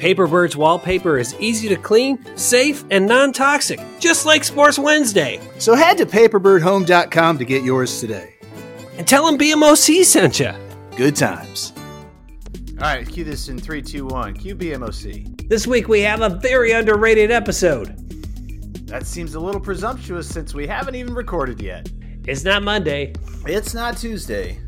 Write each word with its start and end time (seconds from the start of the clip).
Paperbird's 0.00 0.56
wallpaper 0.56 1.18
is 1.18 1.34
easy 1.38 1.68
to 1.68 1.76
clean, 1.76 2.18
safe, 2.36 2.84
and 2.90 3.06
non 3.06 3.32
toxic, 3.32 3.78
just 3.98 4.24
like 4.24 4.44
Sports 4.44 4.78
Wednesday. 4.78 5.38
So 5.58 5.74
head 5.74 5.98
to 5.98 6.06
paperbirdhome.com 6.06 7.36
to 7.38 7.44
get 7.44 7.62
yours 7.62 8.00
today. 8.00 8.34
And 8.96 9.06
tell 9.06 9.26
them 9.26 9.38
BMOC 9.38 10.02
sent 10.04 10.40
you. 10.40 10.52
Good 10.96 11.16
times. 11.16 11.74
All 12.78 12.86
right, 12.86 13.06
cue 13.06 13.24
this 13.24 13.48
in 13.48 13.58
3, 13.58 13.82
2, 13.82 14.06
1. 14.06 14.34
Cue 14.34 14.56
BMOC. 14.56 15.48
This 15.50 15.66
week 15.66 15.86
we 15.88 16.00
have 16.00 16.22
a 16.22 16.30
very 16.30 16.72
underrated 16.72 17.30
episode. 17.30 17.94
That 18.88 19.06
seems 19.06 19.34
a 19.34 19.40
little 19.40 19.60
presumptuous 19.60 20.26
since 20.26 20.54
we 20.54 20.66
haven't 20.66 20.94
even 20.94 21.12
recorded 21.14 21.60
yet. 21.60 21.90
It's 22.26 22.42
not 22.42 22.62
Monday, 22.62 23.12
It's 23.46 23.74
not 23.74 23.98
Tuesday. 23.98 24.58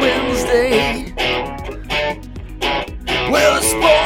Wednesday. 0.00 1.12
Well, 3.30 3.60
Sports 3.62 3.96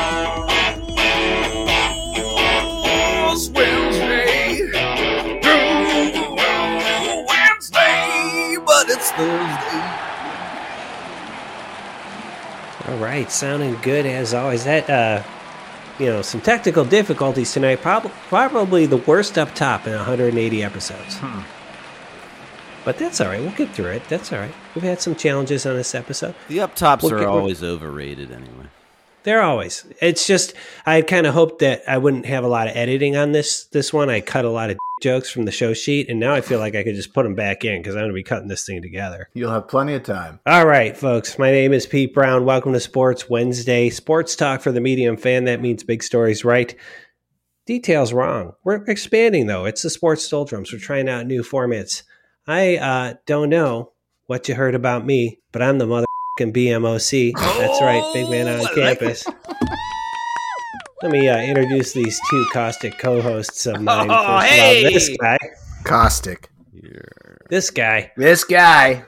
Wednesday. 3.51 4.71
Wednesday, 7.29 8.57
but 8.67 8.89
it's 8.89 9.11
Thursday. 9.13 9.85
All 12.89 12.97
right, 12.97 13.31
sounding 13.31 13.77
good 13.83 14.07
as 14.07 14.33
always. 14.35 14.65
That, 14.65 14.89
uh, 14.91 15.23
you 16.01 16.07
know, 16.07 16.23
some 16.23 16.41
technical 16.41 16.85
difficulties 16.85 17.53
tonight. 17.53 17.81
Prob- 17.83 18.11
probably 18.29 18.87
the 18.87 18.97
worst 18.97 19.39
up 19.39 19.55
top 19.55 19.87
in 19.87 19.93
180 19.95 20.63
episodes. 20.65 21.17
Hmm. 21.19 21.41
But 22.85 22.97
that's 22.99 23.21
all 23.21 23.29
right. 23.29 23.41
We'll 23.41 23.53
get 23.53 23.71
through 23.71 23.91
it. 23.91 24.03
That's 24.09 24.33
all 24.33 24.39
right. 24.39 24.55
We've 24.75 24.83
had 24.83 25.01
some 25.03 25.15
challenges 25.15 25.67
on 25.67 25.77
this 25.77 25.95
episode. 25.95 26.35
The 26.49 26.61
up 26.61 26.75
tops 26.75 27.05
We'll 27.05 27.15
are 27.15 27.19
get- 27.19 27.29
always 27.29 27.63
overrated 27.63 28.33
anyway. 28.33 28.67
They're 29.23 29.43
always. 29.43 29.85
It's 30.01 30.27
just 30.27 30.55
I 30.87 31.03
kind 31.03 31.27
of 31.27 31.35
hoped 31.35 31.61
that 31.61 31.83
I 31.87 31.99
wouldn't 31.99 32.27
have 32.27 32.45
a 32.45 32.49
lot 32.49 32.69
of 32.69 32.77
editing 32.77 33.17
on 33.17 33.33
this 33.33 33.65
this 33.67 33.93
one. 33.93 34.09
I 34.09 34.21
cut 34.21 34.45
a 34.45 34.51
lot 34.51 34.71
of 34.71 34.79
jokes 35.03 35.31
from 35.31 35.45
the 35.45 35.53
show 35.53 35.75
sheet, 35.75 36.09
and 36.09 36.19
now 36.19 36.33
I 36.33 36.41
feel 36.41 36.59
like 36.59 36.75
I 36.75 36.83
could 36.83 36.95
just 36.95 37.13
put 37.13 37.25
them 37.25 37.35
back 37.35 37.65
in 37.65 37.81
because 37.81 37.95
I'm 37.95 38.03
going 38.03 38.11
to 38.11 38.15
be 38.15 38.23
cutting 38.23 38.49
this 38.49 38.65
thing 38.65 38.81
together. 38.83 39.29
You'll 39.35 39.53
have 39.53 39.69
plenty 39.69 39.95
of 39.95 40.03
time. 40.03 40.41
All 40.47 40.67
right, 40.67 40.97
folks. 40.97 41.39
My 41.39 41.51
name 41.51 41.73
is 41.73 41.87
Pete 41.87 42.15
Brown. 42.15 42.45
Welcome 42.45 42.73
to 42.73 42.81
Sports 42.81 43.29
Wednesday. 43.29 43.91
Sports 43.91 44.37
talk 44.37 44.63
for 44.63 44.73
the 44.73 44.81
medium 44.81 45.17
fan. 45.17 45.45
That 45.45 45.61
means 45.61 45.85
big 45.85 46.03
stories, 46.03 46.45
right? 46.45 46.75
Details 47.67 48.13
wrong. 48.13 48.55
We're 48.65 48.85
expanding 48.87 49.47
though. 49.47 49.67
It's 49.67 49.83
the 49.83 49.91
Sports 49.91 50.29
Doldrums. 50.29 50.73
We're 50.73 50.79
trying 50.79 51.09
out 51.09 51.27
new 51.27 51.43
formats. 51.43 52.03
I 52.47 52.77
uh, 52.79 53.15
don't 53.27 53.51
know 53.51 53.93
what 54.27 54.49
you 54.49 54.55
heard 54.55 54.75
about 54.75 55.05
me, 55.05 55.41
but 55.53 55.63
I'm 55.63 55.79
the 55.79 56.07
motherfucking 56.41 56.53
BMOC. 56.53 57.33
That's 57.37 57.81
right, 57.81 58.11
big 58.13 58.31
man 58.31 58.49
on 58.49 58.75
campus. 58.75 59.27
Let 61.03 61.13
me 61.13 61.29
uh, 61.29 61.41
introduce 61.41 61.93
these 61.93 62.21
two 62.31 62.47
caustic 62.53 62.99
co-hosts 62.99 63.67
of 63.67 63.81
mine. 63.81 64.09
Oh, 64.11 64.41
First 64.41 64.53
of 64.53 64.61
all, 64.61 64.93
this 64.93 65.17
guy. 65.19 65.39
Caustic. 65.85 66.51
This 67.49 67.71
guy. 67.71 68.13
This 68.17 68.45
guy. 68.45 69.05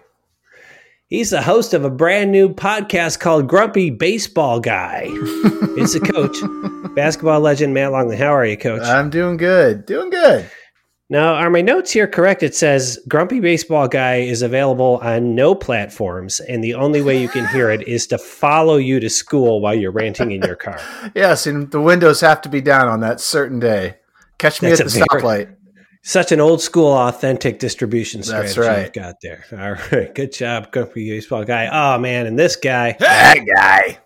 He's 1.09 1.31
the 1.31 1.43
host 1.43 1.75
of 1.75 1.85
a 1.85 1.91
brand 1.91 2.33
new 2.33 2.49
podcast 2.49 3.21
called 3.21 3.47
Grumpy 3.47 3.91
Baseball 3.91 4.61
Guy. 4.61 5.03
it's 5.77 5.95
a 5.95 6.01
coach, 6.01 6.39
basketball 6.95 7.41
legend 7.41 7.75
Matt 7.75 7.93
Longley. 7.93 8.17
How 8.17 8.35
are 8.35 8.47
you, 8.47 8.57
coach? 8.57 8.81
I'm 8.81 9.11
doing 9.11 9.37
good. 9.37 9.85
Doing 9.85 10.09
good. 10.09 10.51
Now, 11.13 11.35
are 11.35 11.51
my 11.51 11.61
notes 11.61 11.91
here 11.91 12.07
correct? 12.07 12.43
It 12.43 12.55
says 12.55 12.99
Grumpy 13.07 13.39
Baseball 13.39 13.87
Guy 13.87 14.17
is 14.17 14.41
available 14.41 14.99
on 15.03 15.35
no 15.35 15.55
platforms, 15.55 16.41
and 16.41 16.65
the 16.65 16.73
only 16.75 17.03
way 17.03 17.21
you 17.21 17.29
can 17.29 17.47
hear 17.49 17.71
it 17.71 17.83
is 17.87 18.07
to 18.09 18.19
follow 18.19 18.79
you 18.79 18.99
to 18.99 19.11
school 19.11 19.61
while 19.61 19.75
you're 19.75 19.93
ranting 19.93 20.33
in 20.33 20.41
your 20.43 20.57
car. 20.57 20.81
Yes, 21.15 21.47
and 21.47 21.71
the 21.71 21.81
windows 21.83 22.21
have 22.23 22.41
to 22.43 22.49
be 22.49 22.61
down 22.63 22.89
on 22.89 23.01
that 23.01 23.21
certain 23.21 23.61
day. 23.61 23.97
Catch 24.39 24.63
me 24.63 24.71
That's 24.71 24.81
at 24.81 24.87
the 24.89 25.07
very- 25.11 25.23
stoplight. 25.23 25.57
Such 26.05 26.33
an 26.33 26.41
old 26.41 26.61
school, 26.61 26.91
authentic 26.91 27.61
distribution 27.61 28.23
That's 28.23 28.51
strategy 28.53 28.61
right. 28.61 28.83
you've 28.85 28.93
got 28.93 29.17
there. 29.23 29.45
All 29.53 29.77
right, 29.97 30.13
good 30.13 30.33
job, 30.33 30.73
Grumpy 30.73 31.09
Baseball 31.11 31.45
Guy. 31.45 31.69
Oh 31.71 31.99
man, 32.01 32.27
and 32.27 32.37
this 32.39 32.57
guy, 32.57 32.97
That 32.99 33.37
guy. 33.55 33.99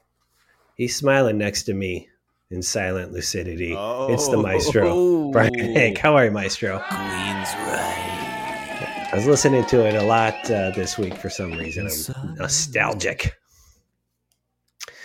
he's 0.74 0.94
smiling 0.94 1.38
next 1.38 1.62
to 1.64 1.72
me 1.74 2.08
in 2.50 2.62
silent 2.62 3.12
lucidity. 3.12 3.74
Oh. 3.76 4.12
It's 4.12 4.28
the 4.28 4.36
maestro, 4.36 5.28
Brian 5.32 5.54
Hank. 5.54 5.98
How 5.98 6.16
are 6.16 6.26
you, 6.26 6.30
maestro? 6.30 6.78
Queensrÿche. 6.78 8.16
I 9.12 9.14
was 9.14 9.26
listening 9.26 9.64
to 9.66 9.86
it 9.86 9.94
a 9.94 10.02
lot 10.02 10.34
uh, 10.50 10.70
this 10.70 10.98
week 10.98 11.14
for 11.14 11.30
some 11.30 11.52
reason. 11.52 11.88
I'm 12.16 12.34
nostalgic. 12.34 13.36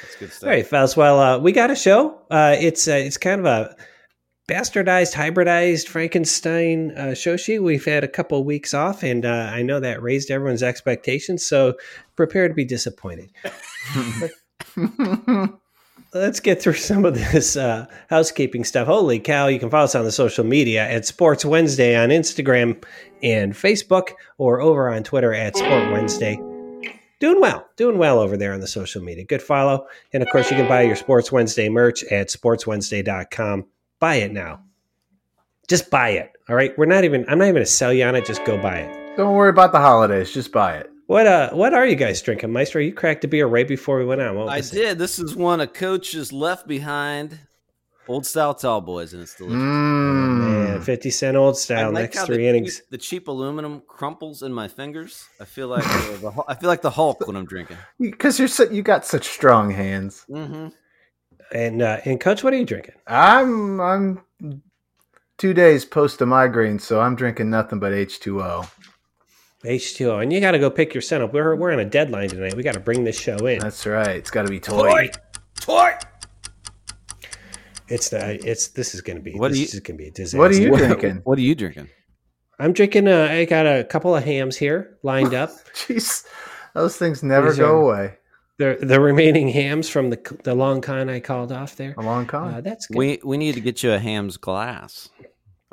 That's 0.02 0.16
good 0.20 0.32
stuff. 0.32 0.44
All 0.44 0.50
right, 0.50 0.66
fellas. 0.66 0.98
Well, 0.98 1.20
uh, 1.20 1.40
we 1.40 1.52
got 1.52 1.72
a 1.72 1.76
show. 1.76 2.20
Uh, 2.30 2.56
it's 2.60 2.88
uh, 2.88 2.94
it's 2.94 3.18
kind 3.18 3.40
of 3.40 3.46
a 3.46 3.76
bastardized, 4.50 5.14
hybridized 5.14 5.88
Frankenstein 5.88 6.92
uh, 6.92 7.14
show 7.14 7.38
sheet. 7.38 7.60
We've 7.60 7.86
had 7.86 8.04
a 8.04 8.08
couple 8.08 8.40
of 8.40 8.46
weeks 8.46 8.74
off, 8.74 9.04
and 9.04 9.24
uh, 9.24 9.52
I 9.54 9.62
know 9.62 9.80
that 9.80 10.02
raised 10.02 10.32
everyone's 10.32 10.64
expectations. 10.64 11.46
So 11.46 11.76
prepare 12.16 12.48
to 12.48 12.54
be 12.54 12.66
disappointed. 12.66 13.30
Let's 16.14 16.40
get 16.42 16.62
through 16.62 16.74
some 16.76 17.06
of 17.06 17.16
this 17.16 17.56
uh, 17.56 17.86
housekeeping 18.10 18.64
stuff. 18.64 18.88
Holy 18.88 19.20
cow! 19.20 19.48
You 19.48 19.60
can 19.60 19.70
follow 19.70 19.86
us 19.86 19.96
on 19.96 20.06
the 20.06 20.12
social 20.12 20.44
media 20.44 20.88
at 20.88 21.06
Sports 21.06 21.46
Wednesday 21.46 21.96
on 21.96 22.10
Instagram 22.10 22.84
and 23.24 23.54
Facebook, 23.54 24.12
or 24.38 24.62
over 24.62 24.90
on 24.90 25.04
Twitter 25.04 25.34
at 25.34 25.56
Sport 25.56 25.92
Wednesday. 25.92 26.40
Doing 27.20 27.40
well, 27.40 27.68
doing 27.76 28.00
well 28.00 28.20
over 28.20 28.36
there 28.36 28.52
on 28.52 28.62
the 28.62 28.68
social 28.68 29.02
media. 29.02 29.24
Good 29.24 29.44
follow, 29.44 29.88
and 30.12 30.24
of 30.24 30.30
course, 30.30 30.50
you 30.50 30.58
can 30.58 30.68
buy 30.68 30.82
your 30.82 30.96
Sports 30.96 31.32
Wednesday 31.32 31.70
merch 31.70 32.04
at 32.06 32.30
sportswednesday.com. 32.30 33.66
Buy 34.00 34.16
it 34.16 34.32
now. 34.32 34.64
Just 35.68 35.90
buy 35.90 36.10
it. 36.10 36.32
All 36.50 36.56
right. 36.56 36.78
We're 36.78 36.86
not 36.86 37.06
even. 37.06 37.24
I'm 37.30 37.38
not 37.38 37.46
even 37.46 37.56
going 37.56 37.66
to 37.66 37.72
sell 37.72 37.94
you 37.94 38.04
on 38.04 38.16
it. 38.16 38.26
Just 38.26 38.44
go 38.44 38.62
buy 38.62 38.80
it. 38.80 39.16
Don't 39.16 39.36
worry 39.36 39.50
about 39.50 39.72
the 39.72 39.80
holidays. 39.80 40.34
Just 40.34 40.52
buy 40.52 40.78
it. 40.78 40.91
What 41.12 41.28
uh? 41.28 41.50
What 41.50 41.74
are 41.74 41.86
you 41.86 41.98
guys 41.98 42.22
drinking, 42.22 42.54
Maestro? 42.54 42.82
You 42.82 42.94
cracked 42.94 43.26
a 43.26 43.28
beer 43.28 43.46
right 43.46 43.68
before 43.68 43.98
we 43.98 44.06
went 44.06 44.22
on. 44.22 44.34
What 44.34 44.48
I 44.48 44.56
was 44.60 44.72
it? 44.72 44.76
did. 44.78 44.98
This 44.98 45.20
is 45.20 45.36
one 45.36 45.60
of 45.60 45.74
Coach's 45.74 46.32
left 46.32 46.70
behind 46.70 47.38
old 48.08 48.26
style 48.26 48.54
tall 48.54 48.80
boys, 48.80 49.12
and 49.12 49.22
it's 49.22 49.36
delicious. 49.36 49.58
Mm. 49.58 50.70
Man, 50.70 50.82
50 50.82 51.10
cent 51.10 51.36
old 51.36 51.56
I 51.56 51.58
style. 51.58 51.92
like 51.92 52.04
next 52.04 52.20
how 52.20 52.28
three 52.28 52.38
the 52.38 52.48
innings. 52.48 52.78
Cheap, 52.78 52.90
the 52.92 52.98
cheap 52.98 53.28
aluminum 53.28 53.84
crumples 53.86 54.42
in 54.42 54.54
my 54.54 54.70
fingers. 54.70 55.28
I 55.42 55.44
feel 55.44 55.68
like 55.68 55.86
uh, 55.86 56.18
the, 56.22 56.32
Hul- 56.36 56.46
I 56.48 56.56
feel 56.56 56.70
like 56.70 56.82
the 56.82 56.92
Hulk 56.92 57.28
when 57.28 57.36
I'm 57.36 57.46
drinking. 57.46 57.76
Because 58.00 58.40
you're 58.40 58.48
so, 58.48 58.70
you 58.72 58.82
got 58.82 59.06
such 59.06 59.28
strong 59.28 59.70
hands. 59.70 60.26
Mm-hmm. 60.30 60.68
And 61.54 61.82
uh, 61.82 62.00
and 62.06 62.22
coach, 62.22 62.42
what 62.42 62.54
are 62.54 62.58
you 62.58 62.66
drinking? 62.66 62.96
I'm 63.06 63.82
I'm 63.82 64.22
two 65.38 65.54
days 65.54 65.84
post 65.84 66.22
a 66.22 66.26
migraine, 66.26 66.80
so 66.80 67.02
I'm 67.02 67.18
drinking 67.18 67.50
nothing 67.50 67.80
but 67.80 67.92
H2O. 67.92 68.66
H2O. 69.66 70.22
And 70.24 70.32
you 70.34 70.40
got 70.40 70.52
to 70.52 70.60
go 70.60 70.70
pick 70.70 70.94
your 70.94 71.02
son 71.02 71.22
up. 71.22 71.34
We're 71.34 71.56
we're 71.56 71.72
on 71.72 71.80
a 71.80 71.86
deadline 71.86 72.30
tonight. 72.30 72.56
We 72.56 72.64
got 72.64 72.74
to 72.74 72.80
bring 72.80 73.04
this 73.04 73.20
show 73.20 73.38
in. 73.46 73.60
That's 73.60 73.86
right. 73.86 74.16
It's 74.16 74.32
got 74.32 74.44
to 74.44 74.50
be 74.50 74.60
toy. 74.60 75.10
Toy. 75.60 75.92
It's 77.88 78.10
the 78.10 78.40
it's 78.50 78.70
this 78.70 78.96
is 78.96 79.02
going 79.02 79.18
to 79.18 79.24
be 79.24 79.34
What 79.34 79.50
this 79.50 79.60
you- 79.60 79.66
is 79.66 79.80
going 79.82 79.98
to 79.98 80.04
be 80.04 80.08
a 80.08 80.12
disaster. 80.12 80.38
What 80.38 80.52
are 80.52 80.56
you 80.62 80.72
What, 80.72 80.78
drinking? 80.80 81.22
what 81.24 81.38
are 81.38 81.42
you 81.42 81.56
drinking? 81.56 81.90
I'm 82.60 82.74
drinking. 82.74 83.08
Uh, 83.08 83.28
I 83.30 83.46
got 83.46 83.66
a 83.66 83.84
couple 83.84 84.16
of 84.16 84.24
hams 84.24 84.56
here 84.56 84.98
lined 85.04 85.34
up. 85.34 85.50
Jeez, 85.74 86.24
those 86.74 86.96
things 86.96 87.22
never 87.24 87.50
These 87.50 87.60
go 87.60 87.90
are- 87.90 87.96
away. 88.04 88.18
the 88.58 88.78
the 88.82 89.02
remaining 89.02 89.50
hams 89.50 89.90
from 89.90 90.10
the 90.10 90.40
the 90.44 90.56
long 90.56 90.80
con 90.82 91.10
I 91.10 91.20
called 91.20 91.52
off 91.52 91.76
there. 91.76 91.94
A 91.98 92.02
long 92.02 92.26
con. 92.28 92.54
Uh, 92.54 92.62
that's 92.62 92.86
good. 92.88 92.98
We 92.98 93.20
we 93.26 93.38
need 93.38 93.56
to 93.56 93.62
get 93.62 93.84
you 93.84 93.92
a 93.92 94.00
ham's 94.00 94.38
glass. 94.38 95.10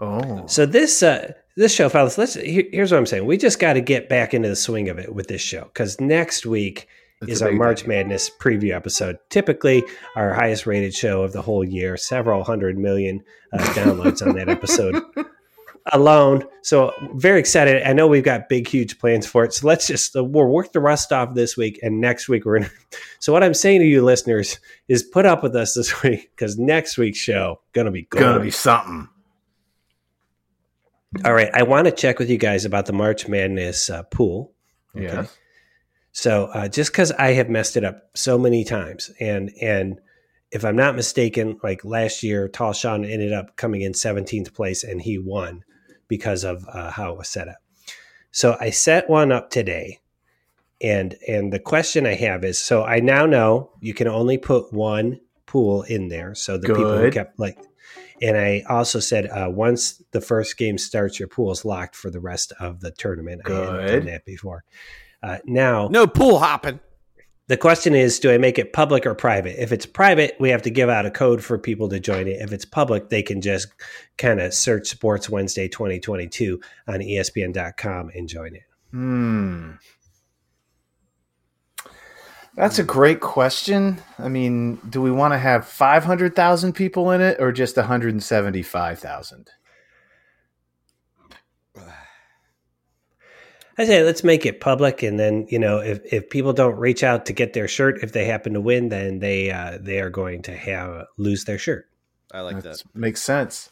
oh, 0.00 0.46
So 0.46 0.66
this 0.66 1.02
uh, 1.04 1.32
this 1.58 1.74
show, 1.74 1.88
fellas, 1.88 2.16
let's. 2.16 2.34
Here, 2.34 2.64
here's 2.70 2.92
what 2.92 2.98
I'm 2.98 3.06
saying. 3.06 3.26
We 3.26 3.36
just 3.36 3.58
got 3.58 3.72
to 3.72 3.80
get 3.80 4.08
back 4.08 4.32
into 4.32 4.48
the 4.48 4.56
swing 4.56 4.88
of 4.88 4.98
it 4.98 5.12
with 5.12 5.26
this 5.26 5.40
show 5.40 5.64
because 5.64 6.00
next 6.00 6.46
week 6.46 6.86
It's 7.20 7.32
is 7.32 7.42
our 7.42 7.50
March 7.50 7.82
day. 7.82 7.88
Madness 7.88 8.30
preview 8.30 8.72
episode. 8.72 9.18
Typically, 9.28 9.82
our 10.14 10.32
highest 10.32 10.66
rated 10.66 10.94
show 10.94 11.22
of 11.22 11.32
the 11.32 11.42
whole 11.42 11.64
year. 11.64 11.96
Several 11.96 12.44
hundred 12.44 12.78
million 12.78 13.24
uh, 13.52 13.58
downloads 13.74 14.24
on 14.24 14.36
that 14.36 14.48
episode 14.48 15.02
alone. 15.92 16.44
So 16.62 16.92
very 17.14 17.40
excited. 17.40 17.82
I 17.82 17.92
know 17.92 18.06
we've 18.06 18.22
got 18.22 18.48
big, 18.48 18.68
huge 18.68 19.00
plans 19.00 19.26
for 19.26 19.42
it. 19.42 19.52
So 19.52 19.66
let's 19.66 19.88
just 19.88 20.14
uh, 20.14 20.22
we'll 20.22 20.46
work 20.46 20.72
the 20.72 20.80
rust 20.80 21.12
off 21.12 21.34
this 21.34 21.56
week, 21.56 21.80
and 21.82 22.00
next 22.00 22.28
week 22.28 22.44
we're 22.44 22.60
gonna. 22.60 22.70
So 23.20 23.32
what 23.32 23.42
I'm 23.42 23.52
saying 23.52 23.80
to 23.80 23.86
you, 23.86 24.04
listeners, 24.04 24.60
is 24.86 25.02
put 25.02 25.26
up 25.26 25.42
with 25.42 25.56
us 25.56 25.74
this 25.74 26.02
week 26.04 26.30
because 26.30 26.56
next 26.56 26.98
week's 26.98 27.18
show 27.18 27.60
gonna 27.72 27.90
be 27.90 28.02
gonna 28.02 28.38
be 28.38 28.52
something. 28.52 29.08
All 31.24 31.32
right, 31.32 31.50
I 31.54 31.62
want 31.62 31.86
to 31.86 31.92
check 31.92 32.18
with 32.18 32.28
you 32.28 32.38
guys 32.38 32.64
about 32.64 32.86
the 32.86 32.92
March 32.92 33.28
Madness 33.28 33.88
uh, 33.88 34.02
pool. 34.04 34.52
Yeah. 34.94 35.26
So 36.12 36.46
uh, 36.46 36.68
just 36.68 36.92
because 36.92 37.12
I 37.12 37.32
have 37.32 37.48
messed 37.48 37.76
it 37.76 37.84
up 37.84 38.10
so 38.14 38.38
many 38.38 38.64
times, 38.64 39.10
and 39.20 39.50
and 39.60 40.00
if 40.50 40.64
I'm 40.64 40.76
not 40.76 40.96
mistaken, 40.96 41.58
like 41.62 41.84
last 41.84 42.22
year, 42.22 42.48
Tall 42.48 42.72
Sean 42.72 43.04
ended 43.04 43.32
up 43.32 43.56
coming 43.56 43.82
in 43.82 43.92
17th 43.92 44.52
place, 44.54 44.84
and 44.84 45.00
he 45.00 45.18
won 45.18 45.64
because 46.08 46.44
of 46.44 46.66
uh, 46.72 46.90
how 46.90 47.12
it 47.12 47.18
was 47.18 47.28
set 47.28 47.48
up. 47.48 47.58
So 48.30 48.56
I 48.60 48.70
set 48.70 49.08
one 49.08 49.32
up 49.32 49.50
today, 49.50 50.00
and 50.80 51.16
and 51.26 51.52
the 51.52 51.58
question 51.58 52.06
I 52.06 52.14
have 52.14 52.44
is, 52.44 52.58
so 52.58 52.84
I 52.84 53.00
now 53.00 53.26
know 53.26 53.70
you 53.80 53.94
can 53.94 54.08
only 54.08 54.38
put 54.38 54.72
one 54.72 55.20
pool 55.46 55.82
in 55.82 56.08
there. 56.08 56.34
So 56.34 56.58
the 56.58 56.68
people 56.68 56.98
who 56.98 57.10
kept 57.10 57.38
like, 57.38 57.58
and 58.22 58.36
I 58.36 58.64
also 58.68 59.00
said 59.00 59.26
uh, 59.26 59.48
once 59.50 60.02
the 60.12 60.20
first 60.20 60.56
game 60.56 60.78
starts, 60.78 61.18
your 61.18 61.28
pool 61.28 61.50
is 61.52 61.64
locked 61.64 61.96
for 61.96 62.10
the 62.10 62.20
rest 62.20 62.52
of 62.60 62.80
the 62.80 62.90
tournament. 62.90 63.42
Good. 63.44 63.68
I 63.68 63.82
hadn't 63.82 63.96
done 63.98 64.06
that 64.06 64.24
before. 64.24 64.64
Uh, 65.22 65.38
now 65.44 65.88
No 65.88 66.06
pool 66.06 66.38
hopping. 66.38 66.78
the 67.48 67.56
question 67.56 67.94
is, 67.94 68.20
do 68.20 68.30
I 68.30 68.38
make 68.38 68.58
it 68.58 68.72
public 68.72 69.04
or 69.06 69.14
private? 69.14 69.60
If 69.60 69.72
it's 69.72 69.86
private, 69.86 70.36
we 70.38 70.50
have 70.50 70.62
to 70.62 70.70
give 70.70 70.88
out 70.88 71.06
a 71.06 71.10
code 71.10 71.42
for 71.42 71.58
people 71.58 71.88
to 71.88 71.98
join 71.98 72.28
it. 72.28 72.40
If 72.40 72.52
it's 72.52 72.64
public, 72.64 73.08
they 73.08 73.22
can 73.22 73.40
just 73.40 73.68
kind 74.16 74.40
of 74.40 74.54
search 74.54 74.86
Sports 74.88 75.28
Wednesday 75.30 75.66
2022 75.68 76.60
on 76.86 77.00
ESPN.com 77.00 78.10
and 78.14 78.28
join 78.28 78.54
it. 78.54 78.62
Hmm. 78.90 79.72
That's 82.58 82.80
a 82.80 82.84
great 82.84 83.20
question. 83.20 83.98
I 84.18 84.28
mean, 84.28 84.80
do 84.90 85.00
we 85.00 85.12
want 85.12 85.32
to 85.32 85.38
have 85.38 85.64
500,000 85.64 86.72
people 86.72 87.12
in 87.12 87.20
it 87.20 87.40
or 87.40 87.52
just 87.52 87.76
175,000? 87.76 89.48
I 93.80 93.84
say 93.84 94.02
let's 94.02 94.24
make 94.24 94.44
it 94.44 94.60
public, 94.60 95.04
and 95.04 95.20
then 95.20 95.46
you 95.50 95.58
know 95.60 95.78
if, 95.78 96.00
if 96.12 96.30
people 96.30 96.52
don't 96.52 96.76
reach 96.76 97.04
out 97.04 97.26
to 97.26 97.32
get 97.32 97.52
their 97.52 97.68
shirt, 97.68 98.02
if 98.02 98.10
they 98.10 98.24
happen 98.24 98.54
to 98.54 98.60
win, 98.60 98.88
then 98.88 99.20
they 99.20 99.52
uh, 99.52 99.78
they 99.80 100.00
are 100.00 100.10
going 100.10 100.42
to 100.42 100.56
have 100.56 101.04
lose 101.16 101.44
their 101.44 101.58
shirt. 101.58 101.88
I 102.32 102.40
like 102.40 102.56
That 102.56 102.64
that. 102.64 102.82
makes 102.92 103.22
sense. 103.22 103.70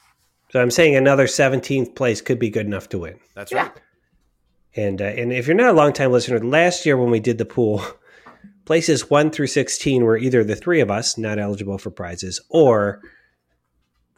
So 0.50 0.62
I'm 0.62 0.70
saying 0.70 0.94
another 0.94 1.26
17th 1.26 1.96
place 1.96 2.20
could 2.20 2.38
be 2.38 2.50
good 2.50 2.66
enough 2.66 2.88
to 2.90 3.00
win. 3.00 3.18
That's 3.34 3.50
Yeah. 3.50 3.64
right. 3.64 3.80
And 4.76 5.02
uh, 5.02 5.06
and 5.06 5.32
if 5.32 5.48
you're 5.48 5.56
not 5.56 5.70
a 5.70 5.76
long 5.76 5.92
time 5.92 6.12
listener, 6.12 6.38
last 6.38 6.86
year 6.86 6.96
when 6.96 7.10
we 7.10 7.18
did 7.18 7.38
the 7.38 7.44
pool, 7.44 7.82
places 8.66 9.08
one 9.08 9.30
through 9.30 9.46
sixteen 9.46 10.04
were 10.04 10.18
either 10.18 10.44
the 10.44 10.56
three 10.56 10.80
of 10.80 10.90
us 10.90 11.16
not 11.16 11.38
eligible 11.38 11.78
for 11.78 11.90
prizes, 11.90 12.40
or 12.50 13.00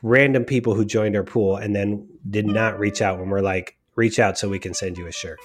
random 0.02 0.44
people 0.44 0.74
who 0.74 0.84
joined 0.84 1.14
our 1.14 1.22
pool 1.22 1.56
and 1.56 1.76
then 1.76 2.08
did 2.28 2.46
not 2.46 2.78
reach 2.78 3.00
out 3.00 3.18
when 3.18 3.30
we're 3.30 3.40
like, 3.40 3.78
reach 3.94 4.18
out 4.18 4.36
so 4.36 4.48
we 4.48 4.58
can 4.58 4.74
send 4.74 4.98
you 4.98 5.06
a 5.06 5.12
shirt. 5.12 5.38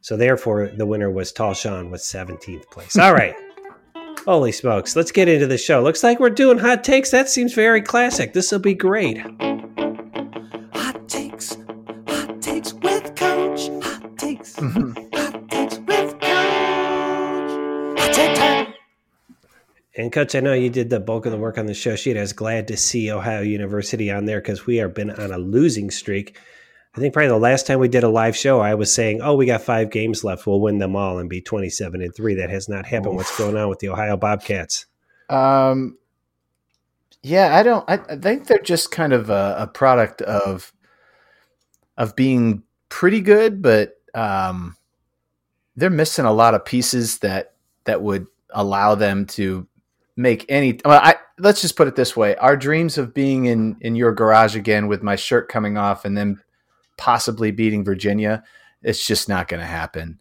So 0.00 0.16
therefore, 0.16 0.68
the 0.68 0.86
winner 0.86 1.10
was 1.10 1.32
Tall 1.32 1.54
Sean 1.54 1.90
with 1.90 2.02
seventeenth 2.02 2.70
place. 2.70 2.96
All 2.96 3.12
right. 3.12 3.34
Holy 4.24 4.52
smokes! 4.52 4.94
Let's 4.94 5.12
get 5.12 5.28
into 5.28 5.46
the 5.46 5.58
show. 5.58 5.82
Looks 5.82 6.02
like 6.02 6.20
we're 6.20 6.30
doing 6.30 6.58
hot 6.58 6.84
takes. 6.84 7.10
That 7.10 7.28
seems 7.28 7.52
very 7.52 7.82
classic. 7.82 8.32
This 8.32 8.52
will 8.52 8.58
be 8.58 8.74
great. 8.74 9.18
And 19.96 20.12
coach, 20.12 20.34
I 20.34 20.40
know 20.40 20.54
you 20.54 20.70
did 20.70 20.90
the 20.90 20.98
bulk 20.98 21.24
of 21.24 21.32
the 21.32 21.38
work 21.38 21.56
on 21.56 21.66
the 21.66 21.74
show 21.74 21.94
sheet. 21.94 22.16
I 22.16 22.20
was 22.20 22.32
glad 22.32 22.66
to 22.68 22.76
see 22.76 23.12
Ohio 23.12 23.42
University 23.42 24.10
on 24.10 24.24
there 24.24 24.40
because 24.40 24.66
we 24.66 24.76
have 24.76 24.92
been 24.92 25.10
on 25.10 25.30
a 25.30 25.38
losing 25.38 25.90
streak. 25.90 26.36
I 26.96 27.00
think 27.00 27.12
probably 27.12 27.28
the 27.28 27.38
last 27.38 27.66
time 27.66 27.78
we 27.78 27.88
did 27.88 28.04
a 28.04 28.08
live 28.08 28.36
show, 28.36 28.60
I 28.60 28.74
was 28.74 28.92
saying, 28.92 29.20
"Oh, 29.20 29.34
we 29.34 29.46
got 29.46 29.62
five 29.62 29.90
games 29.90 30.24
left. 30.24 30.46
We'll 30.46 30.60
win 30.60 30.78
them 30.78 30.96
all 30.96 31.18
and 31.18 31.28
be 31.28 31.40
twenty-seven 31.40 32.00
and 32.00 32.14
three." 32.14 32.34
That 32.34 32.50
has 32.50 32.68
not 32.68 32.86
happened. 32.86 33.16
What's 33.16 33.36
going 33.36 33.56
on 33.56 33.68
with 33.68 33.80
the 33.80 33.88
Ohio 33.88 34.16
Bobcats? 34.16 34.86
Um, 35.28 35.96
yeah, 37.22 37.56
I 37.56 37.62
don't. 37.62 37.88
I, 37.88 37.94
I 37.94 38.16
think 38.16 38.46
they're 38.46 38.58
just 38.58 38.90
kind 38.90 39.12
of 39.12 39.30
a, 39.30 39.56
a 39.60 39.66
product 39.66 40.22
of 40.22 40.72
of 41.96 42.14
being 42.14 42.62
pretty 42.88 43.20
good, 43.20 43.62
but 43.62 44.00
um, 44.14 44.76
they're 45.76 45.90
missing 45.90 46.24
a 46.24 46.32
lot 46.32 46.54
of 46.54 46.64
pieces 46.64 47.18
that 47.18 47.54
that 47.84 48.02
would 48.02 48.26
allow 48.50 48.94
them 48.94 49.26
to 49.26 49.66
make 50.16 50.44
any. 50.48 50.78
Well, 50.84 51.00
I 51.02 51.16
let's 51.38 51.60
just 51.60 51.76
put 51.76 51.88
it 51.88 51.96
this 51.96 52.16
way: 52.16 52.36
our 52.36 52.56
dreams 52.56 52.98
of 52.98 53.14
being 53.14 53.46
in 53.46 53.76
in 53.80 53.96
your 53.96 54.12
garage 54.12 54.56
again 54.56 54.86
with 54.86 55.02
my 55.02 55.16
shirt 55.16 55.48
coming 55.48 55.76
off 55.76 56.04
and 56.04 56.16
then 56.16 56.40
possibly 56.96 57.50
beating 57.50 57.84
Virginia, 57.84 58.42
it's 58.82 59.06
just 59.06 59.28
not 59.28 59.48
going 59.48 59.60
to 59.60 59.66
happen. 59.66 60.18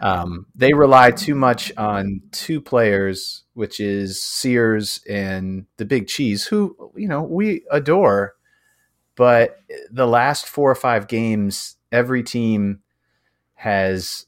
Um, 0.00 0.46
they 0.56 0.72
rely 0.72 1.12
too 1.12 1.36
much 1.36 1.72
on 1.76 2.22
two 2.32 2.60
players, 2.60 3.44
which 3.54 3.78
is 3.78 4.20
Sears 4.20 5.00
and 5.08 5.66
the 5.76 5.84
Big 5.84 6.08
Cheese, 6.08 6.44
who 6.44 6.92
you 6.96 7.08
know 7.08 7.22
we 7.22 7.64
adore. 7.70 8.34
But 9.14 9.58
the 9.90 10.06
last 10.06 10.46
four 10.46 10.70
or 10.70 10.74
five 10.74 11.06
games, 11.06 11.76
every 11.92 12.22
team 12.22 12.80
has 13.54 14.26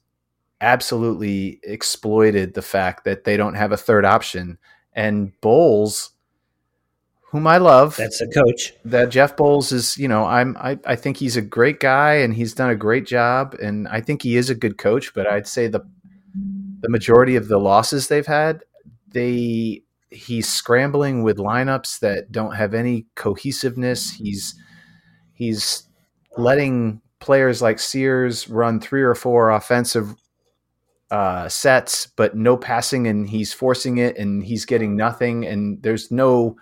absolutely 0.61 1.59
exploited 1.65 2.55
the 2.55 2.63
fact 2.63 3.05
that 3.05 3.25
they 3.25 3.37
don't 3.37 3.55
have 3.55 3.73
a 3.73 3.77
third 3.77 4.05
option. 4.05 4.59
And 4.95 5.33
Boals, 5.41 6.11
whom 7.31 7.47
I 7.47 7.59
love, 7.59 7.97
That's 7.97 8.21
the 8.21 8.29
coach. 8.29 8.75
that 8.85 9.11
Jeff 9.11 9.37
Boals 9.37 9.73
is, 9.73 9.99
you 9.99 10.07
know, 10.07 10.25
I'm 10.25 10.57
I, 10.59 10.79
I 10.87 10.97
think 10.97 11.17
he's 11.17 11.37
a 11.37 11.43
great 11.43 11.81
guy 11.81 12.15
and 12.15 12.33
he's 12.35 12.55
done 12.55 12.71
a 12.71 12.77
great 12.77 13.07
job 13.07 13.57
and 13.61 13.89
I 13.89 14.01
think 14.01 14.23
he 14.23 14.37
is 14.37 14.51
a 14.51 14.55
good 14.55 14.79
coach, 14.79 15.13
but 15.15 15.27
I'd 15.27 15.49
say 15.49 15.67
the 15.67 15.81
the 16.81 16.89
majority 16.91 17.35
of 17.35 17.49
the 17.49 17.59
losses 17.59 18.09
they've 18.09 18.27
had, 18.27 18.63
they 19.09 19.83
he's 20.11 20.49
scrambling 20.49 21.23
with 21.25 21.39
lineups 21.39 21.99
that 22.01 22.31
don't 22.31 22.55
have 22.55 22.75
any 22.75 23.07
cohesiveness. 23.17 24.13
He's 24.13 24.55
he's 25.33 25.89
letting 26.37 27.01
players 27.19 27.63
like 27.63 27.79
Sears 27.79 28.49
run 28.49 28.81
three 28.81 29.03
or 29.03 29.15
four 29.15 29.51
offensive 29.51 30.15
uh, 31.15 31.49
sets, 31.49 32.09
but 32.09 32.37
no 32.37 32.57
passing, 32.57 33.07
and 33.07 33.29
he's 33.29 33.53
forcing 33.53 33.99
it, 33.99 34.19
and 34.19 34.43
he's 34.43 34.65
getting 34.65 34.97
nothing, 34.97 35.47
and 35.47 35.81
there's 35.81 36.11
no 36.11 36.57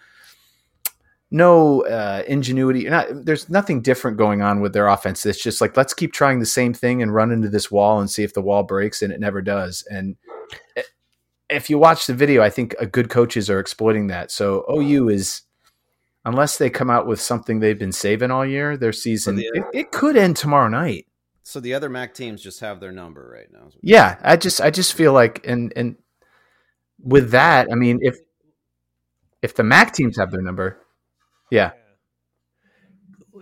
no 1.30 1.86
uh, 1.86 2.22
ingenuity. 2.28 2.84
Not, 2.84 3.24
there's 3.24 3.48
nothing 3.48 3.80
different 3.80 4.18
going 4.18 4.42
on 4.42 4.60
with 4.60 4.74
their 4.74 4.88
offense. 4.88 5.24
It's 5.24 5.42
just 5.42 5.62
like 5.62 5.74
let's 5.74 5.94
keep 5.94 6.12
trying 6.12 6.38
the 6.38 6.44
same 6.44 6.74
thing 6.74 7.00
and 7.00 7.14
run 7.14 7.32
into 7.32 7.48
this 7.48 7.70
wall 7.70 7.98
and 7.98 8.10
see 8.10 8.24
if 8.24 8.34
the 8.34 8.42
wall 8.42 8.62
breaks, 8.62 9.00
and 9.00 9.10
it 9.10 9.20
never 9.20 9.40
does. 9.40 9.86
And 9.90 10.16
if 11.48 11.70
you 11.70 11.78
watch 11.78 12.06
the 12.06 12.12
video, 12.14 12.42
I 12.42 12.50
think 12.50 12.74
good 12.92 13.08
coaches 13.08 13.48
are 13.48 13.58
exploiting 13.58 14.08
that. 14.08 14.30
So 14.30 14.66
OU 14.70 15.08
is, 15.08 15.40
unless 16.26 16.58
they 16.58 16.68
come 16.68 16.90
out 16.90 17.06
with 17.06 17.22
something 17.22 17.60
they've 17.60 17.78
been 17.78 17.90
saving 17.90 18.30
all 18.30 18.44
year, 18.44 18.76
their 18.76 18.92
season 18.92 19.36
the- 19.36 19.50
it, 19.54 19.64
it 19.72 19.92
could 19.92 20.18
end 20.18 20.36
tomorrow 20.36 20.68
night. 20.68 21.06
So 21.44 21.60
the 21.60 21.74
other 21.74 21.88
MAC 21.88 22.14
teams 22.14 22.42
just 22.42 22.60
have 22.60 22.78
their 22.80 22.92
number 22.92 23.28
right 23.34 23.48
now. 23.52 23.68
Yeah, 23.82 24.16
I 24.22 24.36
just 24.36 24.60
I 24.60 24.70
just 24.70 24.94
feel 24.94 25.12
like 25.12 25.44
and 25.46 25.72
and 25.76 25.96
with 27.00 27.30
that, 27.30 27.68
I 27.70 27.74
mean 27.74 27.98
if 28.02 28.16
if 29.42 29.54
the 29.54 29.64
MAC 29.64 29.92
teams 29.92 30.16
have 30.18 30.30
their 30.30 30.42
number, 30.42 30.78
yeah, 31.50 31.72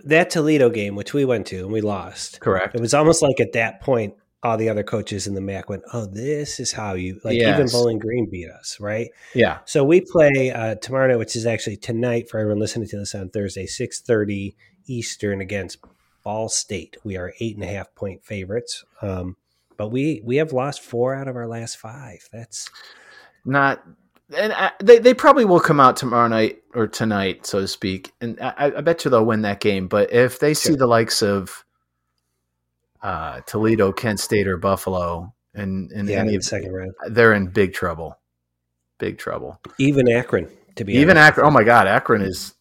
That 0.05 0.29
Toledo 0.31 0.69
game, 0.69 0.95
which 0.95 1.13
we 1.13 1.25
went 1.25 1.45
to 1.47 1.59
and 1.59 1.71
we 1.71 1.81
lost, 1.81 2.39
correct. 2.39 2.73
it 2.73 2.81
was 2.81 2.93
almost 2.95 3.21
like 3.21 3.39
at 3.39 3.53
that 3.53 3.81
point, 3.81 4.15
all 4.41 4.57
the 4.57 4.69
other 4.69 4.81
coaches 4.83 5.27
in 5.27 5.35
the 5.35 5.41
MAC 5.41 5.69
went, 5.69 5.83
"Oh, 5.93 6.07
this 6.07 6.59
is 6.59 6.71
how 6.71 6.95
you 6.95 7.19
like." 7.23 7.35
Even 7.37 7.67
Bowling 7.71 7.99
Green 7.99 8.27
beat 8.31 8.49
us, 8.49 8.79
right? 8.79 9.09
Yeah, 9.35 9.59
So 9.65 9.83
we 9.83 10.01
play 10.01 10.49
uh, 10.51 10.73
tomorrow 10.75 11.07
night, 11.07 11.17
which 11.19 11.35
is 11.35 11.45
actually 11.45 11.77
tonight 11.77 12.29
for 12.29 12.39
everyone 12.39 12.59
listening 12.59 12.87
to 12.89 12.97
this 12.97 13.13
on 13.13 13.29
Thursday, 13.29 13.67
six 13.67 14.01
thirty 14.01 14.55
Eastern 14.87 15.39
against 15.39 15.77
Ball 16.23 16.49
State. 16.49 16.97
We 17.03 17.17
are 17.17 17.33
eight 17.39 17.55
and 17.55 17.63
a 17.63 17.67
half 17.67 17.93
point 17.95 18.23
favorites, 18.23 18.83
um, 19.01 19.35
but 19.77 19.89
we 19.89 20.21
we 20.23 20.37
have 20.37 20.53
lost 20.53 20.81
four 20.81 21.13
out 21.15 21.27
of 21.27 21.35
our 21.35 21.47
last 21.47 21.77
five. 21.77 22.27
That's 22.31 22.69
not. 23.45 23.83
And 24.35 24.53
I, 24.53 24.71
they 24.81 24.99
they 24.99 25.13
probably 25.13 25.43
will 25.43 25.59
come 25.59 25.79
out 25.81 25.97
tomorrow 25.97 26.27
night 26.29 26.61
or 26.73 26.87
tonight, 26.87 27.45
so 27.45 27.59
to 27.59 27.67
speak. 27.67 28.13
And 28.21 28.39
I, 28.39 28.71
I 28.77 28.81
bet 28.81 29.03
you 29.03 29.11
they'll 29.11 29.25
win 29.25 29.41
that 29.41 29.59
game. 29.59 29.87
But 29.87 30.13
if 30.13 30.39
they 30.39 30.53
see 30.53 30.69
Sure. 30.69 30.77
the 30.77 30.87
likes 30.87 31.21
of 31.21 31.65
uh, 33.01 33.41
Toledo, 33.41 33.91
Kent 33.91 34.19
State, 34.19 34.47
or 34.47 34.57
Buffalo, 34.57 35.33
and 35.53 35.91
and 35.91 36.07
Yeah, 36.07 36.19
any 36.19 36.29
in 36.29 36.35
of 36.35 36.41
the 36.43 36.47
second 36.47 36.71
round. 36.73 36.93
they're 37.09 37.33
in 37.33 37.47
big 37.47 37.73
trouble. 37.73 38.17
Big 38.99 39.17
trouble. 39.17 39.59
Even 39.79 40.07
Akron, 40.09 40.47
to 40.75 40.85
be 40.85 40.93
Even 40.97 41.17
honest. 41.17 41.31
Akron. 41.33 41.47
Oh 41.47 41.51
my 41.51 41.63
God, 41.63 41.87
Akron 41.87 42.21
is. 42.21 42.53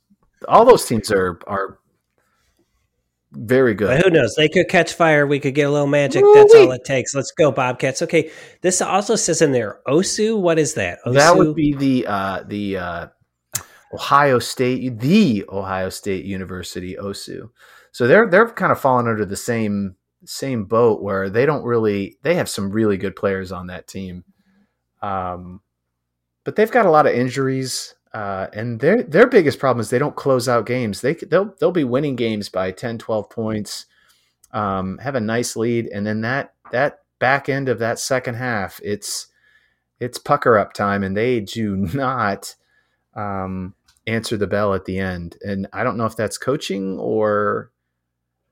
All 0.49 0.65
those 0.65 0.87
teams 0.87 1.13
are 1.13 1.39
are 1.47 1.79
very 3.33 3.75
good. 3.75 3.89
But 3.89 4.05
who 4.05 4.11
knows? 4.11 4.35
They 4.37 4.49
could 4.49 4.69
catch 4.69 4.95
fire. 4.95 5.27
We 5.27 5.39
could 5.39 5.55
get 5.55 5.69
a 5.69 5.71
little 5.71 5.87
magic. 5.87 6.23
Woo-wee. 6.23 6.35
That's 6.35 6.55
all 6.55 6.73
it 6.73 6.85
takes. 6.85 7.15
Let's 7.15 7.31
go, 7.31 7.53
Bobcats. 7.53 8.03
Okay. 8.03 8.31
This 8.61 8.83
also 8.83 9.17
says 9.17 9.41
in 9.41 9.53
there, 9.53 9.81
Osu. 9.87 10.41
What 10.41 10.59
is 10.59 10.75
that? 10.75 10.99
Osu? 11.07 11.15
That 11.15 11.37
would 11.37 11.55
be 11.55 11.75
the 11.75 12.07
uh, 12.07 12.43
the 12.47 12.77
uh, 12.77 13.07
Ohio 13.93 14.39
State, 14.39 14.99
the 14.99 15.45
Ohio 15.49 15.91
State 15.91 16.25
University 16.25 16.97
OSU. 16.97 17.51
So 17.93 18.07
they're 18.07 18.29
they're 18.29 18.51
kind 18.51 18.73
of 18.73 18.81
falling 18.81 19.09
under 19.09 19.25
the 19.25 19.37
same 19.37 19.97
same 20.25 20.65
boat 20.65 21.03
where 21.03 21.31
they 21.31 21.47
don't 21.47 21.65
really 21.65 22.19
they 22.23 22.35
have 22.35 22.49
some 22.49 22.71
really 22.71 22.97
good 22.97 23.17
players 23.17 23.53
on 23.53 23.69
that 23.69 23.87
team, 23.87 24.25
um, 25.03 25.61
but 26.45 26.57
they've 26.57 26.71
got 26.71 26.87
a 26.87 26.91
lot 26.91 27.07
of 27.07 27.15
injuries. 27.15 27.95
Uh, 28.13 28.49
and 28.53 28.81
their 28.81 29.03
their 29.03 29.27
biggest 29.27 29.59
problem 29.59 29.81
is 29.81 29.91
they 29.91 29.99
don't 29.99 30.17
close 30.17 30.49
out 30.49 30.67
games. 30.67 31.01
They 31.01 31.15
they'll 31.15 31.55
they'll 31.61 31.71
be 31.71 31.85
winning 31.85 32.17
games 32.17 32.49
by 32.49 32.73
10, 32.73 32.99
12 32.99 33.31
points, 33.31 33.87
um, 34.53 34.99
have 34.99 35.15
a 35.15 35.21
nice 35.21 35.55
lead, 35.55 35.87
and 35.87 36.07
then 36.07 36.23
that 36.23 36.55
that 36.73 37.01
back 37.21 37.49
end 37.49 37.69
of 37.69 37.79
that 37.79 38.01
second 38.01 38.35
half, 38.35 38.81
it's 38.83 39.29
it's 40.01 40.19
pucker 40.19 40.59
up 40.59 40.73
time, 40.73 41.05
and 41.05 41.17
they 41.17 41.41
do 41.41 41.77
not 41.95 42.57
um, 43.15 43.75
answer 44.07 44.37
the 44.37 44.47
bell 44.47 44.75
at 44.75 44.87
the 44.87 44.99
end. 44.99 45.37
And 45.43 45.69
I 45.73 45.85
don't 45.85 45.97
know 45.97 46.07
if 46.07 46.17
that's 46.17 46.39
coaching 46.39 46.99
or 46.99 47.71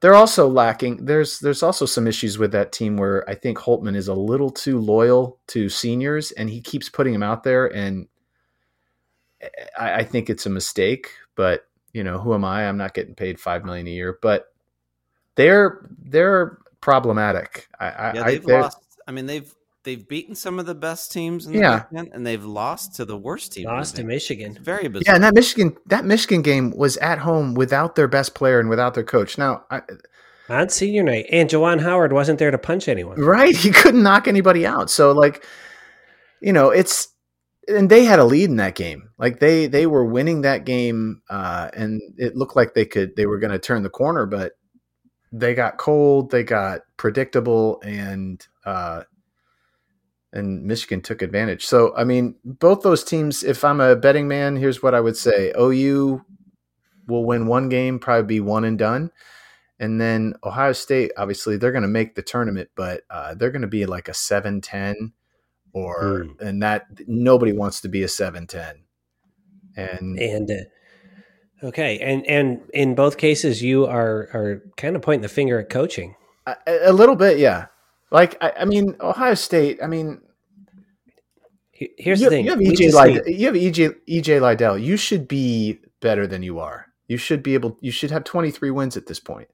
they're 0.00 0.14
also 0.14 0.46
lacking. 0.46 1.04
There's 1.06 1.40
there's 1.40 1.62
also 1.62 1.84
some 1.84 2.06
issues 2.06 2.38
with 2.38 2.52
that 2.52 2.70
team 2.70 2.96
where 2.96 3.28
I 3.28 3.34
think 3.34 3.58
Holtmann 3.58 3.96
is 3.96 4.08
a 4.08 4.14
little 4.14 4.50
too 4.50 4.78
loyal 4.78 5.40
to 5.48 5.68
seniors, 5.68 6.30
and 6.32 6.48
he 6.48 6.60
keeps 6.60 6.88
putting 6.88 7.12
them 7.12 7.24
out 7.24 7.42
there, 7.42 7.66
and 7.74 8.06
I, 9.78 9.95
I 10.00 10.04
think 10.04 10.28
it's 10.30 10.47
a 10.47 10.50
mistake. 10.50 11.11
But 11.35 11.66
you 11.92 12.04
know, 12.04 12.18
who 12.18 12.35
am 12.35 12.45
I? 12.45 12.68
I'm 12.68 12.76
not 12.76 12.95
getting 12.95 13.14
paid 13.14 13.38
five 13.40 13.64
million 13.64 13.87
a 13.87 13.90
year, 13.90 14.18
but 14.23 14.52
they're 15.37 15.88
they're 16.04 16.59
problematic. 16.80 17.68
I, 17.78 17.87
I, 17.88 18.12
Yeah, 18.14 18.23
I 18.23 18.30
they've 18.30 18.45
they're- 18.45 18.61
lost. 18.62 18.78
I 19.07 19.12
mean, 19.12 19.26
they've 19.26 19.52
they've 19.85 20.07
beaten 20.07 20.35
some 20.35 20.59
of 20.59 20.66
the 20.66 20.75
best 20.75 21.12
teams 21.12 21.47
in 21.47 21.52
the 21.52 21.61
Yeah. 21.61 21.85
Big 21.90 21.97
Ten, 22.04 22.11
and 22.12 22.26
they've 22.26 22.45
lost 22.45 22.97
to 22.97 23.04
the 23.07 23.16
worst 23.16 23.52
team. 23.54 23.66
in 23.68 23.75
lost 23.75 23.97
to 23.97 24.04
Michigan. 24.04 24.50
It's 24.52 24.61
very 24.61 24.87
bizarre. 24.88 25.04
Yeah, 25.07 25.14
and 25.14 25.25
that 25.25 25.35
Michigan 25.35 25.76
that 25.87 26.04
Michigan 26.04 26.42
game 26.42 26.73
was 26.76 26.97
at 26.99 27.18
home 27.18 27.54
without 27.54 27.95
their 27.95 28.09
best 28.09 28.35
player 28.35 28.61
and 28.61 28.68
without 28.68 28.95
their 28.95 29.04
coach. 29.04 29.38
Now, 29.38 29.64
I, 29.71 29.80
On 30.50 30.68
senior 30.68 31.02
night. 31.04 31.26
And 31.30 31.49
Juwan 31.49 31.80
Howard 31.80 32.12
wasn't 32.12 32.38
there 32.38 32.50
to 32.50 32.59
punch 32.59 32.88
anyone. 32.88 33.18
right, 33.21 33.57
he 33.57 33.71
couldn't 33.71 34.02
knock 34.02 34.28
anybody 34.28 34.66
out. 34.66 34.90
So, 34.90 35.12
like, 35.12 35.45
you 36.42 36.52
know, 36.52 36.68
it's 36.71 37.09
and 37.68 37.90
they 37.90 38.04
had 38.04 38.18
a 38.18 38.25
lead 38.25 38.50
in 38.50 38.56
that 38.56 38.75
game. 38.75 39.10
Like 39.18 39.40
they 39.40 39.66
they 39.66 39.87
were 39.87 40.04
winning 40.04 40.42
that 40.42 40.64
game, 40.64 41.22
uh, 41.28 41.70
and 41.75 42.00
it 42.16 42.37
looked 42.37 42.56
like 42.56 42.75
they 42.75 42.87
could 42.87 43.16
they 43.16 43.26
were 43.26 43.38
going 43.38 43.52
to 43.52 43.58
turn 43.58 43.82
the 43.82 43.90
corner, 43.90 44.26
but 44.26 44.52
they 45.32 45.54
got 45.54 45.76
cold, 45.76 46.30
they 46.30 46.42
got 46.42 46.80
predictable, 46.96 47.80
and 47.82 48.46
uh, 48.64 49.02
and 50.32 50.64
Michigan 50.64 51.00
took 51.00 51.22
advantage. 51.22 51.66
So, 51.66 51.94
I 51.96 52.04
mean, 52.04 52.37
both 52.44 52.82
those 52.82 53.04
teams. 53.04 53.42
If 53.42 53.64
I'm 53.64 53.80
a 53.80 53.96
betting 53.96 54.28
man, 54.28 54.56
here's 54.56 54.82
what 54.82 54.94
I 54.94 55.00
would 55.00 55.16
say: 55.16 55.52
OU 55.58 56.25
will 57.06 57.25
win 57.25 57.46
one 57.46 57.68
game, 57.68 57.98
probably 57.98 58.37
be 58.37 58.40
one 58.40 58.64
and 58.64 58.78
done. 58.78 59.10
And 59.80 60.00
then 60.00 60.34
Ohio 60.42 60.72
State, 60.72 61.12
obviously, 61.16 61.56
they're 61.56 61.72
going 61.72 61.82
to 61.82 61.88
make 61.88 62.14
the 62.14 62.22
tournament, 62.22 62.68
but 62.75 63.02
uh, 63.10 63.34
they're 63.34 63.52
going 63.52 63.62
to 63.62 63.68
be 63.68 63.87
like 63.87 64.08
a 64.08 64.14
7 64.14 64.60
10 64.60 65.12
or, 65.72 66.25
Hmm. 66.25 66.46
and 66.46 66.62
that 66.62 66.87
nobody 67.06 67.52
wants 67.52 67.80
to 67.82 67.88
be 67.88 68.02
a 68.02 68.08
710 68.08 68.84
And 69.76 70.18
And 70.18 70.50
uh, 70.50 71.66
okay, 71.66 71.98
and 71.98 72.26
and 72.26 72.60
in 72.75 72.94
both 72.94 73.16
cases, 73.16 73.62
you 73.62 73.87
are 73.87 74.28
are 74.34 74.62
kind 74.76 74.96
of 74.96 75.02
pointing 75.02 75.22
the 75.22 75.28
finger 75.28 75.58
at 75.60 75.68
coaching. 75.70 76.14
a, 76.46 76.56
a 76.87 76.92
little 76.92 77.16
bit, 77.16 77.38
yeah. 77.38 77.66
Like, 78.10 78.37
I, 78.42 78.52
I 78.60 78.64
mean, 78.64 78.96
Ohio 79.00 79.34
State, 79.34 79.78
I 79.82 79.87
mean, 79.87 80.20
Here's 81.96 82.20
you, 82.20 82.26
the 82.26 82.30
thing: 82.30 82.44
you 82.46 82.50
have 82.50 82.58
EJ 82.60 82.76
just 82.76 82.96
Liddell. 82.96 83.25
need- 83.25 83.38
You 83.38 83.46
have 83.46 83.54
EJ, 83.54 83.94
EJ 84.08 84.40
Liddell. 84.40 84.78
You 84.78 84.96
should 84.96 85.28
be 85.28 85.78
better 86.00 86.26
than 86.26 86.42
you 86.42 86.58
are. 86.58 86.87
You 87.06 87.16
should 87.18 87.42
be 87.42 87.54
able, 87.54 87.78
you 87.80 87.92
should 87.92 88.10
have 88.10 88.25
23 88.25 88.70
wins 88.72 88.96
at 88.96 89.06
this 89.06 89.20
point. 89.20 89.48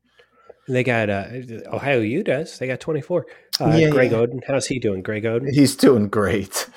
They 0.69 0.83
got 0.83 1.11
uh, 1.11 1.27
Ohio 1.73 2.01
U 2.01 2.23
does. 2.23 2.59
They 2.59 2.67
got 2.67 2.81
24. 2.81 3.27
Uh, 3.61 3.67
Yeah, 3.77 3.91
Greg 3.91 4.13
yeah. 4.13 4.19
Oden. 4.19 4.41
How's 4.47 4.67
he 4.67 4.79
doing? 4.79 5.03
Greg 5.03 5.25
Oden. 5.25 5.51
He's 5.53 5.77
doing 5.77 6.09
great. 6.09 6.69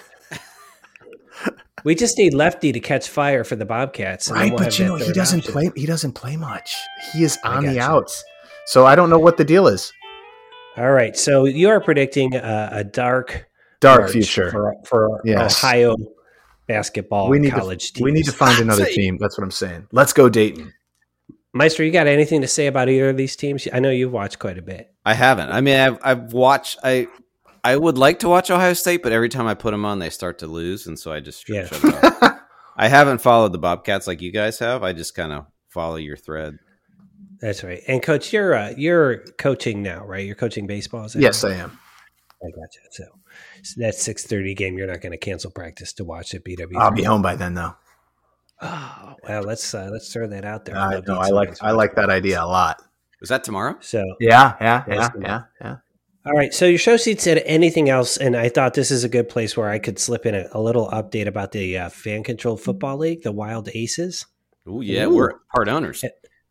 We 1.83 1.95
just 1.95 2.17
need 2.17 2.33
Lefty 2.33 2.71
to 2.73 2.79
catch 2.81 3.07
fire 3.07 3.43
for 3.45 3.55
the 3.55 3.63
Bobcats. 3.65 4.29
Right, 4.29 4.51
we'll 4.51 4.59
but 4.59 4.77
you 4.77 4.85
know 4.85 4.95
he 4.95 5.13
doesn't 5.13 5.39
option. 5.39 5.51
play. 5.53 5.71
He 5.75 5.85
doesn't 5.85 6.13
play 6.13 6.35
much. 6.35 6.75
He 7.13 7.23
is 7.23 7.37
on 7.45 7.63
the 7.65 7.75
gotcha. 7.75 7.91
outs. 7.91 8.23
So 8.65 8.85
I 8.85 8.95
don't 8.95 9.09
know 9.09 9.19
what 9.19 9.37
the 9.37 9.45
deal 9.45 9.67
is. 9.67 9.93
All 10.75 10.91
right, 10.91 11.15
so 11.15 11.45
you 11.45 11.69
are 11.69 11.79
predicting 11.79 12.35
a, 12.35 12.69
a 12.71 12.83
dark, 12.83 13.47
Dark 13.79 14.09
future. 14.11 14.51
for, 14.51 14.75
for 14.85 15.21
Yes. 15.23 15.63
Ohio 15.63 15.95
basketball 16.67 17.29
we 17.29 17.39
need 17.39 17.51
college 17.53 17.87
to 17.87 17.93
teams. 17.93 18.03
we 18.03 18.11
need 18.11 18.25
to 18.25 18.31
find 18.33 18.59
another 18.61 18.85
team. 18.85 19.17
That's 19.17 19.37
what 19.37 19.43
I'm 19.45 19.51
saying. 19.51 19.87
Let's 19.93 20.11
go 20.13 20.27
Dayton. 20.29 20.73
Maestro, 21.57 21.85
you 21.85 21.91
got 21.91 22.07
anything 22.07 22.41
to 22.41 22.47
say 22.47 22.67
about 22.67 22.89
either 22.89 23.09
of 23.09 23.17
these 23.17 23.35
teams? 23.35 23.67
I 23.73 23.79
know 23.79 23.89
you've 23.89 24.11
watched 24.11 24.39
quite 24.39 24.57
a 24.57 24.61
bit. 24.61 24.93
I 25.05 25.13
haven't. 25.13 25.49
I 25.51 25.61
mean, 25.61 25.77
I've 25.79 25.97
I've 26.03 26.33
watched. 26.33 26.77
I 26.83 27.07
I 27.63 27.75
would 27.75 27.97
like 27.97 28.19
to 28.19 28.29
watch 28.29 28.49
Ohio 28.51 28.73
State, 28.73 29.03
but 29.03 29.11
every 29.11 29.29
time 29.29 29.47
I 29.47 29.53
put 29.53 29.71
them 29.71 29.83
on, 29.85 29.99
they 29.99 30.09
start 30.09 30.39
to 30.39 30.47
lose, 30.47 30.87
and 30.87 30.97
so 30.97 31.11
I 31.11 31.19
just 31.19 31.47
Yeah. 31.49 31.65
shut 31.65 31.83
it 31.83 32.03
off. 32.23 32.39
I 32.77 32.87
haven't 32.87 33.19
followed 33.21 33.51
the 33.53 33.57
Bobcats 33.57 34.05
like 34.07 34.21
you 34.21 34.31
guys 34.31 34.59
have. 34.59 34.83
I 34.83 34.93
just 34.93 35.15
kind 35.15 35.33
of 35.33 35.45
follow 35.69 35.95
your 35.95 36.15
thread. 36.15 36.59
That's 37.41 37.63
right. 37.63 37.81
And 37.87 38.01
coach, 38.01 38.31
you're 38.33 38.53
uh, 38.53 38.73
you're 38.77 39.19
coaching 39.39 39.81
now, 39.83 40.05
right? 40.05 40.25
You're 40.25 40.35
coaching 40.35 40.67
baseball. 40.67 41.05
Is 41.05 41.13
that 41.13 41.21
yes, 41.21 41.43
right? 41.43 41.53
I 41.53 41.55
am. 41.57 41.79
I 42.43 42.49
got 42.51 42.69
you. 42.75 42.81
So, 42.91 43.03
so 43.63 43.81
that 43.81 43.95
six 43.95 44.25
thirty 44.25 44.53
game, 44.53 44.77
you're 44.77 44.87
not 44.87 45.01
going 45.01 45.11
to 45.11 45.17
cancel 45.17 45.49
practice 45.51 45.93
to 45.93 46.05
watch 46.05 46.33
at 46.35 46.43
BW. 46.43 46.77
I'll 46.77 46.91
be 46.91 47.03
home 47.03 47.21
by 47.23 47.35
then, 47.35 47.55
though. 47.55 47.75
Oh, 48.61 49.15
well, 49.27 49.43
let's 49.43 49.73
uh, 49.73 49.89
let's 49.91 50.11
throw 50.11 50.27
that 50.27 50.45
out 50.45 50.65
there. 50.65 50.75
I 50.77 50.95
Love 50.95 51.07
know. 51.07 51.15
to 51.15 51.19
I 51.21 51.29
like 51.29 51.55
I 51.61 51.71
like 51.71 51.95
that 51.95 52.09
idea 52.09 52.41
a 52.41 52.45
lot. 52.45 52.81
Is 53.21 53.29
that 53.29 53.43
tomorrow? 53.43 53.77
So, 53.81 54.03
Yeah, 54.19 54.55
yeah, 54.61 54.83
yeah, 54.87 55.09
yeah, 55.19 55.41
yeah. 55.59 55.75
all 56.25 56.33
right. 56.33 56.53
So 56.53 56.65
your 56.65 56.77
show 56.77 56.97
sheet 56.97 57.19
said 57.19 57.39
anything 57.45 57.89
else, 57.89 58.17
and 58.17 58.35
I 58.35 58.49
thought 58.49 58.73
this 58.75 58.91
is 58.91 59.03
a 59.03 59.09
good 59.09 59.27
place 59.27 59.57
where 59.57 59.69
I 59.69 59.79
could 59.79 59.97
slip 59.97 60.25
in 60.25 60.35
a, 60.35 60.47
a 60.51 60.61
little 60.61 60.87
update 60.89 61.25
about 61.27 61.51
the 61.51 61.77
uh, 61.77 61.89
fan 61.89 62.23
controlled 62.23 62.61
football 62.61 62.97
league, 62.97 63.23
the 63.23 63.31
Wild 63.31 63.69
Aces. 63.73 64.25
Oh 64.67 64.81
yeah, 64.81 65.05
Ooh. 65.05 65.15
we're 65.15 65.33
part 65.53 65.67
owners. 65.67 66.03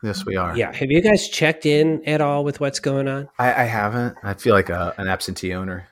Yes, 0.03 0.25
we 0.25 0.35
are. 0.35 0.55
Yeah, 0.55 0.73
have 0.73 0.91
you 0.91 1.01
guys 1.01 1.27
checked 1.27 1.65
in 1.65 2.03
at 2.07 2.21
all 2.21 2.43
with 2.43 2.59
what's 2.59 2.79
going 2.79 3.07
on? 3.07 3.29
I, 3.39 3.47
I 3.63 3.65
haven't. 3.65 4.15
I 4.23 4.33
feel 4.35 4.53
like 4.53 4.69
a, 4.69 4.93
an 4.97 5.07
absentee 5.07 5.53
owner. 5.53 5.87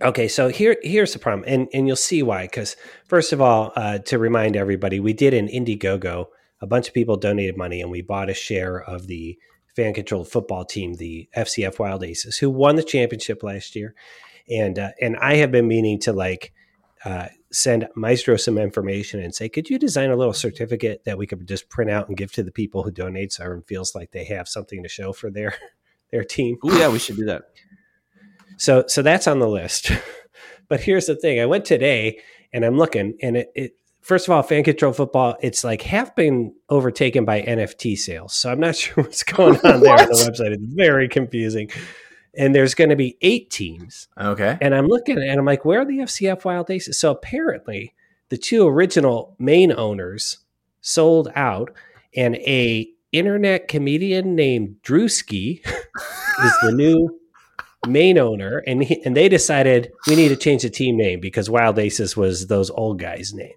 Okay, 0.00 0.28
so 0.28 0.48
here 0.48 0.76
here's 0.82 1.12
the 1.12 1.18
problem, 1.18 1.44
and 1.48 1.68
and 1.74 1.86
you'll 1.88 1.96
see 1.96 2.22
why. 2.22 2.42
Because 2.42 2.76
first 3.06 3.32
of 3.32 3.40
all, 3.40 3.72
uh, 3.74 3.98
to 3.98 4.18
remind 4.18 4.56
everybody, 4.56 5.00
we 5.00 5.12
did 5.12 5.34
an 5.34 5.48
Indiegogo. 5.48 6.26
A 6.60 6.66
bunch 6.66 6.88
of 6.88 6.94
people 6.94 7.16
donated 7.16 7.56
money, 7.56 7.80
and 7.80 7.90
we 7.90 8.02
bought 8.02 8.30
a 8.30 8.34
share 8.34 8.80
of 8.80 9.06
the 9.06 9.38
fan 9.74 9.94
controlled 9.94 10.28
football 10.28 10.64
team, 10.64 10.94
the 10.94 11.28
FCF 11.36 11.78
Wild 11.78 12.04
Aces, 12.04 12.38
who 12.38 12.50
won 12.50 12.76
the 12.76 12.82
championship 12.82 13.42
last 13.42 13.74
year. 13.74 13.94
And 14.48 14.78
uh, 14.78 14.90
and 15.00 15.16
I 15.16 15.36
have 15.36 15.50
been 15.50 15.66
meaning 15.66 15.98
to 16.00 16.12
like 16.12 16.52
uh, 17.04 17.28
send 17.50 17.88
Maestro 17.96 18.36
some 18.36 18.58
information 18.58 19.20
and 19.20 19.34
say, 19.34 19.48
could 19.48 19.68
you 19.68 19.78
design 19.78 20.10
a 20.10 20.16
little 20.16 20.32
certificate 20.32 21.04
that 21.04 21.18
we 21.18 21.26
could 21.26 21.46
just 21.46 21.68
print 21.68 21.90
out 21.90 22.08
and 22.08 22.16
give 22.16 22.32
to 22.32 22.42
the 22.44 22.52
people 22.52 22.84
who 22.84 22.92
donate, 22.92 23.32
so 23.32 23.42
everyone 23.42 23.64
feels 23.64 23.96
like 23.96 24.12
they 24.12 24.24
have 24.24 24.48
something 24.48 24.82
to 24.84 24.88
show 24.88 25.12
for 25.12 25.28
their 25.28 25.54
their 26.12 26.24
team. 26.24 26.56
Oh 26.62 26.78
yeah, 26.78 26.88
we 26.88 27.00
should 27.00 27.16
do 27.16 27.24
that. 27.26 27.42
So 28.58 28.84
so 28.86 29.02
that's 29.02 29.26
on 29.26 29.38
the 29.38 29.48
list. 29.48 29.90
but 30.68 30.80
here's 30.80 31.06
the 31.06 31.16
thing: 31.16 31.40
I 31.40 31.46
went 31.46 31.64
today 31.64 32.20
and 32.52 32.64
I'm 32.64 32.76
looking, 32.76 33.16
and 33.22 33.36
it, 33.36 33.52
it 33.54 33.76
first 34.08 34.26
of 34.26 34.32
all, 34.32 34.42
fan 34.42 34.64
control 34.64 34.92
football, 34.92 35.36
it's 35.42 35.62
like 35.62 35.82
half 35.82 36.16
been 36.16 36.54
overtaken 36.70 37.26
by 37.26 37.42
NFT 37.42 37.96
sales. 37.96 38.34
So 38.34 38.50
I'm 38.50 38.58
not 38.58 38.74
sure 38.76 39.04
what's 39.04 39.22
going 39.22 39.56
on 39.64 39.80
there 39.80 39.92
on 39.92 40.08
the 40.08 40.30
website. 40.30 40.52
It's 40.52 40.74
very 40.74 41.08
confusing. 41.08 41.70
And 42.36 42.54
there's 42.54 42.74
going 42.74 42.90
to 42.90 42.96
be 42.96 43.16
eight 43.20 43.50
teams. 43.50 44.08
Okay. 44.18 44.58
And 44.60 44.74
I'm 44.74 44.86
looking 44.86 45.18
and 45.18 45.38
I'm 45.38 45.44
like, 45.44 45.64
where 45.64 45.80
are 45.80 45.84
the 45.84 45.98
FCF 45.98 46.44
Wild 46.44 46.70
Aces? 46.70 46.98
So 46.98 47.10
apparently, 47.10 47.94
the 48.28 48.36
two 48.36 48.66
original 48.66 49.34
main 49.38 49.72
owners 49.72 50.38
sold 50.80 51.32
out, 51.34 51.70
and 52.14 52.36
a 52.36 52.88
internet 53.10 53.68
comedian 53.68 54.34
named 54.36 54.76
Drewski 54.82 55.66
is 55.66 56.52
the 56.62 56.72
new 56.72 57.18
main 57.88 58.18
owner, 58.18 58.58
and 58.66 58.84
he, 58.84 59.02
and 59.04 59.16
they 59.16 59.28
decided 59.28 59.90
we 60.06 60.16
need 60.16 60.28
to 60.28 60.36
change 60.36 60.62
the 60.62 60.70
team 60.70 60.96
name 60.96 61.20
because 61.20 61.50
Wild 61.50 61.78
Aces 61.78 62.16
was 62.16 62.46
those 62.46 62.70
old 62.70 62.98
guys' 62.98 63.32
name. 63.34 63.54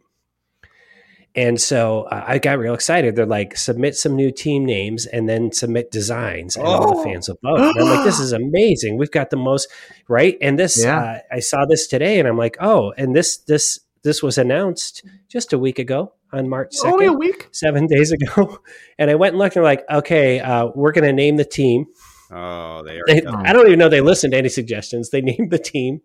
And 1.34 1.62
so 1.62 2.04
uh, 2.12 2.26
I 2.28 2.40
got 2.40 2.60
real 2.60 2.74
excited. 2.74 3.16
They're 3.16 3.26
like, 3.26 3.56
submit 3.56 3.96
some 3.96 4.18
new 4.18 4.32
team 4.32 4.66
names 4.66 5.06
and 5.06 5.30
then 5.30 5.54
submit 5.54 5.90
designs, 5.90 6.58
and 6.58 6.66
all 6.68 6.92
the 6.94 6.98
Oh. 7.00 7.04
fans 7.06 7.30
will 7.30 7.38
vote. 7.42 7.62
And 7.76 7.80
I'm 7.80 7.96
like, 7.96 8.04
this 8.04 8.20
is 8.20 8.34
amazing. 8.34 8.98
We've 8.98 9.10
got 9.12 9.30
the 9.30 9.38
most 9.38 9.70
right. 10.10 10.38
And 10.42 10.60
this, 10.60 10.84
Yeah. 10.84 11.00
uh, 11.00 11.20
I 11.32 11.40
saw 11.40 11.66
this 11.66 11.88
today, 11.88 12.20
and 12.20 12.28
I'm 12.28 12.38
like, 12.38 12.58
oh, 12.60 12.92
and 12.98 13.16
this 13.16 13.38
this 13.38 13.80
this 14.04 14.22
was 14.24 14.38
announced 14.40 15.06
just 15.30 15.54
a 15.54 15.60
week 15.60 15.78
ago 15.80 16.12
on 16.34 16.50
March 16.50 16.74
second, 16.74 16.94
Only 16.94 17.06
a 17.06 17.14
week. 17.14 17.48
seven 17.52 17.86
days 17.96 18.12
ago. 18.12 18.60
And 18.98 19.10
I 19.10 19.16
went 19.16 19.34
and 19.34 19.40
looked, 19.40 19.56
and 19.56 19.64
like, 19.64 19.86
okay, 19.90 20.40
uh, 20.42 20.68
we're 20.76 20.92
going 20.92 21.04
to 21.06 21.14
name 21.14 21.38
the 21.38 21.46
team. 21.46 21.86
Oh, 22.32 22.84
they 22.84 22.98
are. 22.98 23.04
They. 23.08 23.26
I 23.26 23.54
don't 23.54 23.68
even 23.68 23.80
know 23.80 23.90
they 23.90 24.02
listened 24.02 24.32
to 24.34 24.38
any 24.38 24.50
suggestions. 24.50 25.10
They 25.10 25.22
named 25.22 25.52
the 25.52 25.60
team. 25.60 26.02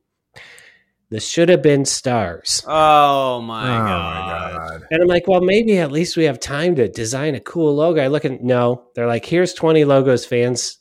The 1.09 1.21
should 1.21 1.49
have 1.51 1.63
been 1.63 1.85
stars. 1.85 2.65
Oh 2.67 3.41
my 3.41 3.63
oh 3.65 3.79
god. 3.79 4.55
my 4.55 4.69
god. 4.69 4.83
And 4.91 5.03
I'm 5.03 5.09
like, 5.09 5.29
well, 5.29 5.41
maybe 5.41 5.79
at 5.79 5.93
least 5.93 6.17
we 6.17 6.25
have 6.25 6.41
time 6.41 6.75
to 6.77 6.89
design 6.89 7.37
a 7.37 7.41
cool 7.41 7.77
logo. 7.77 8.03
I 8.03 8.09
look 8.09 8.25
at 8.25 8.43
no, 8.43 8.89
they're 8.97 9.07
like, 9.07 9.25
here's 9.25 9.55
20 9.55 9.85
logos 9.85 10.27
fans 10.27 10.79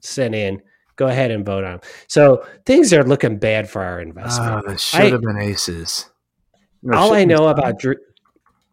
sent 0.00 0.34
in. 0.34 0.62
Go 0.96 1.06
ahead 1.06 1.30
and 1.30 1.44
vote 1.44 1.64
on. 1.64 1.74
'em." 1.74 1.80
So 2.06 2.46
things 2.64 2.94
are 2.94 3.04
looking 3.04 3.38
bad 3.38 3.68
for 3.68 3.82
our 3.82 4.00
investment. 4.00 4.50
Ah, 4.50 4.62
oh, 4.64 4.70
this 4.70 4.80
should 4.80 5.12
have 5.12 5.20
been 5.20 5.38
aces. 5.38 6.10
No, 6.82 6.96
All 6.96 7.12
I 7.12 7.24
know 7.24 7.48
about 7.48 7.78
Drew, 7.78 7.96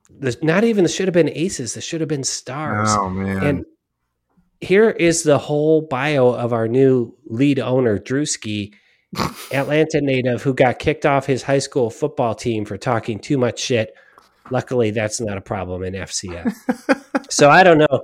the, 0.10 0.38
not 0.42 0.64
even 0.64 0.84
the 0.86 0.90
should 0.90 1.08
have 1.08 1.14
been 1.14 1.30
aces. 1.30 1.74
The 1.74 1.82
should 1.82 2.00
have 2.00 2.08
been 2.08 2.24
stars. 2.24 2.90
Oh 2.92 3.10
man. 3.10 3.44
And 3.44 3.66
here 4.62 4.90
is 4.90 5.24
the 5.24 5.38
whole 5.38 5.82
bio 5.82 6.30
of 6.30 6.54
our 6.54 6.68
new 6.68 7.16
lead 7.26 7.60
owner, 7.60 8.00
Drewski, 8.00 8.74
Atlanta 9.52 10.02
native, 10.02 10.44
who 10.44 10.54
got 10.54 10.80
kicked 10.80 11.06
off 11.06 11.26
his 11.26 11.44
high 11.44 11.60
school 11.60 11.90
football 11.90 12.36
team 12.36 12.66
for 12.66 12.78
talking 12.78 13.20
too 13.20 13.38
much 13.38 13.60
shit. 13.60 13.94
Luckily, 14.52 14.92
that's 14.92 15.20
not 15.20 15.38
a 15.38 15.42
problem 15.42 15.84
in 15.84 15.94
FCF. 15.94 16.54
so 17.30 17.50
I 17.50 17.64
don't 17.64 17.80
know. 17.80 18.04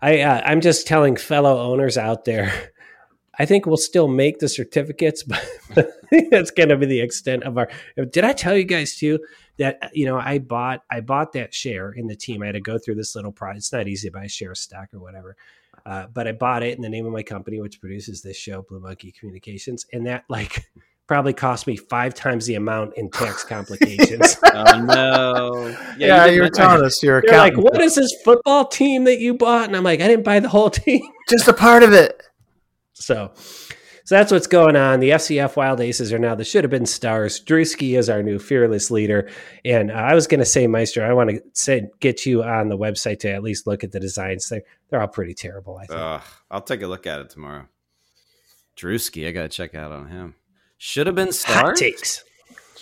I 0.00 0.20
uh, 0.20 0.42
I'm 0.44 0.60
just 0.60 0.86
telling 0.86 1.16
fellow 1.16 1.60
owners 1.70 1.96
out 1.98 2.24
there. 2.24 2.70
I 3.38 3.46
think 3.46 3.66
we'll 3.66 3.76
still 3.76 4.08
make 4.08 4.38
the 4.38 4.48
certificates, 4.48 5.22
but 5.74 5.88
that's 6.30 6.50
going 6.50 6.68
to 6.68 6.76
be 6.76 6.86
the 6.86 7.00
extent 7.00 7.44
of 7.44 7.58
our. 7.58 7.68
Did 8.10 8.24
I 8.24 8.32
tell 8.32 8.56
you 8.56 8.64
guys 8.64 8.96
too 8.96 9.20
that 9.58 9.90
you 9.94 10.06
know 10.06 10.18
I 10.18 10.38
bought 10.38 10.80
I 10.90 11.00
bought 11.00 11.32
that 11.32 11.54
share 11.54 11.92
in 11.92 12.06
the 12.06 12.16
team? 12.16 12.42
I 12.42 12.46
had 12.46 12.52
to 12.52 12.60
go 12.60 12.78
through 12.78 12.96
this 12.96 13.14
little 13.14 13.32
process. 13.32 13.58
It's 13.58 13.72
not 13.72 13.88
easy 13.88 14.08
to 14.08 14.12
buy 14.12 14.24
a 14.24 14.28
share 14.28 14.54
stock 14.54 14.88
or 14.92 15.00
whatever, 15.00 15.36
uh, 15.86 16.06
but 16.12 16.26
I 16.28 16.32
bought 16.32 16.62
it 16.62 16.76
in 16.76 16.82
the 16.82 16.88
name 16.88 17.06
of 17.06 17.12
my 17.12 17.22
company, 17.22 17.60
which 17.60 17.80
produces 17.80 18.22
this 18.22 18.36
show, 18.36 18.62
Blue 18.62 18.80
Monkey 18.80 19.12
Communications, 19.12 19.86
and 19.92 20.06
that 20.06 20.24
like 20.28 20.64
probably 21.08 21.32
cost 21.32 21.66
me 21.66 21.76
five 21.76 22.14
times 22.14 22.46
the 22.46 22.54
amount 22.54 22.94
in 22.96 23.10
tax 23.10 23.44
complications. 23.54 24.36
Oh 24.54 24.78
no. 24.78 25.76
yeah, 25.98 26.26
did 26.26 26.34
you 26.34 26.40
were 26.40 26.44
mention- 26.44 26.64
telling 26.64 26.84
us 26.84 27.02
your 27.02 27.22
They're 27.26 27.38
like, 27.38 27.56
"What 27.56 27.80
is 27.80 27.94
this 27.94 28.14
football 28.22 28.66
team 28.66 29.04
that 29.04 29.18
you 29.18 29.32
bought?" 29.34 29.64
And 29.66 29.76
I'm 29.76 29.82
like, 29.82 30.00
"I 30.02 30.08
didn't 30.08 30.24
buy 30.24 30.40
the 30.40 30.48
whole 30.48 30.68
team." 30.70 31.02
just 31.28 31.48
a 31.48 31.54
part 31.54 31.82
of 31.82 31.92
it. 31.94 32.22
So, 32.92 33.32
so 34.04 34.14
that's 34.16 34.32
what's 34.32 34.46
going 34.46 34.76
on. 34.76 35.00
The 35.00 35.10
FCF 35.10 35.56
Wild 35.56 35.80
Aces 35.80 36.12
are 36.12 36.18
now 36.18 36.34
the 36.34 36.44
should 36.44 36.64
have 36.64 36.70
been 36.70 36.86
stars. 36.86 37.40
Drewski 37.42 37.98
is 37.98 38.10
our 38.10 38.22
new 38.22 38.38
fearless 38.38 38.90
leader, 38.90 39.30
and 39.64 39.90
uh, 39.90 39.94
I 39.94 40.14
was 40.14 40.26
going 40.26 40.40
to 40.40 40.44
say, 40.46 40.66
Meister, 40.66 41.04
I 41.04 41.12
want 41.12 41.30
to 41.30 41.40
say 41.52 41.88
get 42.00 42.26
you 42.26 42.42
on 42.42 42.68
the 42.68 42.78
website 42.78 43.20
to 43.20 43.30
at 43.30 43.42
least 43.42 43.66
look 43.66 43.84
at 43.84 43.92
the 43.92 44.00
designs. 44.00 44.48
They 44.48 44.62
they're 44.88 45.00
all 45.00 45.08
pretty 45.08 45.34
terrible. 45.34 45.76
I 45.76 45.86
think. 45.86 46.00
Ugh, 46.00 46.22
I'll 46.50 46.60
take 46.62 46.82
a 46.82 46.86
look 46.86 47.06
at 47.06 47.20
it 47.20 47.30
tomorrow. 47.30 47.66
Drewski, 48.76 49.28
I 49.28 49.32
gotta 49.32 49.48
check 49.48 49.74
out 49.74 49.92
on 49.92 50.08
him. 50.08 50.34
Should 50.78 51.06
have 51.06 51.16
been 51.16 51.32
stars. 51.32 51.54
Hot 51.56 51.76
stars. 51.76 51.78
takes 51.80 52.24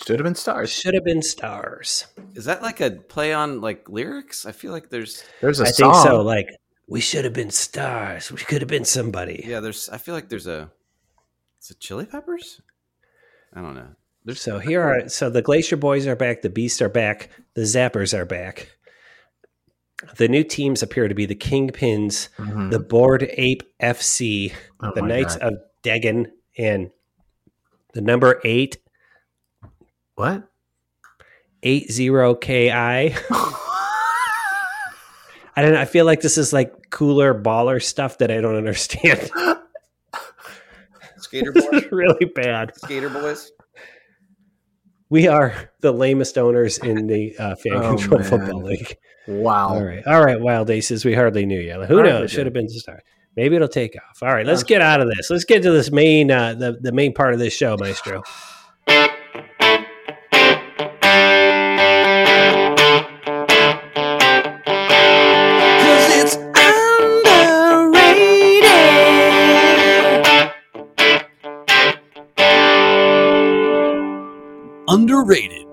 Should 0.05 0.19
have 0.19 0.23
been 0.23 0.35
stars. 0.35 0.71
should 0.71 0.93
have 0.95 1.03
been 1.03 1.21
stars. 1.21 2.05
Is 2.33 2.45
that 2.45 2.61
like 2.63 2.79
a 2.81 2.91
play 2.91 3.33
on 3.33 3.61
like 3.61 3.87
lyrics? 3.89 4.45
I 4.45 4.51
feel 4.53 4.71
like 4.71 4.89
there's 4.89 5.23
There's 5.41 5.59
a 5.59 5.65
I 5.65 5.71
song. 5.71 5.93
think 5.93 6.03
so. 6.07 6.21
Like 6.21 6.47
we 6.87 6.99
should 7.01 7.25
have 7.25 7.33
been 7.33 7.51
stars. 7.51 8.31
We 8.31 8.39
could 8.39 8.61
have 8.61 8.69
been 8.69 8.85
somebody. 8.85 9.43
yeah, 9.45 9.59
there's 9.59 9.89
I 9.89 9.97
feel 9.97 10.15
like 10.15 10.29
there's 10.29 10.47
a 10.47 10.71
is 11.61 11.71
it 11.71 11.79
chili 11.79 12.05
peppers? 12.05 12.61
I 13.53 13.61
don't 13.61 13.75
know. 13.75 13.89
There's 14.23 14.41
So 14.41 14.59
here 14.59 14.81
are 14.81 15.09
so 15.09 15.29
the 15.29 15.41
Glacier 15.41 15.77
Boys 15.77 16.05
are 16.07 16.15
back, 16.15 16.41
the 16.41 16.49
Beasts 16.49 16.81
are 16.81 16.89
back, 16.89 17.29
the 17.55 17.61
Zappers 17.61 18.13
are 18.17 18.25
back. 18.25 18.69
The 20.17 20.27
new 20.27 20.43
teams 20.43 20.81
appear 20.81 21.07
to 21.07 21.13
be 21.15 21.25
the 21.25 21.35
Kingpins, 21.35 22.29
Mhm. 22.37 22.71
the 22.71 22.79
Bored 22.79 23.27
Ape 23.33 23.63
FC, 23.79 24.51
Oh 24.81 24.91
the 24.95 25.01
Knights 25.01 25.35
God. 25.37 25.53
of 25.53 25.59
Degen, 25.83 26.31
and 26.57 26.89
the 27.93 28.01
number 28.01 28.39
eight 28.43 28.77
what? 30.15 30.43
eight 31.63 31.91
zero 31.91 32.33
ki. 32.35 32.71
I 32.71 33.13
don't 35.57 35.73
know. 35.73 35.81
I 35.81 35.85
feel 35.85 36.05
like 36.05 36.21
this 36.21 36.37
is 36.37 36.53
like 36.53 36.89
cooler 36.91 37.33
baller 37.33 37.81
stuff 37.81 38.17
that 38.19 38.31
I 38.31 38.39
don't 38.41 38.55
understand. 38.55 39.29
skater 41.31 41.51
this 41.53 41.65
boys. 41.67 41.85
really 41.91 42.25
bad. 42.25 42.71
skater 42.75 43.09
boys. 43.09 43.51
We 45.09 45.27
are 45.27 45.71
the 45.81 45.91
lamest 45.91 46.37
owners 46.37 46.77
in 46.77 47.07
the 47.07 47.35
uh, 47.37 47.55
fan 47.63 47.73
Oh, 47.73 47.95
control 47.95 48.19
man. 48.21 48.29
football 48.29 48.61
league. 48.63 48.97
wow. 49.27 49.69
All 49.69 49.83
right, 49.83 50.05
all 50.07 50.23
right, 50.23 50.39
Wild 50.39 50.69
Aces. 50.69 51.03
We 51.03 51.13
hardly 51.13 51.45
knew 51.45 51.59
you. 51.59 51.73
Who 51.73 51.95
Hardly 51.95 52.03
knows? 52.11 52.21
did. 52.29 52.35
Should 52.35 52.45
have 52.45 52.53
been 52.53 52.65
the 52.67 52.73
start. 52.79 53.03
Maybe 53.35 53.55
it'll 53.55 53.67
take 53.67 53.95
off. 53.95 54.21
All 54.21 54.33
right, 54.33 54.45
let's 54.45 54.63
get 54.63 54.81
out 54.81 54.99
of 55.01 55.07
this. 55.07 55.29
Let's 55.29 55.45
get 55.45 55.63
to 55.63 55.71
this 55.71 55.89
main, 55.91 56.31
uh, 56.31 56.53
the 56.53 56.77
the 56.81 56.91
main 56.91 57.13
part 57.13 57.33
of 57.33 57.39
this 57.39 57.53
show, 57.53 57.77
Maestro. 57.79 58.23
Underrated. 75.31 75.67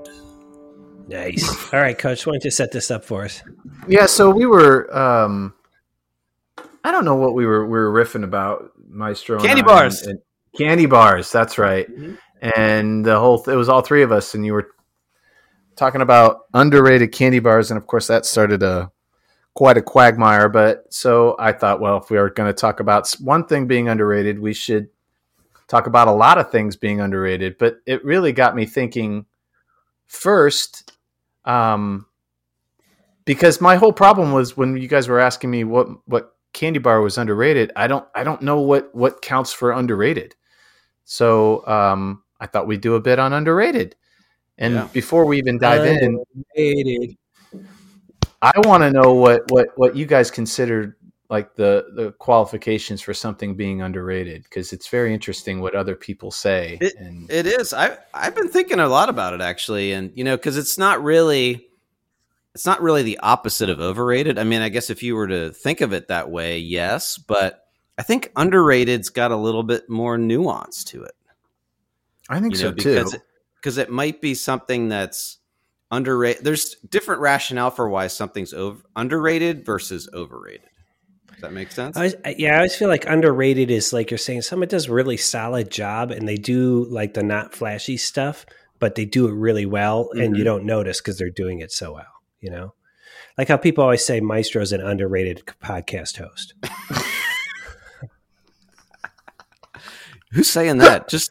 Nice. 1.09 1.73
All 1.73 1.81
right, 1.81 1.99
Coach. 1.99 2.27
Why 2.27 2.33
don't 2.35 2.45
you 2.45 2.51
set 2.51 2.71
this 2.71 2.91
up 2.91 3.05
for 3.05 3.25
us? 3.25 3.43
Yeah, 3.89 4.07
so 4.07 4.31
we 4.31 4.47
were 4.47 4.95
um 4.97 5.55
I 6.85 6.93
don't 6.93 7.05
know 7.05 7.17
what 7.17 7.35
we 7.35 7.45
were 7.47 7.65
we 7.67 7.73
were 7.79 7.93
riffing 7.93 8.25
about, 8.25 8.71
Maestro. 8.89 9.39
Candy 9.41 9.63
I, 9.63 9.67
bars. 9.67 10.03
and- 10.03 10.11
and- 10.13 10.21
candy 10.57 10.87
bars, 10.87 11.31
that's 11.31 11.57
right. 11.59 11.89
Mhm. 11.91 12.19
And 12.43 13.05
the 13.05 13.19
whole 13.19 13.43
it 13.49 13.55
was 13.55 13.69
all 13.69 13.81
three 13.83 14.03
of 14.03 14.13
us 14.13 14.35
and 14.35 14.45
you 14.47 14.53
were 14.53 14.69
talking 15.77 16.01
about 16.03 16.41
underrated 16.55 17.13
candy 17.13 17.39
bars 17.39 17.71
and 17.71 17.79
of 17.79 17.87
course 17.87 18.07
that 18.09 18.27
started 18.27 18.63
a 18.63 18.91
quite 19.55 19.77
a 19.77 19.83
quagmire, 19.83 20.49
but 20.49 20.85
so 20.93 21.35
I 21.39 21.53
thought 21.53 21.81
well, 21.81 21.97
if 21.99 22.11
we 22.11 22.17
are 22.19 22.31
going 22.31 22.49
to 22.49 22.53
talk 22.59 22.81
about 22.81 23.11
one 23.21 23.45
thing 23.45 23.67
being 23.67 23.89
underrated, 23.89 24.39
we 24.39 24.53
should 24.53 24.89
talk 25.69 25.87
about 25.87 26.07
a 26.09 26.13
lot 26.13 26.39
of 26.39 26.51
things 26.51 26.77
being 26.77 27.01
underrated, 27.01 27.57
but 27.59 27.79
it 27.87 28.05
really 28.05 28.33
got 28.33 28.55
me 28.57 28.65
thinking 28.67 29.27
first 30.09 30.93
um 31.45 32.07
because 33.25 33.61
my 33.61 33.77
whole 33.77 33.93
problem 33.93 34.33
was 34.33 34.57
when 34.57 34.77
you 34.77 34.89
guys 34.89 35.07
were 35.07 35.21
asking 35.21 35.51
me 35.51 35.63
what 35.63 35.87
what 36.07 36.35
candy 36.55 36.79
bar 36.79 37.03
was 37.03 37.19
underrated 37.19 37.71
i 37.77 37.87
don't 37.87 38.07
i 38.15 38.25
don't 38.25 38.41
know 38.43 38.61
what 38.61 38.93
what 38.95 39.21
counts 39.23 39.53
for 39.53 39.71
underrated. 39.73 40.35
So 41.05 41.67
um 41.67 42.23
i 42.41 42.47
thought 42.47 42.67
we'd 42.67 42.81
do 42.81 42.95
a 42.95 43.01
bit 43.01 43.19
on 43.19 43.33
underrated. 43.33 43.95
And 44.57 44.75
Yeah. 44.75 44.89
before 44.93 45.27
we 45.27 45.39
even 45.39 45.59
dive 45.59 45.85
in 45.85 46.25
i 48.43 48.53
want 48.61 48.83
to 48.83 48.91
know 48.91 49.13
what 49.15 49.43
what 49.51 49.69
what 49.77 49.95
you 49.95 50.07
guys 50.07 50.31
considered 50.31 50.95
like 51.31 51.55
the 51.57 51.87
the 51.95 52.13
qualifications 52.13 53.03
for 53.03 53.13
something 53.13 53.55
being 53.55 53.83
underrated 53.83 54.45
because 54.45 54.73
it's 54.73 54.89
very 54.89 55.13
interesting 55.13 55.61
what 55.61 55.75
other 55.75 55.95
people 55.95 56.31
say 56.31 56.79
It- 56.81 56.95
and 56.97 57.31
It 57.31 57.47
is. 57.47 57.73
I 57.75 57.99
I've 58.15 58.35
been 58.35 58.49
thinking 58.49 58.81
a 58.81 58.89
lot 58.89 59.09
about 59.09 59.35
it 59.35 59.41
actually, 59.41 59.93
and 59.93 60.11
you 60.15 60.25
know, 60.25 60.37
because 60.37 60.57
it's 60.57 60.79
not 60.79 61.03
really, 61.03 61.67
it's 62.55 62.65
not 62.67 62.83
really 62.83 63.03
the 63.03 63.19
opposite 63.19 63.69
of 63.69 63.81
overrated. 63.81 64.39
I 64.39 64.45
mean, 64.45 64.63
I 64.63 64.69
guess 64.71 64.91
if 64.91 65.03
you 65.03 65.15
were 65.17 65.29
to 65.29 65.51
think 65.53 65.81
of 65.81 65.93
it 65.93 66.09
that 66.09 66.31
way, 66.31 66.59
yes, 66.59 67.19
but 67.19 67.65
I 67.99 68.03
think 68.03 68.33
underrated's 68.37 69.11
got 69.11 69.31
a 69.31 69.37
little 69.37 69.65
bit 69.65 69.91
more 69.91 70.17
nuance 70.17 70.85
to 70.85 71.03
it. 71.03 71.15
i 72.31 72.41
think 72.41 72.55
you 72.55 72.59
so 72.59 72.71
know, 72.71 72.75
too 72.75 73.05
because 73.57 73.77
it, 73.79 73.89
it 73.89 73.91
might 73.91 74.21
be 74.21 74.35
something 74.35 74.89
that's 74.89 75.39
underrated. 75.91 76.45
There's 76.45 76.77
different 76.89 77.21
rationale 77.21 77.71
for 77.71 77.89
why 77.89 78.07
something's 78.07 78.55
over, 78.55 78.83
underrated 78.97 79.65
versus 79.67 80.09
overrated. 80.15 80.69
Does 81.39 81.43
that 81.43 81.53
make 81.53 81.71
sense? 81.71 81.97
I 81.97 82.01
always, 82.01 82.17
yeah, 82.37 82.55
I 82.55 82.57
always 82.57 82.75
feel 82.75 82.89
like 82.89 83.07
underrated 83.07 83.71
is 83.71 83.93
like 83.93 84.11
you're 84.11 84.19
saying 84.19 84.43
someone 84.43 84.67
does 84.67 84.87
a 84.89 84.93
really 84.93 85.17
solid 85.17 85.71
job 85.71 86.11
and 86.11 86.27
they 86.29 86.35
do 86.37 86.85
like 86.91 87.15
the 87.15 87.23
not 87.23 87.55
flashy 87.55 87.97
stuff, 87.97 88.45
but 88.81 88.97
they 88.97 89.05
do 89.05 89.29
it 89.29 89.33
really 89.35 89.65
well 89.65 90.11
and 90.15 90.37
you 90.37 90.43
Mhm. 90.43 90.47
don't 90.47 90.65
notice 90.65 91.01
because 91.01 91.17
they're 91.17 91.31
doing 91.31 91.61
it 91.61 91.71
so 91.71 91.93
well, 91.95 92.23
you 92.41 92.51
know? 92.51 92.75
Like 93.37 93.47
how 93.47 93.57
people 93.57 93.85
always 93.85 94.05
say 94.05 94.21
Maestro's 94.21 94.73
an 94.73 94.81
underrated 94.81 95.45
podcast 95.63 96.17
host. 96.17 96.55
Who's 100.33 100.51
saying 100.51 100.79
that? 100.79 101.09
Just, 101.09 101.31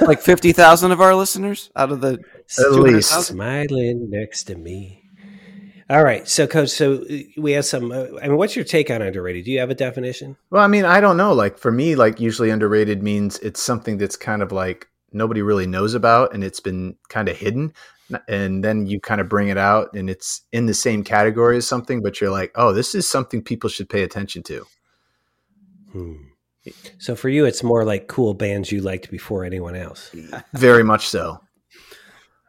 like 0.00 0.22
fifty 0.22 0.52
thousand 0.52 0.90
of 0.92 1.02
our 1.02 1.14
listeners 1.14 1.70
out 1.76 1.92
of 1.92 2.00
the 2.00 2.18
At 2.58 2.72
least. 2.72 3.10
Smiling 3.26 4.08
next 4.10 4.44
to 4.44 4.56
me. 4.56 5.02
All 5.88 6.02
right, 6.02 6.26
so 6.26 6.48
coach, 6.48 6.70
so 6.70 7.04
uh, 7.08 7.18
we 7.36 7.52
have 7.52 7.64
some. 7.64 7.92
Uh, 7.92 8.06
I 8.20 8.26
mean, 8.28 8.36
what's 8.36 8.56
your 8.56 8.64
take 8.64 8.90
on 8.90 9.02
underrated? 9.02 9.44
Do 9.44 9.52
you 9.52 9.60
have 9.60 9.70
a 9.70 9.74
definition? 9.74 10.36
Well, 10.50 10.64
I 10.64 10.66
mean, 10.66 10.84
I 10.84 11.00
don't 11.00 11.16
know. 11.16 11.32
Like 11.32 11.58
for 11.58 11.70
me, 11.70 11.94
like 11.94 12.18
usually 12.18 12.50
underrated 12.50 13.04
means 13.04 13.38
it's 13.38 13.62
something 13.62 13.96
that's 13.96 14.16
kind 14.16 14.42
of 14.42 14.50
like 14.50 14.88
nobody 15.12 15.42
really 15.42 15.66
knows 15.66 15.94
about 15.94 16.34
and 16.34 16.44
it's 16.44 16.60
been 16.60 16.96
kind 17.08 17.28
of 17.28 17.36
hidden. 17.36 17.72
And 18.28 18.62
then 18.62 18.86
you 18.86 19.00
kind 19.00 19.20
of 19.20 19.28
bring 19.28 19.48
it 19.48 19.58
out 19.58 19.92
and 19.94 20.08
it's 20.08 20.42
in 20.52 20.66
the 20.66 20.74
same 20.74 21.02
category 21.02 21.56
as 21.56 21.66
something, 21.66 22.02
but 22.02 22.20
you're 22.20 22.30
like, 22.30 22.52
oh, 22.54 22.72
this 22.72 22.94
is 22.94 23.08
something 23.08 23.42
people 23.42 23.68
should 23.68 23.88
pay 23.88 24.02
attention 24.02 24.42
to. 24.44 24.66
Hmm. 25.92 26.14
So 26.98 27.14
for 27.14 27.28
you, 27.28 27.44
it's 27.44 27.62
more 27.62 27.84
like 27.84 28.08
cool 28.08 28.34
bands 28.34 28.70
you 28.70 28.80
liked 28.80 29.10
before 29.10 29.44
anyone 29.44 29.76
else. 29.76 30.14
Very 30.52 30.84
much 30.84 31.08
so. 31.08 31.40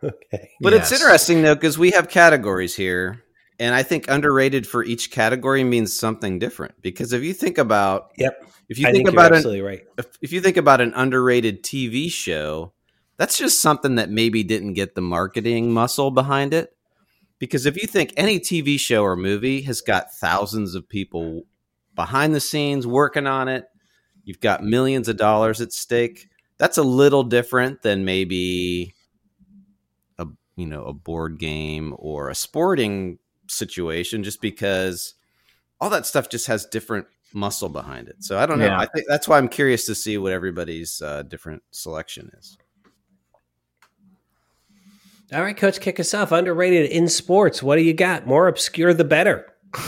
Okay. 0.03 0.51
But 0.61 0.73
it's 0.73 0.91
interesting 0.91 1.41
though 1.41 1.55
because 1.55 1.79
we 1.79 1.89
have 1.89 2.07
categories 2.07 2.75
here, 2.75 3.23
and 3.59 3.73
I 3.73 3.83
think 3.83 4.07
underrated 4.07 4.67
for 4.67 4.83
each 4.83 5.11
category 5.11 5.63
means 5.63 5.97
something 5.97 6.39
different. 6.39 6.75
Because 6.81 7.13
if 7.13 7.23
you 7.23 7.33
think 7.33 7.57
about, 7.57 8.11
Yep. 8.17 8.45
if 8.69 8.77
you 8.77 8.85
think, 8.85 8.97
think, 8.97 9.09
about 9.09 9.33
an 9.33 9.63
right. 9.63 9.81
if, 9.97 10.05
if 10.21 10.31
you 10.31 10.41
think 10.41 10.57
about 10.57 10.81
an 10.81 10.93
underrated 10.95 11.63
TV 11.63 12.11
show, 12.11 12.73
that's 13.17 13.37
just 13.37 13.61
something 13.61 13.95
that 13.95 14.09
maybe 14.11 14.43
didn't 14.43 14.73
get 14.73 14.93
the 14.93 15.01
marketing 15.01 15.71
muscle 15.71 16.11
behind 16.11 16.53
it. 16.53 16.75
Because 17.39 17.65
if 17.65 17.75
you 17.75 17.87
think 17.87 18.13
any 18.17 18.39
TV 18.39 18.79
show 18.79 19.03
or 19.03 19.15
movie 19.15 19.61
has 19.63 19.81
got 19.81 20.13
thousands 20.13 20.75
of 20.75 20.89
people 20.89 21.43
behind 21.95 22.33
the 22.33 22.39
scenes 22.39 22.85
working 22.85 23.27
on 23.27 23.47
it, 23.47 23.65
you've 24.23 24.39
got 24.39 24.63
millions 24.63 25.07
of 25.07 25.17
dollars 25.17 25.61
at 25.61 25.71
stake. 25.71 26.29
That's 26.57 26.77
a 26.77 26.83
little 26.83 27.23
different 27.23 27.81
than 27.83 28.05
maybe 28.05 28.93
a 30.17 30.27
you 30.55 30.65
know 30.65 30.83
a 30.85 30.93
board 30.93 31.37
game 31.39 31.95
or 31.97 32.29
a 32.29 32.35
sporting 32.35 33.19
situation, 33.49 34.23
just 34.23 34.41
because 34.41 35.13
all 35.79 35.89
that 35.89 36.05
stuff 36.05 36.29
just 36.29 36.47
has 36.47 36.65
different 36.65 37.07
muscle 37.33 37.69
behind 37.69 38.07
it. 38.07 38.23
So 38.23 38.37
I 38.37 38.45
don't 38.45 38.59
know. 38.59 38.65
Yeah. 38.65 38.79
I 38.79 38.85
think 38.87 39.05
that's 39.07 39.27
why 39.27 39.37
I'm 39.37 39.49
curious 39.49 39.85
to 39.85 39.95
see 39.95 40.17
what 40.17 40.31
everybody's 40.31 41.01
uh, 41.01 41.23
different 41.23 41.63
selection 41.71 42.31
is. 42.37 42.57
All 45.33 45.41
right, 45.41 45.57
coach, 45.57 45.81
kick 45.81 45.99
us 45.99 46.13
off. 46.13 46.31
Underrated 46.31 46.89
in 46.89 47.09
sports. 47.09 47.61
What 47.61 47.75
do 47.75 47.81
you 47.81 47.93
got? 47.93 48.25
More 48.25 48.47
obscure, 48.47 48.93
the 48.93 49.03
better. 49.03 49.53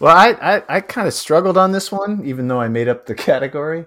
Well, 0.00 0.16
I, 0.16 0.30
I, 0.30 0.76
I 0.76 0.80
kind 0.80 1.06
of 1.06 1.12
struggled 1.12 1.58
on 1.58 1.72
this 1.72 1.92
one, 1.92 2.22
even 2.24 2.48
though 2.48 2.60
I 2.60 2.68
made 2.68 2.88
up 2.88 3.06
the 3.06 3.14
category. 3.14 3.84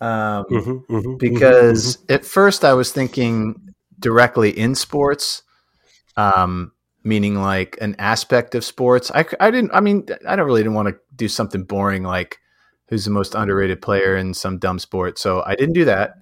Um, 0.00 0.44
Mm-hmm, 0.44 1.16
because 1.16 1.98
at 2.08 2.24
first 2.24 2.64
I 2.64 2.74
was 2.74 2.92
thinking 2.92 3.74
directly 3.98 4.50
in 4.56 4.74
sports, 4.74 5.42
um, 6.16 6.72
meaning 7.06 7.36
like 7.36 7.78
an 7.80 7.94
aspect 7.98 8.54
of 8.54 8.64
sports. 8.64 9.12
I, 9.14 9.24
I 9.38 9.50
didn't, 9.52 9.70
I 9.72 9.80
mean, 9.80 10.06
I 10.26 10.34
don't 10.34 10.44
really 10.44 10.60
didn't 10.60 10.74
want 10.74 10.88
to 10.88 10.98
do 11.14 11.28
something 11.28 11.62
boring 11.62 12.02
like 12.02 12.38
who's 12.88 13.04
the 13.04 13.12
most 13.12 13.34
underrated 13.34 13.80
player 13.80 14.16
in 14.16 14.34
some 14.34 14.58
dumb 14.58 14.80
sport. 14.80 15.18
So 15.18 15.42
I 15.46 15.54
didn't 15.54 15.74
do 15.74 15.84
that. 15.84 16.14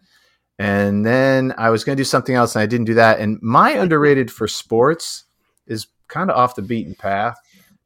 And 0.59 1.05
then 1.05 1.55
I 1.57 1.71
was 1.71 1.85
going 1.85 1.97
to 1.97 2.01
do 2.01 2.05
something 2.05 2.35
else 2.35 2.55
and 2.55 2.63
I 2.63 2.67
didn't 2.67 2.87
do 2.87 2.95
that. 2.95 3.19
And 3.19 3.39
my 3.43 3.71
underrated 3.71 4.31
for 4.31 4.47
sports 4.47 5.25
is 5.67 5.87
kind 6.09 6.31
of 6.31 6.37
off 6.37 6.55
the 6.55 6.63
beaten 6.63 6.95
path. 6.95 7.37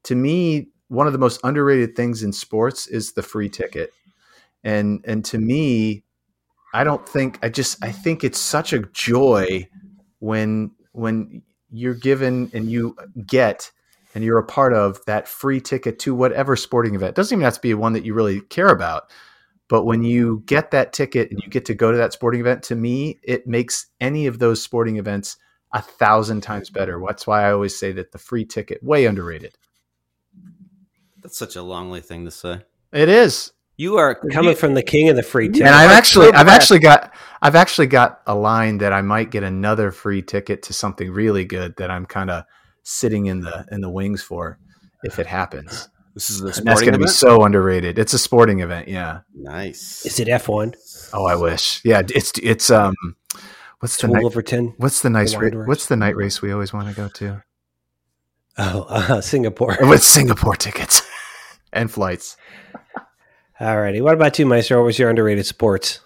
To 0.05 0.15
me, 0.15 0.69
one 0.89 1.07
of 1.07 1.13
the 1.13 1.19
most 1.19 1.41
underrated 1.45 1.95
things 1.95 2.23
in 2.23 2.33
sports 2.33 2.89
is 2.89 3.13
the 3.13 3.23
free 3.23 3.49
ticket. 3.49 3.93
And 4.65 5.05
and 5.05 5.25
to 5.27 5.39
me, 5.39 6.03
I 6.75 6.83
don't 6.83 7.09
think 7.09 7.39
I 7.43 7.49
just 7.49 7.83
I 7.83 7.93
think 7.93 8.25
it's 8.25 8.41
such 8.41 8.73
a 8.73 8.81
joy 8.81 9.69
when 10.19 10.73
when 10.93 11.43
you're 11.71 11.95
given 11.95 12.51
and 12.55 12.71
you 12.71 12.97
get 13.27 13.71
and 14.15 14.25
you're 14.25 14.39
a 14.39 14.45
part 14.45 14.73
of 14.73 15.05
that 15.07 15.29
free 15.29 15.61
ticket 15.61 15.99
to 16.01 16.15
whatever 16.15 16.57
sporting 16.57 16.95
event. 16.95 17.11
It 17.11 17.17
doesn't 17.17 17.37
even 17.37 17.45
have 17.45 17.55
to 17.55 17.61
be 17.61 17.75
one 17.75 17.93
that 17.93 18.05
you 18.05 18.15
really 18.15 18.41
care 18.41 18.69
about. 18.69 19.11
But 19.69 19.85
when 19.85 20.03
you 20.03 20.43
get 20.47 20.71
that 20.71 20.95
ticket 20.95 21.31
and 21.31 21.41
you 21.43 21.51
get 21.51 21.67
to 21.67 21.75
go 21.75 21.93
to 21.93 21.99
that 21.99 22.15
sporting 22.15 22.41
event, 22.41 22.63
to 22.65 22.75
me, 22.75 23.19
it 23.23 23.47
makes 23.47 23.87
any 24.01 24.27
of 24.27 24.39
those 24.39 24.63
sporting 24.63 24.97
events 24.97 25.37
a 25.73 25.83
thousand 25.83 26.41
times 26.41 26.71
better. 26.71 27.01
That's 27.07 27.27
why 27.27 27.45
I 27.45 27.53
always 27.53 27.79
say 27.79 27.93
that 27.93 28.13
the 28.13 28.19
free 28.19 28.47
ticket 28.47 28.83
way 28.83 29.05
underrated. 29.05 29.59
That's 31.23 31.37
such 31.37 31.57
a 31.57 31.63
lonely 31.63 32.01
thing 32.01 32.25
to 32.25 32.31
say. 32.31 32.63
It 32.93 33.11
is. 33.11 33.53
You 33.79 33.97
are 33.97 34.17
Coming 34.33 34.51
you- 34.51 34.57
from 34.57 34.75
the 34.75 34.83
king 34.83 35.09
of 35.09 35.17
the 35.17 35.23
free 35.23 35.49
ticket. 35.49 35.67
and 35.69 35.75
I've 35.75 35.91
actually, 35.93 36.31
I've 36.33 36.49
actually 36.49 36.81
got, 36.81 37.15
I've 37.41 37.55
actually 37.55 37.87
got 37.87 38.21
a 38.27 38.35
line 38.35 38.79
that 38.79 38.93
I 38.93 39.01
might 39.03 39.31
get 39.31 39.45
another 39.45 39.93
free 39.93 40.21
ticket 40.21 40.63
to 40.65 40.73
something 40.73 41.11
really 41.11 41.45
good 41.45 41.77
that 41.77 41.91
I'm 41.91 42.05
kind 42.05 42.29
of 42.31 42.45
sitting 42.83 43.27
in 43.27 43.41
the 43.41 43.65
in 43.71 43.81
the 43.81 43.89
wings 43.91 44.21
for 44.23 44.59
if 45.05 45.19
it 45.19 45.27
happens. 45.27 45.89
This 46.15 46.29
is 46.31 46.41
the 46.41 46.53
And 46.59 46.67
that's 46.67 46.81
going 46.81 46.95
to 46.95 46.99
be 46.99 47.07
so 47.07 47.45
underrated. 47.45 47.97
It's 48.01 48.13
a 48.13 48.19
sporting 48.19 48.59
event, 48.61 48.89
yeah. 48.89 49.21
nice. 49.33 50.05
Is 50.05 50.19
it 50.19 50.27
F1? 50.27 50.75
Oh, 51.15 51.25
I 51.27 51.37
wish. 51.37 51.81
Yeah, 51.85 52.03
it's 52.13 52.33
it's 52.43 52.71
um, 52.71 52.95
what's 53.79 53.97
the 53.99 54.09
night, 54.09 54.23
Wolverton? 54.23 54.75
what's 54.79 55.01
the 55.03 55.11
nice 55.11 55.35
the 55.35 55.39
ra- 55.39 55.67
what's 55.67 55.87
the 55.87 55.97
night 55.97 56.17
race 56.17 56.43
we 56.43 56.51
always 56.51 56.73
want 56.73 56.89
to 56.89 56.95
go 56.95 57.07
to? 57.07 57.45
Oh, 58.59 58.83
uh, 58.89 59.21
Singapore. 59.21 59.77
With 59.83 60.03
Singapore 60.03 60.57
tickets 60.57 61.03
and 61.73 61.89
flights. 61.89 62.37
All 63.61 63.81
righty. 63.81 64.01
What 64.01 64.15
about 64.15 64.39
you, 64.39 64.47
Maestro? 64.47 64.79
What 64.79 64.87
was 64.87 64.99
your 64.99 65.11
underrated 65.11 65.45
sports? 65.47 66.01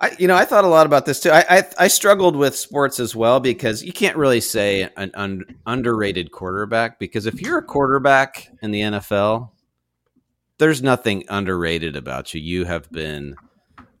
I, 0.00 0.14
you 0.18 0.28
know, 0.28 0.36
I 0.36 0.44
thought 0.44 0.64
a 0.64 0.68
lot 0.68 0.86
about 0.86 1.06
this 1.06 1.20
too. 1.20 1.30
I, 1.30 1.44
I 1.48 1.64
I 1.78 1.88
struggled 1.88 2.36
with 2.36 2.56
sports 2.56 3.00
as 3.00 3.14
well 3.14 3.40
because 3.40 3.82
you 3.84 3.92
can't 3.92 4.16
really 4.16 4.40
say 4.40 4.88
an 4.96 5.10
un, 5.14 5.44
underrated 5.66 6.32
quarterback 6.32 6.98
because 6.98 7.26
if 7.26 7.40
you're 7.40 7.58
a 7.58 7.64
quarterback 7.64 8.48
in 8.62 8.72
the 8.72 8.80
NFL, 8.80 9.50
there's 10.58 10.82
nothing 10.82 11.24
underrated 11.28 11.96
about 11.96 12.34
you. 12.34 12.40
You 12.40 12.64
have 12.64 12.90
been 12.90 13.36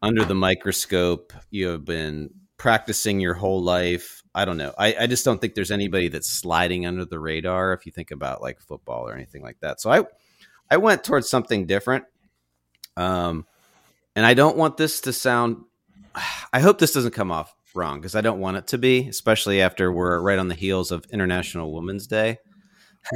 under 0.00 0.24
the 0.24 0.34
microscope. 0.34 1.32
You 1.50 1.68
have 1.68 1.84
been 1.84 2.30
practicing 2.58 3.20
your 3.20 3.34
whole 3.34 3.62
life. 3.62 4.22
I 4.34 4.44
don't 4.44 4.56
know. 4.56 4.74
I, 4.78 4.94
I 5.00 5.06
just 5.06 5.24
don't 5.24 5.40
think 5.40 5.54
there's 5.54 5.70
anybody 5.70 6.08
that's 6.08 6.28
sliding 6.28 6.86
under 6.86 7.04
the 7.04 7.18
radar 7.18 7.72
if 7.72 7.86
you 7.86 7.92
think 7.92 8.10
about 8.12 8.42
like 8.42 8.60
football 8.60 9.08
or 9.08 9.14
anything 9.14 9.42
like 9.42 9.58
that. 9.60 9.80
So 9.80 9.90
I 9.90 10.04
I 10.70 10.78
went 10.78 11.04
towards 11.04 11.28
something 11.28 11.66
different. 11.66 12.04
Um, 12.96 13.46
and 14.16 14.24
I 14.26 14.34
don't 14.34 14.56
want 14.56 14.76
this 14.76 15.00
to 15.02 15.12
sound. 15.12 15.64
I 16.52 16.60
hope 16.60 16.78
this 16.78 16.92
doesn't 16.92 17.12
come 17.14 17.30
off 17.32 17.54
wrong 17.74 18.00
because 18.00 18.14
I 18.14 18.20
don't 18.20 18.40
want 18.40 18.58
it 18.58 18.66
to 18.68 18.78
be, 18.78 19.08
especially 19.08 19.62
after 19.62 19.90
we're 19.90 20.20
right 20.20 20.38
on 20.38 20.48
the 20.48 20.54
heels 20.54 20.90
of 20.92 21.06
International 21.10 21.72
Women's 21.72 22.06
Day. 22.06 22.38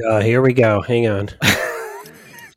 Oh, 0.07 0.21
here 0.21 0.41
we 0.43 0.53
go. 0.55 0.81
Hang 0.83 1.07
on. 1.09 1.29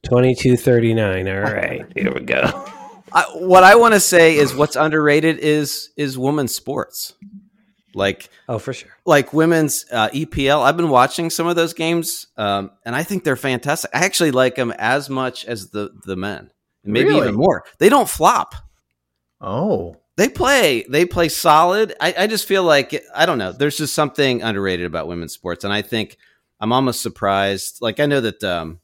2239. 0.04 1.28
All 1.28 1.42
right. 1.42 1.86
Here 1.96 2.14
we 2.14 2.22
go. 2.22 2.66
I, 3.12 3.24
what 3.36 3.64
I 3.64 3.76
want 3.76 3.94
to 3.96 4.00
say 4.00 4.36
is 4.38 4.54
what's 4.56 4.76
underrated 4.76 5.40
is 5.40 5.90
is 5.98 6.18
women's 6.18 6.54
sports, 6.54 7.14
like 7.96 8.30
Oh, 8.48 8.60
for 8.60 8.72
sure. 8.72 8.92
like 9.06 9.34
women's 9.34 9.86
uh, 9.92 10.10
EPL. 10.10 10.62
I've 10.64 10.78
been 10.78 10.90
watching 10.90 11.30
some 11.32 11.48
of 11.48 11.56
those 11.56 11.74
games, 11.74 12.28
um, 12.38 12.70
and 12.86 12.96
I 12.96 13.02
think 13.04 13.24
they're 13.24 13.36
fantastic. 13.36 13.90
I 13.94 14.06
actually 14.06 14.32
like 14.32 14.56
them 14.56 14.72
as 14.78 15.10
much 15.10 15.44
as 15.46 15.72
the 15.72 15.90
the 16.06 16.16
men, 16.16 16.52
and 16.84 16.94
maybe 16.94 17.10
Really? 17.10 17.22
even 17.22 17.36
more. 17.36 17.64
They 17.78 17.90
don't 17.90 18.10
flop. 18.10 18.56
Oh, 19.42 19.98
They 20.18 20.30
play. 20.30 20.86
They 20.90 21.06
play 21.06 21.30
solid. 21.30 21.94
I, 22.02 22.14
I 22.18 22.28
just 22.28 22.46
feel 22.48 22.64
like 22.64 23.04
I 23.16 23.26
don't 23.26 23.38
know. 23.38 23.52
There's 23.54 23.78
just 23.78 23.94
something 23.94 24.42
underrated 24.42 24.86
about 24.86 25.08
women's 25.08 25.34
sports, 25.34 25.64
and 25.64 25.72
I 25.74 25.82
think 25.82 26.18
I'm 26.60 26.74
almost 26.74 27.02
surprised. 27.02 27.78
Like 27.82 28.00
I 28.02 28.06
know 28.06 28.20
that, 28.22 28.44
um, 28.44 28.80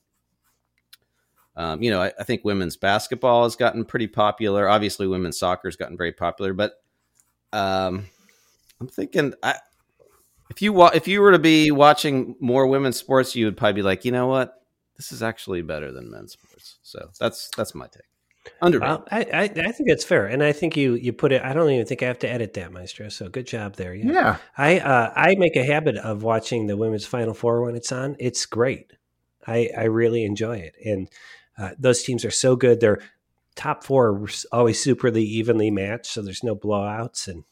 um, 1.58 1.82
you 1.82 1.90
know, 1.90 2.02
I, 2.02 2.12
I 2.20 2.24
think 2.24 2.44
women's 2.44 2.76
basketball 2.78 3.44
has 3.44 3.56
gotten 3.56 3.86
pretty 3.86 4.08
popular. 4.08 4.68
Obviously, 4.68 5.08
women's 5.08 5.40
soccer 5.40 5.68
has 5.68 5.76
gotten 5.78 5.98
very 5.98 6.12
popular, 6.12 6.54
but 6.54 6.74
um, 7.54 8.08
I'm 8.82 8.88
thinking 8.88 9.34
I, 9.42 9.56
if 10.50 10.62
you 10.62 10.74
wa- 10.74 10.92
if 10.94 11.08
you 11.08 11.22
were 11.22 11.32
to 11.32 11.40
be 11.40 11.72
watching 11.72 12.36
more 12.40 12.68
women's 12.68 12.98
sports, 12.98 13.36
you 13.36 13.46
would 13.46 13.58
probably 13.58 13.74
be 13.74 13.82
like, 13.84 14.06
you 14.06 14.12
know 14.12 14.28
what, 14.28 14.62
this 14.98 15.12
is 15.14 15.24
actually 15.24 15.62
better 15.62 15.92
than 15.92 16.12
men's 16.12 16.34
sports. 16.34 16.78
So 16.96 17.10
that's 17.20 17.50
that's 17.56 17.76
my 17.76 17.88
take. 17.88 18.04
Underrated. 18.62 18.88
Well, 18.88 19.08
I, 19.10 19.22
I, 19.22 19.44
I 19.44 19.72
think 19.72 19.90
it's 19.90 20.04
fair, 20.04 20.28
and 20.28 20.44
I 20.44 20.52
think 20.52 20.78
you 20.78 20.94
you 20.94 21.12
put 21.14 21.32
it. 21.32 21.42
I 21.42 21.54
don't 21.54 21.70
even 21.70 21.86
think 21.86 22.04
I 22.04 22.08
have 22.08 22.20
to 22.20 22.30
edit 22.30 22.54
that, 22.54 22.72
Maestro. 22.72 23.10
So 23.10 23.28
good 23.28 23.48
job 23.48 23.76
there. 23.76 23.94
Yeah, 23.94 24.12
yeah. 24.12 24.38
I 24.58 24.80
uh, 24.80 25.14
I 25.16 25.36
make 25.36 25.56
a 25.56 25.64
habit 25.64 25.98
of 25.98 26.24
watching 26.24 26.68
the 26.68 26.78
women's 26.78 27.06
Final 27.06 27.34
Four 27.34 27.64
when 27.64 27.76
it's 27.76 27.92
on. 27.92 28.16
It's 28.20 28.46
great. 28.46 28.94
I 29.48 29.70
I 29.76 29.84
really 29.86 30.24
enjoy 30.26 30.58
it, 30.58 30.76
and 30.86 31.10
uh, 31.58 31.72
those 31.80 32.04
teams 32.04 32.24
are 32.24 32.32
so 32.32 32.56
good. 32.56 32.80
They're 32.80 33.02
top 33.56 33.84
four 33.84 34.10
are 34.10 34.28
always 34.52 34.84
superly 34.84 35.24
evenly 35.24 35.72
matched, 35.72 36.08
so 36.08 36.22
there's 36.22 36.44
no 36.44 36.56
blowouts, 36.56 37.28
and 37.28 37.44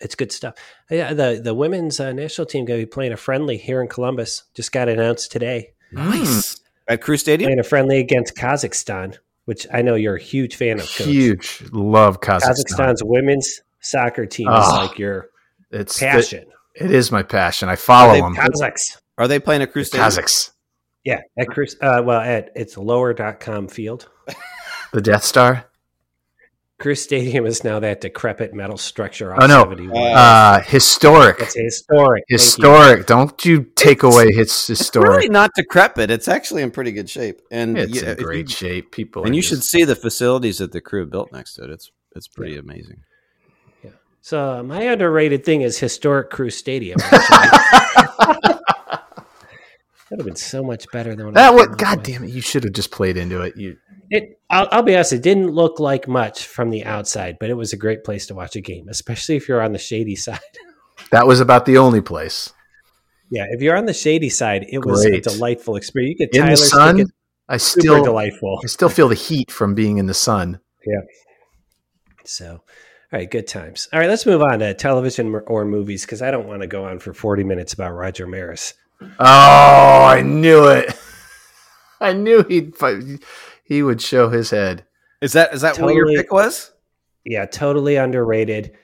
it's 0.00 0.14
good 0.14 0.32
stuff. 0.32 0.54
Yeah, 0.90 1.14
the 1.14 1.40
the 1.42 1.54
women's 1.54 2.00
uh, 2.00 2.12
national 2.12 2.46
team 2.46 2.64
going 2.64 2.80
to 2.80 2.86
be 2.86 2.90
playing 2.90 3.12
a 3.12 3.16
friendly 3.16 3.56
here 3.56 3.80
in 3.80 3.88
Columbus. 3.88 4.44
Just 4.54 4.72
got 4.72 4.88
announced 4.88 5.30
today. 5.30 5.74
Nice. 5.92 6.61
At 6.88 7.00
Crew 7.00 7.16
Stadium? 7.16 7.48
Playing 7.48 7.60
a 7.60 7.64
friendly 7.64 7.98
against 7.98 8.34
Kazakhstan. 8.36 9.18
which 9.44 9.66
I 9.72 9.82
know 9.82 9.94
you're 9.96 10.16
a 10.16 10.20
huge 10.22 10.54
fan 10.56 10.78
of. 10.80 10.86
Coach. 10.86 11.06
Huge 11.08 11.62
love 11.72 12.20
Kazakhstan. 12.20 12.64
Kazakhstan's 12.78 13.02
women's 13.04 13.60
soccer 13.80 14.24
team 14.26 14.48
is 14.48 14.54
Oh, 14.66 14.86
like 14.86 14.98
your 14.98 15.30
It's 15.70 15.98
passion. 15.98 16.44
It, 16.74 16.86
it 16.86 16.90
is 16.92 17.10
my 17.10 17.22
passion. 17.22 17.68
I 17.68 17.76
follow 17.76 18.12
They- 18.14 18.20
them. 18.20 18.34
Kazakhs. 18.36 18.98
Are 19.18 19.28
they 19.28 19.38
playing 19.40 19.62
a 19.62 19.66
The 19.66 19.72
Crusade? 19.72 20.00
Kazakhs. 20.00 20.50
Yeah, 21.04 21.20
at 21.36 21.48
Chris, 21.48 21.74
uh, 21.80 22.00
well, 22.04 22.20
at 22.20 22.50
it's 22.54 22.76
lower.com 22.76 23.66
field. 23.68 24.08
The 24.92 25.00
Death 25.00 25.24
Star. 25.24 25.64
Crew 26.82 26.94
Stadium 26.96 27.46
is 27.46 27.62
now 27.62 27.78
that 27.78 28.00
decrepit 28.00 28.52
metal 28.52 28.76
structure 28.76 29.32
off 29.32 29.38
Oh, 29.40 29.46
no. 29.46 29.62
71. 29.62 29.96
Uh, 30.12 30.60
historic. 30.62 31.38
It's 31.40 31.54
historic. 31.54 32.24
Thank 32.28 32.30
you. 32.30 32.34
Historic. 32.34 33.06
Don't 33.06 33.44
you 33.44 33.62
take 33.76 34.02
away 34.02 34.24
its 34.26 34.68
It's 34.68 34.94
really 34.96 35.28
not 35.28 35.52
decrepit. 35.54 36.10
It's 36.10 36.26
actually 36.26 36.62
in 36.62 36.72
pretty 36.72 36.90
good 36.90 37.08
shape, 37.08 37.40
and 37.52 37.78
it's 37.78 37.94
you- 37.94 38.02
in 38.02 38.08
if 38.08 38.18
you- 38.18 38.24
great 38.26 38.50
shape. 38.50 38.90
People, 38.90 39.24
and 39.24 39.36
you 39.36 39.42
just- 39.42 39.50
should 39.50 39.62
see 39.62 39.84
the 39.84 39.94
facilities 39.94 40.58
that 40.58 40.72
the 40.72 40.80
crew 40.80 41.06
built 41.06 41.32
next 41.32 41.54
to 41.54 41.62
it. 41.64 41.70
It's 41.70 41.90
it's 42.16 42.26
pretty 42.26 42.56
amazing. 42.56 43.04
Yeah. 43.84 43.90
So 44.20 44.58
uh, 44.58 44.62
my 44.64 44.82
underrated 44.82 45.44
thing 45.44 45.62
is 45.62 45.78
historic 45.78 46.30
Crew 46.30 46.50
Stadium. 46.50 46.98
That'd 50.10 50.26
have 50.26 50.26
been 50.26 50.36
so 50.36 50.62
much 50.62 50.90
better 50.92 51.14
than 51.14 51.26
what 51.26 51.34
That 51.34 51.52
I 51.52 51.54
would. 51.54 51.78
God 51.78 52.02
damn 52.02 52.24
it! 52.24 52.30
You 52.30 52.42
should 52.42 52.64
have 52.64 52.74
just 52.74 52.90
played 52.90 53.16
into 53.16 53.40
it. 53.42 53.56
You. 53.56 53.76
It, 54.12 54.40
I'll, 54.50 54.68
I'll 54.70 54.82
be 54.82 54.94
honest, 54.94 55.12
it 55.12 55.22
didn't 55.22 55.50
look 55.50 55.80
like 55.80 56.06
much 56.06 56.46
from 56.46 56.70
the 56.70 56.84
outside, 56.84 57.38
but 57.40 57.50
it 57.50 57.54
was 57.54 57.72
a 57.72 57.76
great 57.76 58.04
place 58.04 58.26
to 58.26 58.34
watch 58.34 58.56
a 58.56 58.60
game, 58.60 58.88
especially 58.88 59.36
if 59.36 59.48
you're 59.48 59.62
on 59.62 59.72
the 59.72 59.78
shady 59.78 60.16
side. 60.26 60.38
That 61.10 61.26
was 61.26 61.40
about 61.40 61.66
the 61.66 61.78
only 61.78 62.00
place 62.00 62.52
yeah, 63.32 63.46
if 63.48 63.62
you're 63.62 63.78
on 63.78 63.86
the 63.86 63.94
shady 63.94 64.28
side, 64.28 64.66
it 64.68 64.84
was 64.84 65.06
a 65.06 65.18
delightful 65.18 65.76
experience. 65.76 66.20
You 66.20 66.26
get 66.26 66.34
in 66.34 66.42
Tyler 66.42 66.50
the 66.50 66.56
sun. 66.58 66.96
Stickett, 66.96 67.14
I 67.48 67.56
still, 67.56 68.04
delightful. 68.04 68.60
I 68.62 68.66
still 68.66 68.90
feel 68.90 69.08
the 69.08 69.14
heat 69.14 69.50
from 69.50 69.74
being 69.74 69.96
in 69.96 70.04
the 70.04 70.12
sun. 70.12 70.60
Yeah. 70.86 71.00
So, 72.24 72.50
all 72.50 72.60
right, 73.10 73.30
good 73.30 73.46
times. 73.46 73.88
All 73.90 74.00
right, 74.00 74.08
let's 74.10 74.26
move 74.26 74.42
on 74.42 74.58
to 74.58 74.74
television 74.74 75.34
or 75.46 75.64
movies 75.64 76.04
because 76.04 76.20
I 76.20 76.30
don't 76.30 76.46
want 76.46 76.60
to 76.60 76.66
go 76.66 76.84
on 76.84 76.98
for 76.98 77.14
40 77.14 77.42
minutes 77.42 77.72
about 77.72 77.92
Roger 77.94 78.26
Maris. 78.26 78.74
Oh, 79.00 80.04
I 80.04 80.20
knew 80.20 80.68
it. 80.68 80.94
I 82.02 82.12
knew 82.12 82.42
he'd 82.42 82.76
fight. 82.76 83.02
He 83.62 83.82
would 83.82 84.00
show 84.00 84.28
his 84.28 84.50
head. 84.50 84.84
Is 85.20 85.32
that 85.34 85.54
is 85.54 85.60
that 85.60 85.78
what 85.78 85.94
your 85.94 86.08
pick 86.08 86.32
was? 86.32 86.72
Yeah, 87.24 87.46
totally 87.46 87.96
underrated. 87.96 88.76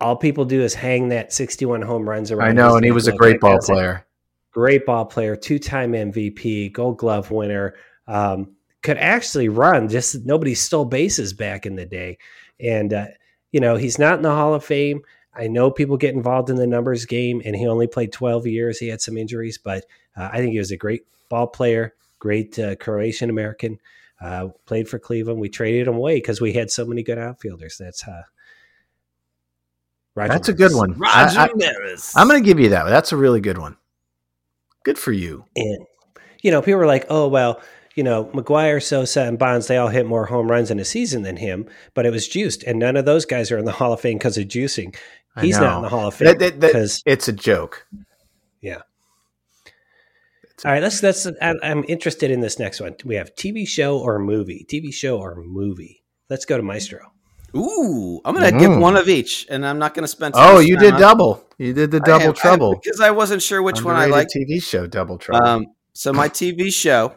All 0.00 0.16
people 0.16 0.44
do 0.44 0.62
is 0.62 0.72
hang 0.72 1.08
that 1.08 1.32
61 1.32 1.82
home 1.82 2.08
runs 2.08 2.30
around. 2.30 2.48
I 2.48 2.52
know, 2.52 2.76
and 2.76 2.84
he 2.84 2.92
was 2.92 3.08
a 3.08 3.12
great 3.12 3.34
that 3.34 3.40
ball 3.40 3.58
player. 3.58 4.06
Great 4.52 4.86
ball 4.86 5.04
player, 5.04 5.36
two 5.36 5.58
time 5.58 5.92
MVP, 5.92 6.72
Gold 6.72 6.98
Glove 6.98 7.30
winner. 7.30 7.74
Um, 8.06 8.52
could 8.82 8.96
actually 8.96 9.48
run. 9.48 9.88
Just 9.88 10.24
nobody 10.24 10.54
stole 10.54 10.84
bases 10.84 11.32
back 11.32 11.66
in 11.66 11.74
the 11.74 11.84
day, 11.84 12.18
and 12.58 12.92
uh, 12.92 13.06
you 13.52 13.60
know 13.60 13.76
he's 13.76 13.98
not 13.98 14.14
in 14.16 14.22
the 14.22 14.30
Hall 14.30 14.54
of 14.54 14.64
Fame. 14.64 15.02
I 15.34 15.46
know 15.46 15.70
people 15.70 15.96
get 15.96 16.14
involved 16.14 16.50
in 16.50 16.56
the 16.56 16.66
numbers 16.66 17.04
game, 17.04 17.40
and 17.44 17.54
he 17.54 17.66
only 17.66 17.86
played 17.86 18.12
12 18.12 18.46
years. 18.46 18.78
He 18.78 18.88
had 18.88 19.00
some 19.00 19.16
injuries, 19.16 19.58
but 19.58 19.84
uh, 20.16 20.28
I 20.32 20.38
think 20.38 20.52
he 20.52 20.58
was 20.58 20.72
a 20.72 20.76
great 20.76 21.02
ball 21.28 21.46
player, 21.46 21.94
great 22.18 22.58
uh, 22.58 22.76
Croatian 22.76 23.30
American. 23.30 23.78
Uh, 24.20 24.48
played 24.66 24.88
for 24.88 24.98
Cleveland. 24.98 25.40
We 25.40 25.48
traded 25.48 25.88
him 25.88 25.94
away 25.96 26.16
because 26.16 26.40
we 26.40 26.52
had 26.52 26.70
so 26.70 26.84
many 26.84 27.02
good 27.02 27.18
outfielders. 27.18 27.78
That's 27.78 28.06
uh, 28.06 28.22
Roger 30.14 30.32
That's 30.32 30.48
a 30.48 30.52
good 30.52 30.74
one. 30.74 30.92
Roger 30.98 31.38
I, 31.38 31.50
Maris. 31.54 32.16
am 32.16 32.28
going 32.28 32.42
to 32.42 32.46
give 32.46 32.60
you 32.60 32.70
that. 32.70 32.84
That's 32.84 33.12
a 33.12 33.16
really 33.16 33.40
good 33.40 33.58
one. 33.58 33.76
Good 34.84 34.98
for 34.98 35.12
you. 35.12 35.44
And 35.56 35.86
you 36.42 36.50
know, 36.50 36.60
people 36.60 36.80
were 36.80 36.86
like, 36.86 37.06
"Oh 37.08 37.28
well." 37.28 37.60
You 37.96 38.04
know, 38.04 38.26
McGwire, 38.26 38.80
Sosa, 38.80 39.22
and 39.22 39.36
Bonds, 39.36 39.66
they 39.66 39.76
all 39.76 39.88
hit 39.88 40.06
more 40.06 40.24
home 40.24 40.48
runs 40.48 40.70
in 40.70 40.78
a 40.78 40.84
season 40.84 41.22
than 41.22 41.36
him, 41.36 41.66
but 41.92 42.06
it 42.06 42.12
was 42.12 42.28
juiced. 42.28 42.62
And 42.62 42.78
none 42.78 42.96
of 42.96 43.04
those 43.04 43.26
guys 43.26 43.50
are 43.50 43.58
in 43.58 43.64
the 43.64 43.72
Hall 43.80 43.92
of 43.92 44.00
Fame 44.00 44.16
because 44.16 44.38
of 44.38 44.46
juicing. 44.46 44.96
He's 45.40 45.58
not 45.58 45.78
in 45.78 45.82
the 45.82 45.88
Hall 45.88 46.06
of 46.06 46.14
Fame 46.14 46.38
because 46.38 47.02
it's 47.04 47.26
a 47.26 47.32
joke. 47.32 47.86
Yeah. 48.60 48.82
All 50.64 50.72
right, 50.72 50.82
let's. 50.82 51.00
That's. 51.00 51.26
I- 51.40 51.54
I'm 51.62 51.84
interested 51.88 52.30
in 52.30 52.40
this 52.40 52.58
next 52.58 52.80
one. 52.80 52.94
We 53.04 53.14
have 53.16 53.34
TV 53.34 53.66
show 53.66 53.98
or 53.98 54.18
movie. 54.18 54.66
TV 54.70 54.92
show 54.92 55.18
or 55.18 55.36
movie. 55.36 56.02
Let's 56.28 56.44
go 56.44 56.56
to 56.56 56.62
Maestro. 56.62 57.00
Ooh, 57.56 58.20
I'm 58.24 58.34
gonna 58.34 58.52
Mm. 58.52 58.60
give 58.60 58.76
one 58.78 58.96
of 58.96 59.08
each, 59.08 59.46
and 59.50 59.66
I'm 59.66 59.78
not 59.78 59.94
gonna 59.94 60.06
spend. 60.06 60.34
too 60.34 60.40
Oh, 60.40 60.58
you 60.60 60.76
did 60.76 60.94
on- 60.94 61.00
double. 61.00 61.44
You 61.58 61.72
did 61.72 61.90
the 61.90 62.00
I 62.04 62.06
double 62.06 62.26
have- 62.26 62.36
I- 62.36 62.40
trouble. 62.40 62.80
because 62.82 63.00
I 63.00 63.10
wasn't 63.10 63.42
sure 63.42 63.62
which 63.62 63.82
one 63.82 63.96
I 63.96 64.04
Underrated 64.04 64.32
liked. 64.36 64.50
TV 64.50 64.62
show 64.62 64.86
double 64.86 65.18
trouble. 65.18 65.46
Um, 65.46 65.66
so 65.94 66.12
my 66.12 66.28
TV 66.28 66.70
show 66.70 67.14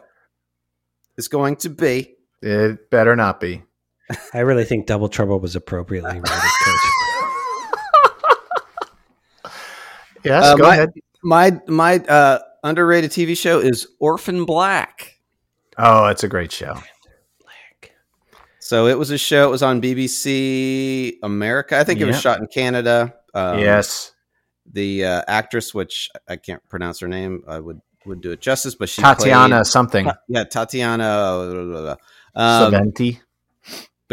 is 1.16 1.28
going 1.28 1.56
to 1.56 1.68
be 1.70 2.16
it 2.42 2.90
better 2.90 3.14
not 3.14 3.40
be. 3.40 3.62
I 4.34 4.40
really 4.40 4.64
think 4.64 4.86
Double 4.86 5.08
Trouble 5.08 5.40
was 5.40 5.56
appropriately 5.56 6.20
rated, 6.20 6.28
Yes, 10.24 10.44
Uh, 10.44 10.56
go 10.56 10.62
my- 10.64 10.74
ahead. 10.74 10.88
my 11.22 11.60
my 11.68 11.96
uh, 12.08 12.38
underrated 12.64 13.12
TV 13.12 13.36
show 13.36 13.60
is 13.60 13.86
Orphan 14.00 14.44
Black. 14.44 15.20
Oh, 15.78 16.06
it's 16.06 16.24
a 16.24 16.28
great 16.28 16.50
show. 16.50 16.74
So 18.58 18.86
it 18.86 18.98
was 18.98 19.10
a 19.10 19.18
show. 19.18 19.46
It 19.46 19.50
was 19.50 19.62
on 19.62 19.82
BBC 19.82 21.16
America. 21.22 21.78
I 21.78 21.84
think 21.84 22.00
it 22.00 22.06
was 22.06 22.18
shot 22.18 22.40
in 22.40 22.46
Canada. 22.46 23.14
Um, 23.34 23.58
yes, 23.58 24.12
the 24.72 25.04
uh, 25.04 25.22
actress, 25.28 25.74
which 25.74 26.08
I 26.28 26.36
can't 26.36 26.66
pronounce 26.70 26.98
her 27.00 27.08
name, 27.08 27.44
I 27.46 27.60
would 27.60 27.82
would 28.06 28.22
do 28.22 28.30
it 28.32 28.40
justice, 28.40 28.74
but 28.74 28.88
she 28.88 29.02
Tatiana 29.02 29.56
played- 29.56 29.66
something. 29.66 30.10
yeah, 30.28 30.44
Tatiana. 30.44 31.04
blah, 31.04 31.52
blah, 31.52 31.64
blah, 31.64 31.82
blah. 31.82 31.96
Um, 32.42 32.72
Saventi. 32.72 33.20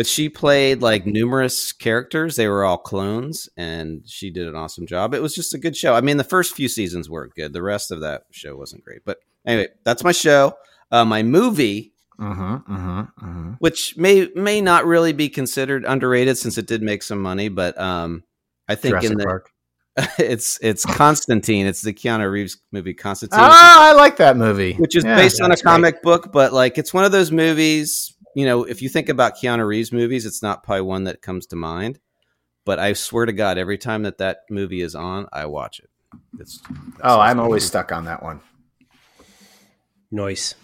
But 0.02 0.08
she 0.08 0.30
played 0.30 0.82
like 0.82 1.06
numerous 1.06 1.72
characters. 1.72 2.36
They 2.36 2.48
were 2.48 2.64
all 2.66 2.80
clones, 2.80 3.48
and 3.56 4.02
she 4.08 4.32
did 4.32 4.48
an 4.48 4.56
awesome 4.56 4.88
job. 4.88 5.14
It 5.14 5.22
was 5.22 5.36
just 5.36 5.54
a 5.54 5.60
good 5.60 5.78
show. 5.78 5.94
I 5.94 6.02
mean, 6.02 6.18
the 6.18 6.24
first 6.24 6.56
few 6.56 6.68
seasons 6.68 7.08
were 7.08 7.28
good. 7.28 7.54
The 7.54 7.62
rest 7.62 7.92
of 7.92 8.00
that 8.02 8.24
show 8.32 8.56
wasn't 8.56 8.84
great. 8.84 9.02
But 9.06 9.20
anyway, 9.46 9.68
that's 9.84 10.04
my 10.04 10.12
show. 10.12 10.56
Uh, 10.92 11.06
my 11.06 11.22
movie, 11.22 11.94
Mm-hmm, 12.20 12.74
mm-hmm, 12.74 13.00
mm-hmm. 13.26 13.52
which 13.60 13.96
may 13.96 14.28
may 14.36 14.60
not 14.60 14.88
really 14.88 15.14
be 15.14 15.30
considered 15.30 15.86
underrated 15.86 16.36
since 16.36 16.58
it 16.58 16.66
did 16.66 16.82
make 16.82 17.04
some 17.04 17.22
money, 17.22 17.48
but 17.50 17.80
um, 17.80 18.24
I 18.68 18.74
think 18.74 18.94
Jurassic 18.94 19.12
in 19.12 19.18
the 19.20 19.24
Park. 19.26 19.52
it's 20.18 20.58
it's 20.64 20.84
Constantine. 20.84 21.68
It's 21.68 21.84
the 21.84 21.94
Keanu 21.94 22.32
Reeves 22.32 22.58
movie 22.72 22.96
Constantine, 22.96 23.40
Ah, 23.40 23.92
I 23.92 23.94
like 23.94 24.18
that 24.18 24.36
movie. 24.36 24.74
which 24.74 24.96
is 24.96 25.04
Yeah. 25.04 25.16
based 25.16 25.42
on 25.42 25.46
a 25.46 25.50
that's 25.50 25.62
great. 25.62 25.72
comic 25.72 26.02
book, 26.02 26.32
but 26.32 26.54
like 26.54 26.80
it's 26.80 26.92
one 26.92 27.06
of 27.06 27.12
those 27.12 27.32
movies. 27.32 28.16
You 28.36 28.46
know, 28.46 28.64
if 28.64 28.82
you 28.82 28.90
think 28.90 29.10
about 29.10 29.38
Keanu 29.38 29.66
Reeves 29.68 29.92
movies, 29.92 30.26
it's 30.26 30.42
not 30.42 30.64
probably 30.64 30.82
one 30.82 31.04
that 31.06 31.22
comes 31.22 31.46
to 31.48 31.56
mind. 31.56 32.00
But 32.66 32.80
I 32.80 32.94
swear 32.94 33.26
to 33.26 33.34
God, 33.34 33.58
every 33.58 33.78
time 33.78 34.04
that 34.04 34.20
that 34.20 34.42
movie 34.50 34.82
is 34.82 34.96
on, 34.96 35.28
I 35.34 35.48
watch 35.48 35.80
it. 35.80 35.90
It's 36.40 36.62
Oh, 37.04 37.20
I'm 37.20 37.40
always 37.40 37.66
stuck 37.66 37.92
on 37.92 38.06
that 38.06 38.22
one. 38.22 38.42
Noise. 40.12 40.56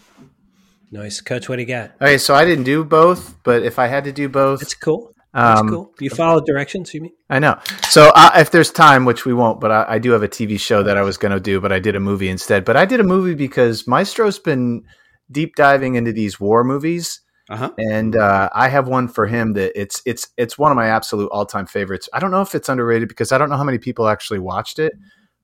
Noise. 0.91 1.21
Coach, 1.21 1.49
what 1.49 1.56
do 1.56 1.63
you 1.63 1.67
got? 1.67 1.91
Okay, 2.01 2.17
so 2.17 2.36
I 2.36 2.45
didn't 2.45 2.65
do 2.65 2.84
both, 2.84 3.36
but 3.43 3.63
if 3.63 3.80
I 3.80 3.88
had 3.88 4.03
to 4.03 4.12
do 4.12 4.30
both, 4.30 4.62
it's 4.62 4.75
cool. 4.75 5.13
That's 5.34 5.62
um, 5.62 5.69
cool. 5.69 5.93
You 5.99 6.10
follow 6.10 6.41
directions, 6.41 6.93
you 6.93 7.01
mean? 7.01 7.13
I 7.30 7.39
know. 7.39 7.60
So 7.89 8.12
uh, 8.15 8.32
if 8.36 8.51
there's 8.51 8.71
time, 8.71 9.06
which 9.06 9.25
we 9.25 9.34
won't, 9.34 9.60
but 9.60 9.71
I, 9.71 9.86
I 9.89 9.99
do 9.99 10.12
have 10.12 10.23
a 10.23 10.27
TV 10.27 10.60
show 10.60 10.84
that 10.84 10.97
I 10.97 11.01
was 11.01 11.17
going 11.17 11.32
to 11.32 11.39
do, 11.39 11.62
but 11.62 11.71
I 11.71 11.80
did 11.80 11.95
a 11.95 11.99
movie 11.99 12.30
instead. 12.30 12.65
But 12.65 12.75
I 12.75 12.86
did 12.86 12.99
a 12.99 13.03
movie 13.03 13.36
because 13.36 13.88
Maestro's 13.88 14.39
been 14.39 14.84
deep 15.32 15.56
diving 15.56 15.95
into 15.95 16.12
these 16.12 16.39
war 16.39 16.63
movies, 16.63 17.21
uh 17.50 17.56
huh. 17.56 17.72
and 17.78 18.16
uh, 18.16 18.50
I 18.54 18.68
have 18.70 18.88
one 18.88 19.08
for 19.08 19.26
him 19.26 19.54
that 19.54 19.80
it's 19.80 20.02
it's 20.06 20.30
it's 20.38 20.58
one 20.58 20.72
of 20.72 20.76
my 20.76 20.88
absolute 20.88 21.30
all 21.32 21.46
time 21.46 21.66
favorites. 21.66 22.10
I 22.14 22.20
don't 22.20 22.32
know 22.32 22.42
if 22.42 22.54
it's 22.56 22.70
underrated 22.70 23.08
because 23.10 23.32
I 23.32 23.38
don't 23.38 23.50
know 23.50 23.58
how 23.58 23.64
many 23.64 23.78
people 23.78 24.08
actually 24.08 24.40
watched 24.40 24.80
it, 24.80 24.94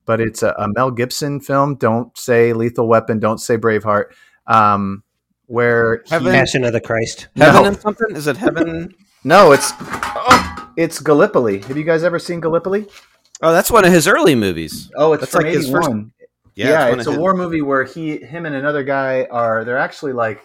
but 0.04 0.20
it's 0.20 0.42
a, 0.42 0.54
a 0.58 0.68
Mel 0.68 0.90
Gibson 0.90 1.40
film. 1.40 1.76
Don't 1.76 2.16
say 2.18 2.52
Lethal 2.52 2.86
Weapon. 2.88 3.18
Don't 3.20 3.38
say 3.38 3.56
Braveheart. 3.56 4.12
Um, 4.46 5.02
where 5.46 5.98
he- 6.04 6.10
Heaven- 6.10 6.32
Passion 6.32 6.64
of 6.64 6.72
the 6.72 6.80
Christ. 6.80 7.28
Heaven 7.36 7.62
No. 7.62 7.68
and 7.68 7.80
something? 7.80 8.16
Is 8.16 8.26
it 8.26 8.36
Heaven? 8.36 8.94
no, 9.24 9.52
it's 9.52 9.72
oh, 9.80 10.72
it's 10.76 11.00
Gallipoli. 11.00 11.60
Have 11.60 11.76
you 11.76 11.84
guys 11.84 12.02
ever 12.02 12.18
seen 12.18 12.40
Gallipoli? 12.40 12.86
Oh, 13.42 13.52
that's 13.52 13.70
one 13.70 13.84
of 13.84 13.92
his 13.92 14.06
early 14.06 14.34
movies. 14.34 14.90
Oh, 14.96 15.12
it's 15.12 15.20
That's 15.22 15.32
from 15.32 15.44
like 15.44 15.52
his 15.54 15.68
first- 15.70 15.90
Yeah, 16.54 16.68
Yeah, 16.68 16.88
one 16.90 16.98
it's 17.00 17.08
a 17.08 17.10
his- 17.10 17.18
war 17.18 17.34
movie 17.34 17.62
where 17.62 17.84
he, 17.84 18.18
him, 18.18 18.46
and 18.46 18.54
another 18.54 18.84
guy 18.84 19.26
are 19.30 19.64
they're 19.64 19.76
actually 19.78 20.12
like 20.12 20.40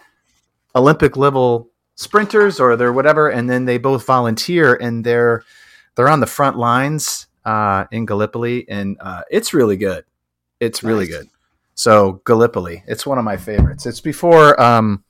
Olympic 0.74 1.16
level 1.16 1.70
sprinters 1.96 2.60
or 2.60 2.76
they're 2.76 2.92
whatever, 2.92 3.28
and 3.28 3.48
then 3.50 3.64
they 3.64 3.78
both 3.78 4.04
volunteer 4.06 4.74
and 4.74 5.04
they're 5.04 5.42
they're 5.96 6.08
on 6.08 6.20
the 6.20 6.26
front 6.26 6.56
lines 6.56 7.26
uh, 7.44 7.84
in 7.90 8.06
Gallipoli, 8.06 8.68
and 8.68 8.96
uh, 9.00 9.22
it's 9.30 9.52
really 9.52 9.76
good. 9.76 10.04
It's 10.60 10.82
really 10.82 11.06
Nice. 11.06 11.14
good. 11.18 11.28
So 11.74 12.20
Gallipoli, 12.26 12.84
it's 12.86 13.06
one 13.06 13.18
of 13.18 13.24
my 13.24 13.36
favorites. 13.36 13.86
It's 13.86 14.00
before 14.00 14.60
um, 14.60 15.04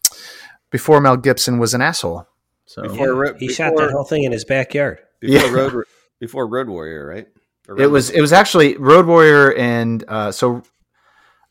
before 0.71 1.01
Mel 1.01 1.17
Gibson 1.17 1.59
was 1.59 1.75
an 1.75 1.83
asshole. 1.83 2.27
So 2.67 2.83
Before- 2.83 2.99
Yeah, 3.07 3.13
Ro- 3.13 3.35
he 3.39 3.49
shot 3.53 3.73
before- 3.73 3.87
that 3.89 3.93
whole 3.93 4.05
thing 4.05 4.23
in 4.23 4.31
his 4.33 4.45
backyard. 4.45 5.01
Before 5.21 5.49
Yeah. 5.49 5.53
Road 5.53 5.85
before 6.21 6.47
Road 6.47 6.69
Warrior, 6.69 7.05
right? 7.07 7.27
Or 7.69 7.75
it 7.77 7.81
Road 7.83 7.93
was 7.93 8.11
it 8.11 8.21
was 8.21 8.33
actually 8.33 8.77
Road 8.77 9.07
Warrior 9.07 9.53
and 9.55 10.05
uh, 10.09 10.31
so 10.33 10.63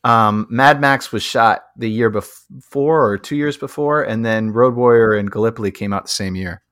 Um, 0.02 0.46
Mad 0.48 0.80
Max 0.80 1.12
was 1.12 1.22
shot 1.22 1.64
the 1.76 1.90
year 1.90 2.08
before 2.10 3.06
or 3.06 3.18
two 3.18 3.36
years 3.36 3.56
before, 3.56 4.02
and 4.02 4.24
then 4.24 4.50
Road 4.50 4.74
Warrior 4.74 5.14
and 5.14 5.30
Gallipoli 5.30 5.70
came 5.70 5.92
out 5.92 6.04
the 6.04 6.10
same 6.10 6.36
year. 6.36 6.62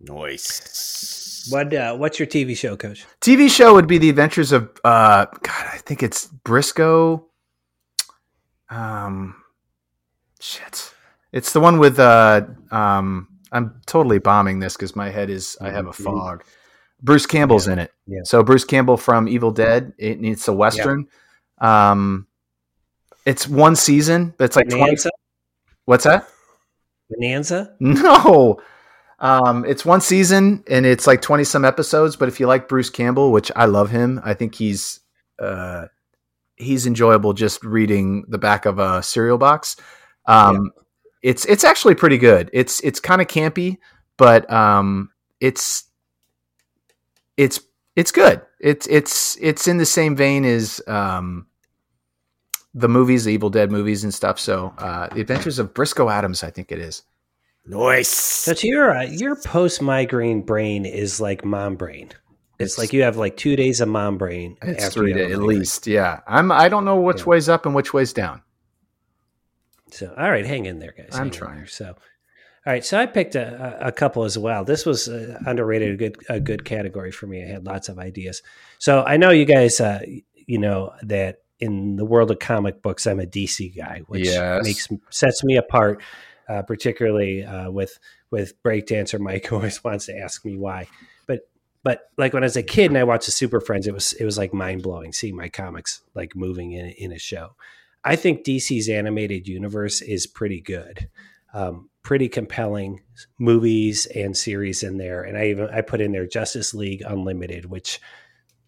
Nice. 0.00 1.48
What 1.50 1.72
uh, 1.74 1.96
what's 1.96 2.18
your 2.18 2.28
TV 2.28 2.56
show, 2.56 2.76
Coach? 2.76 3.04
TV 3.20 3.50
show 3.50 3.74
would 3.74 3.86
be 3.86 3.98
The 3.98 4.10
Adventures 4.10 4.52
of 4.52 4.70
uh, 4.84 5.26
God. 5.42 5.66
I 5.72 5.78
think 5.78 6.02
it's 6.02 6.26
Brisco. 6.44 7.24
Um, 8.70 9.36
shit. 10.40 10.94
It's 11.32 11.52
the 11.52 11.60
one 11.60 11.78
with 11.78 11.98
uh, 11.98 12.46
um. 12.70 13.28
I'm 13.50 13.80
totally 13.86 14.18
bombing 14.18 14.58
this 14.58 14.76
because 14.76 14.94
my 14.94 15.08
head 15.08 15.30
is. 15.30 15.56
I 15.60 15.70
have 15.70 15.86
a 15.86 15.92
fog. 15.92 16.44
Bruce 17.02 17.26
Campbell's 17.26 17.68
in 17.68 17.78
it. 17.78 17.92
Yeah. 18.06 18.20
So 18.24 18.42
Bruce 18.42 18.64
Campbell 18.64 18.96
from 18.96 19.28
Evil 19.28 19.50
Dead. 19.50 19.92
It, 19.98 20.24
it's 20.24 20.48
a 20.48 20.52
western. 20.52 21.06
Um, 21.58 22.27
it's 23.26 23.48
one 23.48 23.76
season, 23.76 24.34
but 24.36 24.44
it's 24.44 24.56
like 24.56 24.68
twenty. 24.68 24.96
What's 25.84 26.04
that? 26.04 26.28
Bonanza? 27.10 27.74
No. 27.80 28.60
Um, 29.20 29.64
it's 29.64 29.84
one 29.84 30.00
season 30.00 30.62
and 30.68 30.86
it's 30.86 31.06
like 31.06 31.20
20 31.22 31.42
some 31.42 31.64
episodes, 31.64 32.14
but 32.14 32.28
if 32.28 32.38
you 32.38 32.46
like 32.46 32.68
Bruce 32.68 32.90
Campbell, 32.90 33.32
which 33.32 33.50
I 33.56 33.64
love 33.64 33.90
him, 33.90 34.20
I 34.24 34.34
think 34.34 34.54
he's 34.54 35.00
uh 35.40 35.86
he's 36.56 36.86
enjoyable 36.86 37.32
just 37.32 37.64
reading 37.64 38.24
the 38.28 38.38
back 38.38 38.66
of 38.66 38.78
a 38.78 39.02
cereal 39.02 39.38
box. 39.38 39.76
Um 40.26 40.72
it's 41.22 41.44
it's 41.46 41.64
actually 41.64 41.96
pretty 41.96 42.18
good. 42.18 42.48
It's 42.52 42.80
it's 42.80 43.00
kind 43.00 43.20
of 43.20 43.26
campy, 43.26 43.78
but 44.16 44.50
um 44.52 45.10
it's 45.40 45.84
it's 47.36 47.60
it's 47.96 48.12
good. 48.12 48.42
It's 48.60 48.86
it's 48.86 49.36
it's 49.40 49.66
in 49.66 49.78
the 49.78 49.86
same 49.86 50.14
vein 50.14 50.44
as 50.44 50.80
um 50.86 51.46
the 52.74 52.88
movies, 52.88 53.24
the 53.24 53.32
Evil 53.32 53.50
Dead 53.50 53.70
movies 53.70 54.04
and 54.04 54.12
stuff. 54.12 54.38
So, 54.38 54.74
uh, 54.78 55.08
The 55.08 55.20
Adventures 55.20 55.58
of 55.58 55.72
Brisco 55.74 56.12
Adams, 56.12 56.42
I 56.44 56.50
think 56.50 56.70
it 56.72 56.78
is. 56.78 57.02
Nice. 57.66 58.08
So 58.08 58.54
to 58.54 58.66
your 58.66 58.96
uh, 58.96 59.02
your 59.02 59.36
post 59.36 59.82
migraine 59.82 60.40
brain 60.42 60.86
is 60.86 61.20
like 61.20 61.44
mom 61.44 61.76
brain. 61.76 62.06
It's, 62.58 62.72
It's- 62.74 62.78
like 62.78 62.92
you 62.92 63.02
have 63.02 63.16
like 63.16 63.36
two 63.36 63.56
days 63.56 63.80
of 63.80 63.88
mom 63.88 64.16
brain. 64.18 64.56
It's 64.62 64.84
after 64.84 65.00
three 65.00 65.12
days 65.12 65.32
at 65.32 65.42
least. 65.42 65.86
Yeah, 65.86 66.20
I'm. 66.26 66.50
I 66.50 66.68
don't 66.68 66.84
know 66.86 66.96
which 67.00 67.18
Yeah. 67.20 67.24
way's 67.26 67.48
up 67.48 67.66
and 67.66 67.74
which 67.74 67.92
way's 67.92 68.12
down. 68.12 68.42
So 69.90 70.14
all 70.16 70.30
right, 70.30 70.46
hang 70.46 70.66
in 70.66 70.78
there, 70.78 70.92
guys. 70.96 71.10
I'm 71.12 71.24
hang 71.24 71.30
trying. 71.30 71.56
there. 71.58 71.66
So 71.66 71.86
all 71.88 72.72
right, 72.72 72.84
so 72.84 72.98
I 72.98 73.06
picked 73.06 73.34
a, 73.34 73.78
a 73.82 73.88
a 73.88 73.92
couple 73.92 74.24
as 74.24 74.36
well. 74.38 74.64
This 74.64 74.84
was 74.86 75.08
uh, 75.08 75.38
underrated, 75.46 75.92
a 75.92 75.96
good 75.96 76.16
a 76.28 76.40
good 76.40 76.64
category 76.64 77.10
for 77.12 77.26
me. 77.26 77.42
I 77.42 77.46
had 77.48 77.64
lots 77.66 77.88
of 77.88 77.98
ideas. 77.98 78.42
So 78.78 79.02
I 79.04 79.16
know 79.18 79.30
you 79.30 79.44
guys, 79.44 79.80
uh, 79.80 80.00
you 80.46 80.58
know 80.58 80.92
that 81.02 81.42
in 81.60 81.96
the 81.96 82.04
world 82.04 82.30
of 82.30 82.38
comic 82.38 82.82
books, 82.82 83.06
I'm 83.06 83.20
a 83.20 83.26
DC 83.26 83.76
guy, 83.76 84.02
which 84.06 84.26
Yes. 84.26 84.64
makes 84.64 84.88
sets 85.10 85.42
me 85.44 85.56
apart, 85.56 86.02
uh, 86.48 86.62
particularly 86.62 87.44
uh, 87.44 87.70
with 87.70 87.98
with 88.30 88.60
breakdancer 88.62 89.18
Mike, 89.18 89.46
who 89.48 89.56
always 89.56 89.82
wants 89.82 90.06
to 90.06 90.16
ask 90.16 90.44
me 90.44 90.56
why. 90.56 90.86
But 91.26 91.48
but 91.82 92.02
like 92.16 92.32
when 92.32 92.42
I 92.42 92.46
was 92.46 92.56
a 92.56 92.62
kid 92.62 92.90
and 92.90 92.98
I 92.98 93.04
watched 93.04 93.26
the 93.26 93.32
Super 93.32 93.60
Friends, 93.60 93.86
it 93.86 93.94
was 93.94 94.12
it 94.14 94.24
was 94.24 94.38
like 94.38 94.52
mind 94.54 94.82
blowing 94.82 95.12
seeing 95.12 95.36
my 95.36 95.48
comics 95.48 96.02
like 96.14 96.36
moving 96.36 96.72
in 96.72 96.86
in 96.90 97.12
a 97.12 97.18
show. 97.18 97.56
I 98.04 98.16
think 98.16 98.44
DC's 98.44 98.88
animated 98.88 99.48
universe 99.48 100.00
is 100.00 100.26
pretty 100.26 100.60
good, 100.60 101.08
um, 101.52 101.90
pretty 102.02 102.28
compelling 102.28 103.02
movies 103.38 104.06
and 104.14 104.36
series 104.36 104.82
in 104.84 104.98
there. 104.98 105.22
And 105.22 105.36
I 105.36 105.46
even 105.48 105.68
I 105.70 105.80
put 105.80 106.00
in 106.00 106.12
there 106.12 106.26
Justice 106.26 106.72
League 106.72 107.02
Unlimited, 107.04 107.66
which 107.66 108.00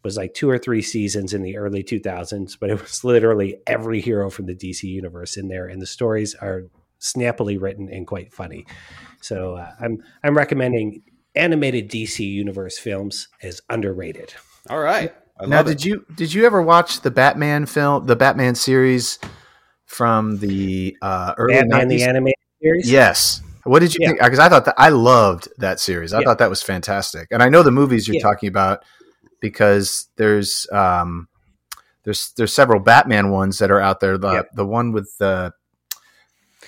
was 0.02 0.16
like 0.16 0.34
two 0.34 0.48
or 0.48 0.58
three 0.58 0.82
seasons 0.82 1.34
in 1.34 1.42
the 1.42 1.56
early 1.56 1.82
2000s, 1.82 2.56
but 2.58 2.70
it 2.70 2.80
was 2.80 3.04
literally 3.04 3.56
every 3.66 4.00
hero 4.00 4.30
from 4.30 4.46
the 4.46 4.54
DC 4.54 4.82
universe 4.84 5.36
in 5.36 5.48
there, 5.48 5.66
and 5.66 5.80
the 5.80 5.86
stories 5.86 6.34
are 6.36 6.64
snappily 6.98 7.56
written 7.56 7.88
and 7.90 8.06
quite 8.06 8.32
funny. 8.32 8.66
So 9.20 9.56
uh, 9.56 9.72
I'm 9.80 10.02
I'm 10.22 10.36
recommending 10.36 11.02
animated 11.34 11.90
DC 11.90 12.20
universe 12.20 12.78
films 12.78 13.28
as 13.42 13.60
underrated. 13.70 14.34
All 14.68 14.80
right. 14.80 15.14
I 15.38 15.46
now, 15.46 15.62
did 15.62 15.76
it. 15.76 15.84
you 15.84 16.04
did 16.14 16.32
you 16.34 16.44
ever 16.44 16.60
watch 16.60 17.00
the 17.00 17.10
Batman 17.10 17.66
film, 17.66 18.06
the 18.06 18.16
Batman 18.16 18.54
series 18.54 19.18
from 19.86 20.38
the 20.38 20.96
uh, 21.02 21.34
early 21.38 21.54
Batman 21.54 21.86
90s? 21.86 21.88
the 21.88 22.02
animated 22.02 22.38
series. 22.62 22.90
Yes. 22.90 23.42
What 23.64 23.80
did 23.80 23.94
you 23.94 23.98
Yeah. 24.02 24.08
think? 24.08 24.20
Because 24.22 24.38
I 24.38 24.48
thought 24.48 24.64
that 24.66 24.74
I 24.78 24.88
loved 24.88 25.48
that 25.58 25.80
series. 25.80 26.12
I 26.12 26.20
Yeah. 26.20 26.24
thought 26.26 26.38
that 26.38 26.50
was 26.50 26.62
fantastic, 26.62 27.28
and 27.30 27.42
I 27.42 27.48
know 27.48 27.62
the 27.62 27.70
movies 27.70 28.08
you're 28.08 28.16
Yeah. 28.16 28.22
talking 28.22 28.48
about 28.48 28.82
because 29.40 30.08
there's 30.16 30.66
um, 30.72 31.28
there's 32.04 32.32
there's 32.36 32.54
several 32.54 32.80
Batman 32.80 33.30
ones 33.30 33.58
that 33.58 33.70
are 33.70 33.80
out 33.80 34.00
there. 34.00 34.16
The 34.18 34.32
Yeah. 34.32 34.42
the 34.54 34.66
one 34.66 34.92
with 34.92 35.16
the 35.18 35.52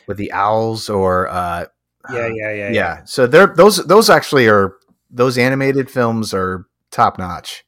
with 0.06 0.16
the 0.16 0.32
owls 0.32 0.88
or 0.88 1.28
uh, 1.28 1.66
yeah, 2.12 2.26
yeah, 2.28 2.52
yeah, 2.52 2.70
yeah. 2.70 3.04
So 3.04 3.26
they're 3.26 3.46
those 3.54 3.84
those 3.86 4.10
actually 4.10 4.48
are 4.48 4.74
those 5.10 5.38
animated 5.38 5.90
films 5.90 6.32
are 6.34 6.66
top 6.90 7.18
notch. 7.18 7.64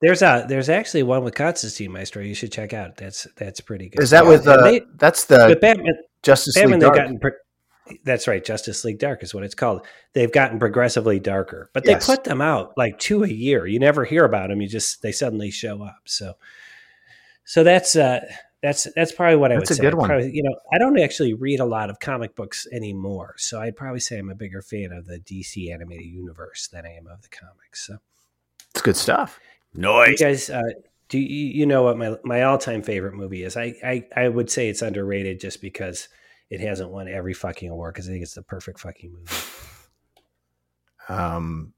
There's 0.00 0.20
a 0.22 0.44
there's 0.48 0.68
actually 0.68 1.04
one 1.04 1.22
with 1.24 1.34
Constantine 1.34 1.92
Maestro 1.92 2.22
you 2.22 2.34
should 2.34 2.50
check 2.52 2.72
out. 2.72 2.96
That's 2.96 3.26
that's 3.36 3.60
pretty 3.60 3.88
good. 3.88 4.02
Is 4.02 4.10
that 4.10 4.24
Yeah, 4.24 4.30
with 4.30 4.46
uh, 4.46 4.62
they- 4.62 4.82
that's 4.96 5.24
the 5.26 5.56
Batman 5.60 5.94
Justice 6.22 6.54
Batman 6.56 6.72
League 6.72 6.80
they've 6.80 6.86
Dark? 6.88 6.96
gotten 6.96 7.18
pro- 7.20 7.30
that's 8.04 8.28
right, 8.28 8.44
Justice 8.44 8.84
League 8.84 8.98
Dark 8.98 9.22
is 9.22 9.34
what 9.34 9.44
it's 9.44 9.54
called. 9.54 9.86
They've 10.12 10.32
gotten 10.32 10.58
progressively 10.58 11.18
darker, 11.18 11.70
but 11.72 11.84
they 11.84 11.92
Yes. 11.92 12.06
put 12.06 12.24
them 12.24 12.40
out 12.40 12.72
like 12.76 12.98
two 12.98 13.24
a 13.24 13.28
year. 13.28 13.66
You 13.66 13.78
never 13.78 14.04
hear 14.04 14.24
about 14.24 14.48
them. 14.48 14.60
You 14.60 14.68
just 14.68 15.02
they 15.02 15.12
suddenly 15.12 15.50
show 15.50 15.82
up. 15.82 16.00
So 16.04 16.34
so 17.44 17.64
that's 17.64 17.96
uh 17.96 18.20
that's 18.62 18.86
that's 18.94 19.10
probably 19.12 19.36
what 19.36 19.50
I 19.50 19.56
That's 19.56 19.70
would 19.70 19.78
a 19.78 19.80
say. 19.80 19.82
good 19.82 19.94
one. 19.94 20.08
Probably, 20.08 20.30
you 20.32 20.42
know, 20.44 20.54
I 20.72 20.78
don't 20.78 20.98
actually 21.00 21.34
read 21.34 21.58
a 21.58 21.64
lot 21.64 21.90
of 21.90 21.98
comic 21.98 22.36
books 22.36 22.66
anymore, 22.72 23.34
so 23.36 23.60
I'd 23.60 23.76
probably 23.76 23.98
say 24.00 24.18
I'm 24.18 24.30
a 24.30 24.36
bigger 24.36 24.62
fan 24.62 24.92
of 24.92 25.06
the 25.06 25.18
DC 25.18 25.72
animated 25.72 26.06
universe 26.06 26.68
than 26.68 26.86
I 26.86 26.90
am 26.96 27.08
of 27.08 27.22
the 27.22 27.28
comics. 27.28 27.86
So 27.86 27.96
It's 28.70 28.82
good 28.82 28.96
stuff. 28.96 29.40
you 29.74 29.82
Nice. 29.82 30.20
guys 30.20 30.50
uh 30.50 30.62
do 31.08 31.18
you, 31.18 31.48
you 31.48 31.66
know 31.66 31.82
what 31.82 31.98
my 31.98 32.16
my 32.24 32.42
all-time 32.42 32.82
favorite 32.82 33.14
movie 33.14 33.42
is 33.42 33.56
I, 33.56 33.74
I 33.84 34.06
i 34.16 34.28
would 34.28 34.50
say 34.50 34.68
it's 34.68 34.82
underrated 34.82 35.40
just 35.40 35.60
because 35.60 36.08
it 36.52 36.60
hasn't 36.60 36.90
won 36.90 37.08
every 37.08 37.32
fucking 37.34 37.70
award 37.70 37.94
because 37.94 38.08
i 38.08 38.12
think 38.12 38.22
it's 38.22 38.34
the 38.34 38.42
perfect 38.42 38.78
fucking 38.80 39.12
movie. 39.12 39.26
Um, 41.08 41.72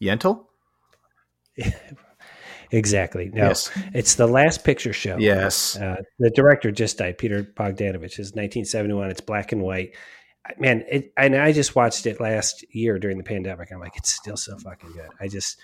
Yentl. 0.00 0.46
exactly. 2.70 3.30
No 3.32 3.48
Yes. 3.48 3.70
it's 3.92 4.14
the 4.14 4.26
last 4.26 4.64
picture 4.64 4.94
show. 4.94 5.18
Yes. 5.18 5.76
uh, 5.76 5.96
the 6.18 6.30
director 6.30 6.70
just 6.70 6.96
died 6.98 7.18
peter 7.18 7.42
bogdanovich. 7.42 8.18
Is 8.18 8.32
1971 8.32 9.10
it's 9.10 9.20
black 9.20 9.52
and 9.52 9.60
white. 9.62 9.94
Man 10.58 10.84
it, 10.90 11.12
and 11.18 11.36
i 11.36 11.52
just 11.52 11.76
watched 11.76 12.06
it 12.06 12.20
last 12.20 12.64
year 12.74 12.98
during 12.98 13.18
the 13.18 13.24
pandemic. 13.24 13.70
I'm 13.70 13.80
like 13.80 13.96
it's 13.96 14.12
still 14.12 14.38
so 14.38 14.56
fucking 14.56 14.92
good. 14.92 15.10
I 15.20 15.28
just 15.28 15.60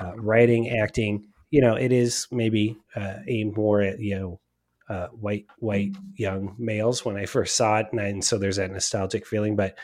uh, 0.00 0.12
writing 0.16 0.70
acting 0.70 1.26
you 1.50 1.60
know 1.60 1.74
it 1.74 1.92
is 1.92 2.26
maybe 2.30 2.78
uh, 2.96 3.16
aimed 3.26 3.56
more 3.56 3.82
at 3.82 4.00
you 4.00 4.18
know 4.18 4.40
uh, 4.88 5.08
white 5.08 5.46
white 5.58 5.94
young 6.14 6.54
males 6.58 7.04
when 7.04 7.16
i 7.16 7.26
first 7.26 7.56
saw 7.56 7.78
it 7.78 7.86
and, 7.92 8.00
I, 8.00 8.04
and 8.04 8.24
so 8.24 8.38
there's 8.38 8.56
that 8.56 8.70
nostalgic 8.70 9.26
feeling 9.26 9.56
but 9.56 9.76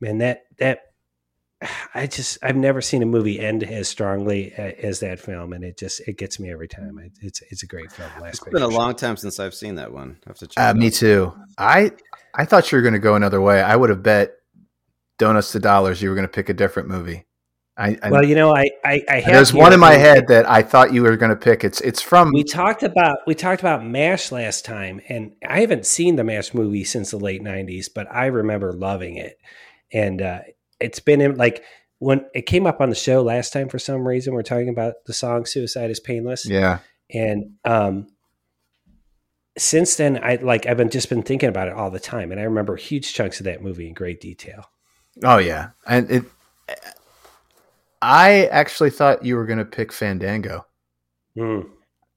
man 0.00 0.18
that 0.18 0.44
that 0.58 0.92
i 1.94 2.06
just 2.06 2.38
i've 2.42 2.56
never 2.56 2.80
seen 2.80 3.02
a 3.02 3.06
movie 3.06 3.40
end 3.40 3.64
as 3.64 3.88
strongly 3.88 4.52
as 4.52 5.00
that 5.00 5.18
film 5.18 5.52
and 5.52 5.64
it 5.64 5.78
just 5.78 6.00
it 6.06 6.18
gets 6.18 6.38
me 6.38 6.50
every 6.50 6.68
time 6.68 6.98
it, 6.98 7.12
it's 7.20 7.42
it's 7.50 7.62
a 7.62 7.66
great 7.66 7.90
film 7.90 8.10
last 8.20 8.42
It's 8.42 8.52
been 8.52 8.62
a 8.62 8.68
long 8.68 8.94
time 8.94 9.16
since 9.16 9.40
I've 9.40 9.54
seen 9.54 9.76
that 9.76 9.92
one. 9.92 10.18
I 10.26 10.30
have 10.30 10.38
to 10.38 10.46
check. 10.46 10.62
Uh, 10.62 10.74
me 10.74 10.90
too. 10.90 11.32
I 11.58 11.92
I 12.34 12.44
thought 12.44 12.70
you 12.70 12.76
were 12.76 12.82
going 12.82 12.94
to 12.94 13.00
go 13.00 13.14
another 13.14 13.40
way. 13.40 13.62
I 13.62 13.76
would 13.76 13.90
have 13.90 14.02
bet 14.02 14.34
donuts 15.18 15.52
to 15.52 15.60
dollars 15.60 16.02
you 16.02 16.08
were 16.08 16.14
going 16.14 16.26
to 16.26 16.32
pick 16.32 16.48
a 16.48 16.54
different 16.54 16.88
movie. 16.88 17.23
I, 17.76 17.98
I 18.02 18.10
well 18.10 18.24
you 18.24 18.36
know 18.36 18.54
i 18.54 18.70
i, 18.84 19.02
I 19.08 19.20
have 19.20 19.34
there's 19.34 19.52
one 19.52 19.72
in 19.72 19.80
my 19.80 19.94
head 19.94 20.28
that 20.28 20.48
I 20.48 20.62
thought 20.62 20.92
you 20.92 21.02
were 21.02 21.16
going 21.16 21.30
to 21.30 21.36
pick. 21.36 21.64
It's 21.64 21.80
it's 21.80 22.00
from 22.00 22.30
we 22.32 22.44
talked 22.44 22.84
about 22.84 23.18
we 23.26 23.34
talked 23.34 23.60
about 23.60 23.84
mash 23.84 24.30
last 24.30 24.64
time 24.64 25.00
and 25.08 25.34
i 25.48 25.60
haven't 25.60 25.84
seen 25.86 26.16
the 26.16 26.24
mash 26.24 26.54
movie 26.54 26.84
since 26.84 27.10
the 27.10 27.16
late 27.16 27.42
90s 27.42 27.86
but 27.92 28.06
i 28.12 28.26
remember 28.26 28.72
loving 28.72 29.16
it 29.16 29.38
and 29.92 30.22
uh 30.22 30.40
it's 30.80 31.00
been 31.00 31.20
in 31.20 31.36
like 31.36 31.64
when 31.98 32.24
it 32.34 32.42
came 32.42 32.66
up 32.66 32.80
on 32.80 32.90
the 32.90 32.94
show 32.94 33.22
last 33.22 33.52
time 33.52 33.68
for 33.68 33.78
some 33.78 34.06
reason 34.06 34.34
we're 34.34 34.42
talking 34.42 34.68
about 34.68 34.94
the 35.06 35.12
song 35.12 35.44
suicide 35.44 35.90
is 35.90 36.00
painless 36.00 36.48
yeah. 36.48 36.78
and 37.12 37.54
um 37.64 38.06
since 39.58 39.96
then 39.96 40.20
i 40.22 40.36
like 40.36 40.66
i've 40.66 40.76
been 40.76 40.90
just 40.90 41.08
been 41.08 41.22
thinking 41.22 41.48
about 41.48 41.68
it 41.68 41.74
all 41.74 41.90
the 41.90 42.00
time 42.00 42.30
and 42.30 42.40
i 42.40 42.44
remember 42.44 42.76
huge 42.76 43.12
chunks 43.12 43.40
of 43.40 43.44
that 43.44 43.62
movie 43.62 43.88
in 43.88 43.94
great 43.94 44.20
detail 44.20 44.66
Oh 45.22 45.38
yeah, 45.38 45.70
and 45.86 46.10
it. 46.10 46.24
I 48.06 48.46
actually 48.46 48.90
thought 48.90 49.24
you 49.24 49.36
were 49.36 49.46
going 49.46 49.58
to 49.58 49.64
pick 49.64 49.92
Fandango, 49.92 50.66
Mm. 51.38 51.68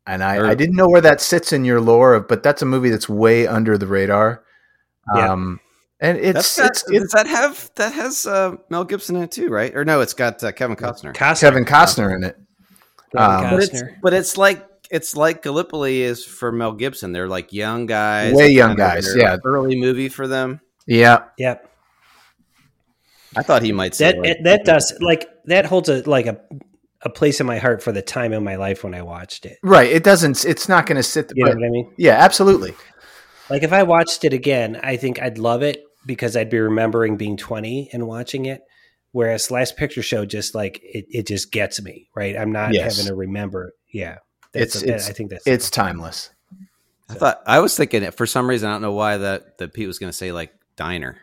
and 0.05 0.23
I, 0.23 0.37
Or- 0.37 0.45
I 0.47 0.53
didn't 0.55 0.75
know 0.75 0.89
where 0.89 1.01
that 1.01 1.21
sits 1.21 1.53
in 1.53 1.63
your 1.65 1.79
lore. 1.79 2.13
Of, 2.15 2.27
but 2.27 2.43
that's 2.43 2.61
a 2.61 2.65
movie 2.65 2.89
that's 2.89 3.07
way 3.07 3.47
under 3.47 3.77
the 3.77 3.87
radar. 3.87 4.43
Yeah. 5.15 5.31
Um, 5.31 5.59
and 6.01 6.17
it's 6.17 6.55
That's 6.55 6.57
got, 6.57 6.69
it's, 6.69 6.83
it's 6.91 6.99
does 6.99 7.11
that 7.13 7.27
have 7.27 7.71
that 7.75 7.93
has 7.93 8.25
uh, 8.27 8.57
Mel 8.69 8.83
Gibson 8.83 9.15
in 9.15 9.23
it 9.23 9.31
too, 9.31 9.47
right? 9.49 9.73
Or 9.75 9.83
no, 9.85 10.01
it's 10.01 10.13
got 10.13 10.43
uh, 10.43 10.51
Kevin 10.51 10.75
Costner. 10.75 11.13
Costner, 11.15 11.39
Kevin 11.39 11.65
Costner 11.65 12.15
in 12.15 12.23
it. 12.23 12.37
Kevin 13.15 13.45
um, 13.45 13.49
But 13.55 13.63
it's, 13.63 13.81
but 14.03 14.13
it's 14.13 14.37
like 14.37 14.67
it's 14.91 15.15
like 15.15 15.41
Gallipoli 15.41 16.01
is 16.03 16.23
for 16.25 16.51
Mel 16.51 16.73
Gibson. 16.73 17.13
They're 17.13 17.27
like 17.29 17.51
young 17.53 17.85
guys, 17.87 18.33
Way 18.33 18.49
young 18.49 18.75
guys, 18.75 19.11
yeah. 19.15 19.37
early 19.45 19.79
movie 19.79 20.09
for 20.09 20.27
them. 20.27 20.59
Yeah, 20.85 21.23
Yep. 21.37 21.67
I 23.35 23.43
thought 23.43 23.61
he 23.61 23.71
might 23.71 23.95
say 23.95 24.11
That 24.11 24.19
like- 24.19 24.43
that 24.43 24.65
does 24.65 24.93
like 25.01 25.27
that 25.47 25.65
holds 25.65 25.89
a 25.89 26.01
like 26.09 26.25
a 26.27 26.39
a 27.03 27.09
place 27.09 27.39
in 27.39 27.45
my 27.45 27.57
heart 27.59 27.83
for 27.83 27.91
the 27.91 28.01
time 28.01 28.33
in 28.33 28.43
my 28.43 28.55
life 28.55 28.83
when 28.83 28.93
I 28.95 29.01
watched 29.03 29.45
it. 29.45 29.57
right. 29.63 29.89
It 29.89 30.03
doesn't. 30.03 30.45
It's 30.45 30.67
not 30.67 30.85
going 30.87 30.95
to 30.95 31.03
sit. 31.03 31.31
You 31.35 31.45
know 31.45 31.51
what 31.53 31.63
I 31.63 31.69
mean? 31.69 31.91
yeah, 31.97 32.13
absolutely. 32.15 32.73
Like 33.49 33.63
if 33.63 33.71
I 33.71 33.83
watched 33.83 34.23
it 34.23 34.33
again, 34.33 34.79
I 34.83 34.97
think 34.97 35.21
I'd 35.21 35.37
love 35.37 35.61
it 35.61 35.83
because 36.05 36.35
I'd 36.35 36.49
be 36.49 36.59
remembering 36.59 37.15
being 37.17 37.37
20 37.37 37.89
and 37.93 38.07
watching 38.07 38.45
it. 38.45 38.61
Whereas 39.11 39.49
Last 39.51 39.77
Picture 39.77 40.01
Show 40.01 40.25
just 40.25 40.53
like 40.55 40.79
it, 40.83 41.05
it 41.09 41.27
just 41.27 41.51
gets 41.51 41.81
me, 41.81 42.09
right? 42.15 42.35
I'm 42.37 42.51
not 42.51 42.73
Yes. 42.73 42.97
having 42.97 43.07
to 43.09 43.15
remember. 43.15 43.73
Yeah. 43.93 44.17
That's 44.53 44.75
It's- 44.75 44.81
that- 44.81 44.87
it's- 44.89 45.09
I 45.09 45.13
think 45.13 45.29
that's 45.29 45.45
It's 45.47 45.69
timeless. 45.69 46.31
I 47.09 47.13
thought 47.13 47.41
I 47.47 47.59
was 47.59 47.77
thinking 47.77 48.03
it 48.03 48.15
for 48.15 48.25
some 48.25 48.49
reason. 48.49 48.67
I 48.69 48.73
don't 48.73 48.81
know 48.81 48.91
why 48.91 49.17
that 49.17 49.59
that 49.59 49.73
Pete 49.73 49.87
was 49.87 49.97
going 49.99 50.09
to 50.11 50.17
say 50.17 50.31
like 50.33 50.51
diner. 50.75 51.15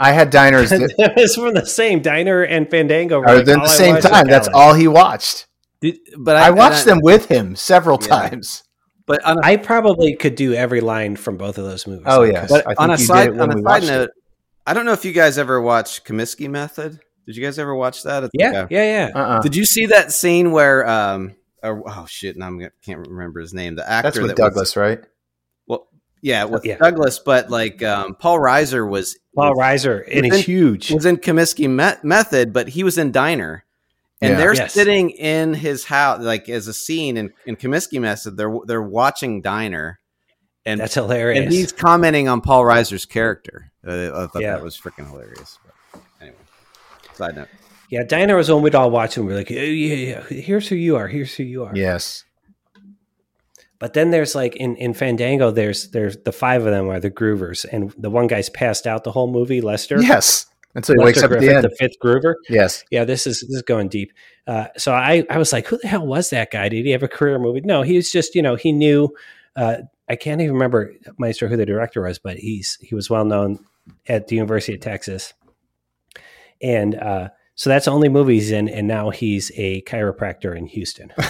I 0.00 0.12
had 0.12 0.30
diners 0.30 0.70
that 0.70 0.94
it 0.98 1.12
was 1.16 1.34
from 1.36 1.54
the 1.54 1.66
same 1.66 2.00
diner 2.00 2.42
and 2.42 2.68
Fandango. 2.70 3.20
were 3.20 3.28
are 3.28 3.36
like 3.36 3.48
at 3.48 3.56
all 3.58 3.64
the 3.64 3.70
I 3.70 3.74
same 3.74 4.00
time. 4.00 4.26
That's 4.26 4.48
all 4.48 4.74
he 4.74 4.88
watched. 4.88 5.46
Did, 5.80 5.98
but 6.18 6.36
I, 6.36 6.48
I, 6.48 6.50
watched 6.50 6.82
I- 6.82 6.84
them 6.90 7.00
with 7.02 7.26
him 7.26 7.54
several 7.54 7.98
Yeah. 8.02 8.08
times. 8.28 8.64
But 9.06 9.24
on 9.24 9.38
a, 9.38 9.40
I 9.42 9.56
probably 9.56 10.14
could 10.14 10.36
do 10.36 10.54
every 10.54 10.80
line 10.80 11.16
from 11.16 11.36
both 11.36 11.58
of 11.58 11.64
those 11.64 11.86
movies. 11.86 12.04
Oh, 12.06 12.22
yeah. 12.22 12.32
yes. 12.32 12.48
but 12.50 12.64
on 12.78 12.90
a 12.90 12.98
side 12.98 13.24
did 13.26 13.34
it 13.34 13.38
when 13.40 13.50
on 13.50 13.58
a 13.58 13.60
side 13.60 13.64
watched 13.64 13.86
note, 13.88 14.10
I 14.66 14.72
don't 14.72 14.86
know 14.86 14.92
if 14.92 15.04
you 15.04 15.12
guys 15.12 15.36
ever 15.36 15.60
watched 15.60 16.04
Kominsky 16.06 16.48
Method. 16.48 17.00
Did 17.26 17.36
you 17.36 17.42
guys 17.42 17.58
ever 17.58 17.74
watch 17.74 18.04
that? 18.04 18.22
It's 18.24 18.30
Yeah, 18.34 18.66
yeah, 18.70 19.08
yeah. 19.08 19.10
Uh-uh. 19.14 19.40
Did 19.40 19.56
you 19.56 19.64
see 19.64 19.86
that 19.86 20.12
scene 20.12 20.52
where 20.52 20.88
um 20.88 21.34
oh 21.62 22.06
shit, 22.08 22.36
now 22.36 22.46
I'm 22.46 22.60
can't 22.84 23.06
remember 23.08 23.40
his 23.40 23.52
name. 23.52 23.74
The 23.74 23.88
actor 23.88 24.06
That's 24.10 24.18
with 24.18 24.28
that 24.28 24.36
Douglas, 24.36 24.70
Was, 24.70 24.76
right? 24.76 25.00
Well, 26.22 26.28
yeah, 26.32 26.44
with 26.44 26.64
Yeah. 26.66 26.76
Douglas, 26.76 27.18
but 27.18 27.50
like 27.50 27.82
um, 27.82 28.14
Paul 28.14 28.38
Reiser 28.38 28.88
was 28.88 29.16
Paul 29.34 29.56
was, 29.56 29.58
Reiser, 29.84 30.02
and 30.06 30.16
Within- 30.16 30.32
he's 30.32 30.44
huge. 30.46 30.90
was 30.92 31.06
in 31.06 31.16
Kominsky 31.16 31.68
Me- 31.68 31.98
Method, 32.02 32.52
but 32.52 32.68
he 32.68 32.84
was 32.84 32.98
in 32.98 33.10
Diner. 33.12 33.64
And 34.22 34.32
Yeah. 34.32 34.36
they're 34.38 34.54
Yes. 34.54 34.74
sitting 34.74 35.10
in 35.10 35.54
his 35.54 35.84
house, 35.86 36.20
like 36.22 36.46
as 36.50 36.66
a 36.68 36.74
scene 36.74 37.16
in, 37.16 37.30
in 37.46 37.56
Kominsky 37.56 37.98
Method. 38.00 38.36
They're 38.36 38.54
they're 38.66 38.82
watching 38.82 39.40
Diner, 39.40 39.98
and 40.66 40.78
That's 40.78 40.92
hilarious. 40.94 41.44
and 41.44 41.52
he's 41.52 41.72
commenting 41.72 42.28
on 42.28 42.42
Paul 42.42 42.64
Reiser's 42.64 43.06
character. 43.06 43.72
Uh, 43.86 44.10
I 44.14 44.26
thought 44.26 44.42
Yeah. 44.42 44.56
that 44.56 44.62
was 44.62 44.78
freaking 44.78 45.08
hilarious. 45.08 45.58
But 45.92 46.02
anyway, 46.20 46.36
side 47.14 47.34
note. 47.36 47.48
yeah, 47.88 48.02
Diner 48.02 48.36
was 48.36 48.50
one 48.50 48.60
we'd 48.60 48.74
all 48.74 48.90
watch 48.90 49.16
and 49.16 49.24
we're 49.26 49.36
like, 49.36 49.50
oh, 49.50 49.54
yeah, 49.54 49.94
yeah, 49.94 50.22
here's 50.24 50.68
who 50.68 50.74
you 50.76 50.96
are. 50.96 51.08
Here's 51.08 51.34
who 51.34 51.44
you 51.44 51.64
are. 51.64 51.72
Yes. 51.74 52.24
But 53.80 53.94
then 53.94 54.10
there's 54.10 54.34
like 54.36 54.54
in, 54.56 54.76
in 54.76 54.94
Fandango, 54.94 55.50
there's 55.50 55.88
there's 55.90 56.16
the 56.18 56.32
five 56.32 56.64
of 56.64 56.70
them 56.70 56.88
are 56.88 57.00
the 57.00 57.10
Groovers, 57.10 57.64
and 57.72 57.92
the 57.98 58.10
one 58.10 58.28
guy's 58.28 58.48
passed 58.50 58.86
out 58.86 59.02
the 59.02 59.10
whole 59.10 59.32
movie. 59.32 59.60
Lester, 59.60 60.00
Yes. 60.00 60.46
Until 60.74 60.94
so 60.94 61.00
he 61.00 61.04
Lester 61.06 61.22
wakes 61.22 61.22
up 61.24 61.32
at 61.32 61.40
the 61.40 61.54
end. 61.54 61.64
the 61.64 61.70
fifth 61.70 61.98
Groover. 62.00 62.34
Yes. 62.48 62.84
Yeah, 62.92 63.04
this 63.04 63.26
is 63.26 63.40
this 63.40 63.56
is 63.56 63.62
going 63.62 63.88
deep. 63.88 64.12
Uh, 64.46 64.66
so 64.76 64.92
I 64.92 65.24
I 65.28 65.38
was 65.38 65.52
like, 65.52 65.66
who 65.66 65.78
the 65.78 65.88
hell 65.88 66.06
was 66.06 66.30
that 66.30 66.52
guy? 66.52 66.68
Did 66.68 66.84
he 66.84 66.92
have 66.92 67.02
a 67.02 67.08
career 67.08 67.40
movie? 67.40 67.62
No, 67.62 67.82
he 67.82 67.96
was 67.96 68.12
just 68.12 68.36
you 68.36 68.42
know 68.42 68.54
he 68.54 68.70
knew. 68.70 69.08
Uh, 69.56 69.78
I 70.08 70.14
can't 70.14 70.40
even 70.40 70.52
remember 70.54 70.92
Meister 71.18 71.48
who 71.48 71.56
the 71.56 71.66
director 71.66 72.02
was, 72.02 72.18
but 72.20 72.36
he's 72.36 72.78
he 72.82 72.94
was 72.94 73.08
well 73.10 73.24
known 73.24 73.64
at 74.08 74.28
the 74.28 74.36
University 74.36 74.74
of 74.74 74.80
Texas, 74.80 75.32
and 76.62 76.94
uh, 76.94 77.30
so 77.54 77.70
that's 77.70 77.86
the 77.86 77.90
only 77.90 78.08
movie 78.10 78.34
he's 78.34 78.50
in. 78.52 78.68
And 78.68 78.86
now 78.86 79.10
he's 79.10 79.50
a 79.56 79.82
chiropractor 79.82 80.56
in 80.56 80.66
Houston. 80.66 81.12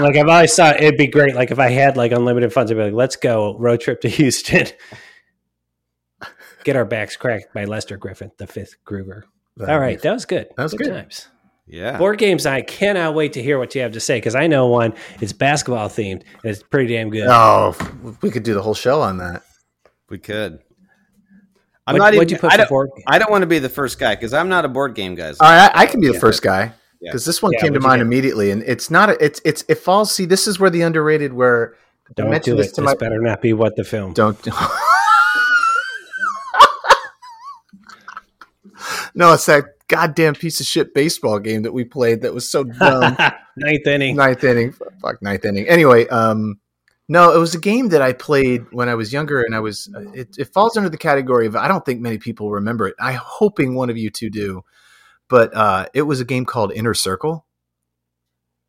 like 0.00 0.16
I've 0.16 0.28
always 0.28 0.54
thought 0.54 0.80
it'd 0.80 0.96
be 0.98 1.06
great. 1.06 1.34
Like 1.34 1.50
if 1.50 1.58
I 1.58 1.70
had 1.70 1.96
like 1.96 2.12
unlimited 2.12 2.52
funds, 2.52 2.70
I'd 2.70 2.76
be 2.76 2.82
like, 2.84 2.92
let's 2.92 3.16
go 3.16 3.56
road 3.58 3.80
trip 3.80 4.00
to 4.02 4.08
Houston. 4.10 4.66
Get 6.64 6.76
our 6.76 6.84
backs 6.84 7.16
cracked 7.16 7.54
by 7.54 7.64
Lester 7.64 7.96
Griffin, 7.96 8.30
the 8.36 8.46
fifth 8.46 8.76
Groover. 8.84 9.22
All 9.66 9.78
right, 9.78 10.00
that 10.02 10.12
was 10.12 10.24
good. 10.26 10.48
That 10.56 10.64
was 10.64 10.74
good. 10.74 10.88
times. 10.88 11.28
Yeah, 11.66 11.98
Board 11.98 12.18
games, 12.18 12.46
I 12.46 12.62
cannot 12.62 13.14
wait 13.14 13.34
to 13.34 13.42
hear 13.42 13.56
what 13.58 13.74
you 13.76 13.82
have 13.82 13.92
to 13.92 14.00
say 14.00 14.16
because 14.16 14.34
I 14.34 14.46
know 14.48 14.66
one. 14.66 14.92
It's 15.20 15.32
basketball 15.32 15.88
themed. 15.88 16.22
And 16.42 16.44
it's 16.44 16.62
pretty 16.64 16.92
damn 16.92 17.10
good. 17.10 17.28
Oh, 17.28 17.76
we 18.22 18.30
could 18.30 18.42
do 18.42 18.54
the 18.54 18.62
whole 18.62 18.74
show 18.74 19.00
on 19.02 19.18
that. 19.18 19.42
we 20.08 20.18
could. 20.18 20.58
I'm 21.86 21.94
What, 21.94 21.98
not 21.98 22.04
what'd 22.14 22.16
even. 22.16 22.28
you 22.30 22.38
put 22.38 22.52
I 22.52 22.56
don't, 22.56 22.68
board? 22.68 22.90
I 23.06 23.18
don't 23.18 23.30
want 23.30 23.42
to 23.42 23.46
be 23.46 23.58
the 23.60 23.68
first 23.68 23.98
guy 24.00 24.14
because 24.16 24.34
I'm 24.34 24.48
not 24.48 24.64
a 24.64 24.68
board 24.68 24.94
game 24.96 25.14
guy. 25.14 25.28
All 25.28 25.34
right, 25.40 25.70
I, 25.74 25.82
I 25.82 25.86
can 25.86 26.00
be 26.00 26.08
the 26.08 26.14
Yeah. 26.14 26.20
first 26.20 26.42
guy 26.42 26.72
Yeah. 27.00 27.10
because 27.12 27.24
this 27.24 27.40
one 27.42 27.52
Yeah, 27.52 27.60
came 27.60 27.74
to 27.74 27.80
mind 27.80 28.02
immediately, 28.02 28.50
and 28.50 28.62
it's 28.64 28.90
not. 28.90 29.08
A, 29.10 29.24
it's 29.24 29.40
it's 29.44 29.64
it 29.68 29.76
falls. 29.76 30.14
See, 30.14 30.26
this 30.26 30.46
is 30.46 30.60
where 30.60 30.70
the 30.70 30.82
underrated. 30.82 31.32
Where 31.32 31.76
Don't 32.14 32.30
mentioned 32.30 32.56
do 32.58 32.62
this 32.62 32.72
it. 32.72 32.74
to 32.76 32.80
This 32.82 32.90
my- 32.90 32.94
better 32.96 33.20
not 33.20 33.40
be 33.40 33.52
what 33.54 33.74
the 33.76 33.84
film. 33.84 34.12
don't. 34.12 34.38
no, 39.14 39.32
it's 39.34 39.46
that 39.46 39.64
goddamn 39.88 40.34
piece 40.34 40.60
of 40.60 40.66
shit 40.66 40.94
baseball 40.94 41.38
game 41.38 41.62
that 41.62 41.72
we 41.72 41.84
played 41.84 42.22
that 42.22 42.32
was 42.34 42.48
so 42.48 42.64
dumb. 42.64 43.16
Ninth 43.56 43.86
inning. 43.86 44.16
ninth 44.16 44.42
inning, 44.44 44.72
fuck 45.02 45.20
ninth 45.20 45.44
inning. 45.44 45.68
Anyway, 45.68 46.06
um, 46.08 46.58
no, 47.08 47.34
it 47.34 47.38
was 47.38 47.54
a 47.54 47.58
game 47.58 47.88
that 47.88 48.00
I 48.00 48.12
played 48.12 48.64
when 48.72 48.88
I 48.88 48.94
was 48.94 49.12
younger, 49.12 49.42
and 49.42 49.54
I 49.54 49.60
was. 49.60 49.90
It, 50.14 50.36
it 50.38 50.52
falls 50.52 50.76
under 50.76 50.88
the 50.88 50.96
category 50.96 51.46
of 51.46 51.56
I 51.56 51.68
don't 51.68 51.84
think 51.84 52.00
many 52.00 52.18
people 52.18 52.50
remember 52.50 52.86
it. 52.86 52.94
I'm 53.00 53.18
hoping 53.22 53.74
one 53.74 53.90
of 53.90 53.98
you 53.98 54.08
two 54.08 54.30
do, 54.30 54.64
but 55.30 55.56
uh, 55.56 55.86
it 55.94 56.02
was 56.02 56.20
a 56.20 56.24
game 56.24 56.44
called 56.44 56.72
Inner 56.72 56.94
Circle. 56.94 57.46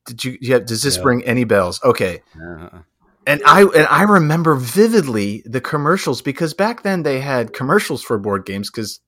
Did 0.05 0.23
you? 0.23 0.37
Yeah, 0.39 0.59
does 0.59 0.81
this 0.81 0.97
No. 0.97 1.03
ring 1.03 1.23
any 1.25 1.43
bells? 1.43 1.79
Okay, 1.83 2.21
Uh, 2.35 2.79
and 3.27 3.41
I 3.45 3.63
and 3.63 3.87
I 3.87 4.03
remember 4.03 4.55
vividly 4.55 5.43
the 5.45 5.61
commercials 5.61 6.21
because 6.21 6.53
back 6.53 6.83
then 6.83 7.03
they 7.03 7.19
had 7.19 7.53
commercials 7.53 8.01
for 8.01 8.17
board 8.17 8.45
games 8.45 8.71
because 8.71 8.99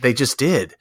they 0.00 0.12
just 0.12 0.38
did, 0.38 0.74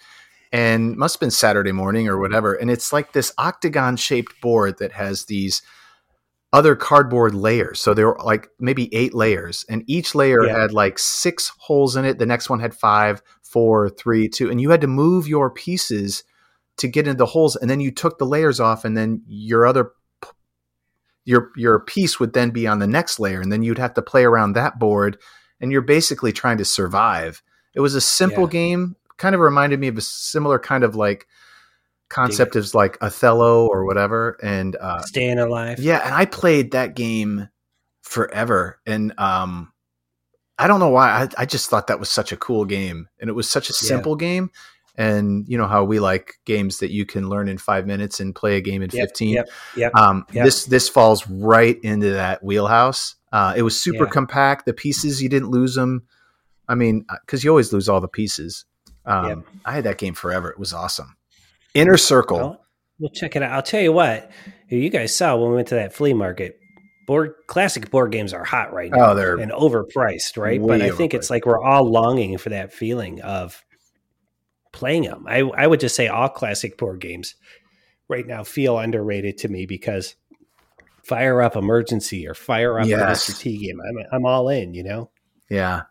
and 0.51 0.95
must 0.95 1.15
have 1.15 1.19
been 1.19 1.31
Saturday 1.31 1.71
morning 1.71 2.07
or 2.07 2.17
whatever. 2.19 2.53
And 2.55 2.71
it's 2.71 2.91
like 2.93 3.13
this 3.13 3.31
octagon 3.37 3.95
shaped 3.97 4.39
board 4.41 4.79
that 4.79 4.93
has 4.93 5.25
these 5.25 5.61
other 6.53 6.75
cardboard 6.75 7.35
layers. 7.35 7.79
So 7.81 7.93
there 7.93 8.07
were 8.07 8.19
like 8.23 8.47
maybe 8.59 8.93
eight 8.95 9.13
layers, 9.13 9.65
and 9.69 9.83
each 9.85 10.15
layer 10.15 10.45
Yeah. 10.45 10.61
had 10.61 10.73
like 10.73 10.97
six 10.97 11.51
holes 11.59 11.95
in 11.95 12.05
it. 12.05 12.17
The 12.17 12.25
next 12.25 12.49
one 12.49 12.59
had 12.59 12.73
five, 12.73 13.21
four, 13.51 13.89
three, 13.89 14.27
two, 14.29 14.49
and 14.49 14.59
you 14.61 14.69
had 14.69 14.81
to 14.81 14.87
move 14.87 15.27
your 15.27 15.49
pieces 15.49 16.23
to 16.77 16.87
get 16.87 17.07
into 17.07 17.17
the 17.17 17.25
holes, 17.25 17.55
and 17.55 17.69
then 17.69 17.79
you 17.79 17.91
took 17.91 18.17
the 18.17 18.25
layers 18.25 18.59
off, 18.59 18.85
and 18.85 18.95
then 18.95 19.21
your 19.27 19.65
other 19.65 19.91
your 21.25 21.51
your 21.55 21.79
piece 21.79 22.19
would 22.19 22.33
then 22.33 22.51
be 22.51 22.67
on 22.67 22.79
the 22.79 22.87
next 22.87 23.19
layer, 23.19 23.41
and 23.41 23.51
then 23.51 23.63
you'd 23.63 23.77
have 23.77 23.93
to 23.95 24.01
play 24.01 24.23
around 24.23 24.53
that 24.53 24.79
board, 24.79 25.17
and 25.59 25.71
you're 25.71 25.81
basically 25.81 26.31
trying 26.31 26.57
to 26.57 26.65
survive. 26.65 27.41
It 27.73 27.81
was 27.81 27.95
a 27.95 28.01
simple 28.01 28.43
Yeah. 28.45 28.49
game, 28.51 28.95
kind 29.17 29.35
of 29.35 29.41
reminded 29.41 29.79
me 29.79 29.87
of 29.87 29.97
a 29.97 30.01
similar 30.01 30.57
kind 30.59 30.83
of 30.83 30.95
like 30.95 31.27
concept 32.09 32.55
as 32.55 32.73
like 32.73 32.97
Othello 33.01 33.67
or 33.67 33.85
whatever, 33.85 34.37
and 34.41 34.75
uh, 34.79 35.01
Staying 35.01 35.39
alive. 35.39 35.79
yeah, 35.79 36.01
and 36.05 36.15
I 36.15 36.25
played 36.25 36.71
that 36.71 36.95
game 36.95 37.49
forever, 38.01 38.79
and 38.85 39.13
um, 39.19 39.73
I 40.59 40.67
don't 40.67 40.79
know 40.79 40.89
why. 40.89 41.09
I, 41.23 41.41
I 41.41 41.45
just 41.45 41.69
thought 41.69 41.87
that 41.87 41.99
was 41.99 42.09
such 42.09 42.31
a 42.31 42.37
cool 42.37 42.65
game, 42.65 43.07
and 43.19 43.29
it 43.29 43.33
was 43.33 43.49
such 43.49 43.69
a 43.69 43.73
Yeah. 43.81 43.87
simple 43.89 44.15
game. 44.15 44.49
And 44.99 45.47
you 45.47 45.59
know 45.59 45.67
how 45.67 45.83
we 45.83 45.99
like 45.99 46.35
games 46.45 46.79
that 46.79 46.89
you 46.91 47.05
can 47.05 47.29
learn 47.29 47.47
in 47.47 47.59
five 47.59 47.85
minutes 47.85 48.19
and 48.19 48.33
play 48.33 48.57
a 48.57 48.61
game 48.61 48.81
in 48.81 48.89
Yep, 48.91 49.09
fifteen. 49.09 49.29
Yep. 49.35 49.49
Yep. 49.75 49.95
Um, 49.95 50.25
Yep. 50.31 50.45
This 50.45 50.65
this 50.65 50.89
falls 50.89 51.27
right 51.29 51.77
into 51.83 52.09
that 52.13 52.43
wheelhouse. 52.43 53.15
Uh, 53.31 53.53
it 53.55 53.61
was 53.61 53.79
super 53.79 54.05
Yeah. 54.05 54.09
compact. 54.09 54.65
The 54.65 54.73
pieces 54.73 55.21
you 55.21 55.29
didn't 55.29 55.51
lose 55.51 55.75
them. 55.75 56.07
I 56.67 56.73
mean, 56.73 57.05
because 57.25 57.43
you 57.43 57.51
always 57.51 57.71
lose 57.71 57.87
all 57.87 58.01
the 58.01 58.07
pieces. 58.07 58.65
Um, 59.05 59.25
Yep. 59.27 59.37
I 59.65 59.71
had 59.73 59.83
that 59.83 59.99
game 59.99 60.15
forever. 60.15 60.49
It 60.49 60.57
was 60.57 60.73
awesome. 60.73 61.15
Inner 61.75 61.97
Circle. 61.97 62.37
Well, 62.39 62.61
we'll 62.99 63.11
check 63.11 63.35
it 63.35 63.43
out. 63.43 63.51
I'll 63.51 63.61
tell 63.61 63.81
you 63.81 63.91
what. 63.93 64.31
You 64.67 64.89
guys 64.89 65.15
saw 65.15 65.35
when 65.37 65.51
we 65.51 65.55
went 65.57 65.67
to 65.67 65.75
that 65.75 65.93
flea 65.93 66.13
market. 66.13 66.59
Board 67.07 67.33
classic 67.47 67.89
board 67.89 68.11
games 68.11 68.33
are 68.33 68.43
hot 68.43 68.71
right 68.73 68.91
now. 68.91 69.11
Oh, 69.11 69.15
they're 69.15 69.37
and 69.37 69.51
overpriced, 69.51 70.37
right? 70.37 70.61
but 70.61 70.81
I 70.81 70.91
think 70.91 71.13
it's 71.15 71.29
like 71.31 71.45
we're 71.45 71.63
all 71.63 71.89
longing 71.89 72.37
for 72.37 72.49
that 72.49 72.71
feeling 72.73 73.21
of 73.21 73.63
playing 74.73 75.03
them. 75.03 75.25
I, 75.27 75.39
I 75.39 75.65
would 75.67 75.79
just 75.79 75.95
say 75.95 76.07
all 76.07 76.29
classic 76.29 76.77
board 76.77 76.99
games 76.99 77.35
right 78.09 78.27
now 78.27 78.43
feel 78.43 78.77
underrated 78.77 79.37
to 79.39 79.47
me 79.47 79.65
because 79.65 80.15
fire 81.03 81.41
up 81.41 81.55
emergency 81.55 82.27
or 82.27 82.33
fire 82.33 82.79
up 82.79 82.87
Yes. 82.87 83.27
the 83.27 83.33
Mr. 83.33 83.39
T 83.39 83.57
game. 83.57 83.79
I'm, 83.81 84.05
I'm 84.11 84.25
all 84.25 84.49
in, 84.49 84.73
you 84.73 84.83
know? 84.83 85.09
yeah. 85.49 85.83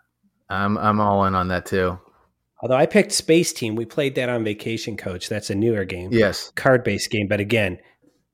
I'm 0.48 0.78
I'm 0.78 1.00
all 1.00 1.24
in 1.24 1.34
on 1.34 1.48
that 1.48 1.66
too. 1.66 1.98
Although 2.62 2.76
I 2.76 2.86
picked 2.86 3.10
Space 3.12 3.52
Team, 3.52 3.74
we 3.74 3.84
played 3.84 4.14
that 4.14 4.28
on 4.28 4.44
Vacation 4.44 4.96
Coach. 4.96 5.28
That's 5.28 5.50
a 5.50 5.54
newer 5.56 5.84
game, 5.84 6.10
Yes. 6.12 6.52
card 6.54 6.84
based 6.84 7.10
game, 7.10 7.26
but 7.26 7.40
again, 7.40 7.78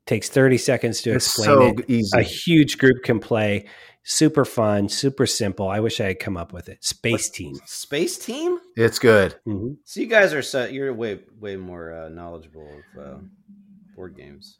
takes 0.06 0.28
30 0.28 0.58
seconds 0.58 1.02
to 1.02 1.12
It's 1.12 1.26
explain 1.26 1.46
so 1.46 1.62
it. 1.78 1.84
easy. 1.90 2.18
A 2.18 2.22
huge 2.22 2.78
group 2.78 3.02
can 3.04 3.18
play. 3.20 3.66
Super 4.04 4.44
fun, 4.44 4.88
super 4.88 5.26
simple. 5.26 5.68
I 5.68 5.78
wish 5.78 6.00
I 6.00 6.06
had 6.08 6.18
come 6.18 6.36
up 6.36 6.52
with 6.52 6.68
it. 6.68 6.82
Space 6.82 7.30
Team. 7.30 7.54
Space 7.66 8.18
Team. 8.18 8.58
It's 8.76 8.98
good. 8.98 9.36
Mhm. 9.46 9.76
So 9.84 10.00
you 10.00 10.06
guys 10.08 10.34
are 10.34 10.42
so 10.42 10.64
you're 10.64 10.92
way 10.92 11.20
way 11.40 11.54
more 11.56 11.92
uh, 11.92 12.08
knowledgeable 12.08 12.68
of 12.98 13.04
uh, 13.06 13.18
board 13.94 14.16
games. 14.16 14.58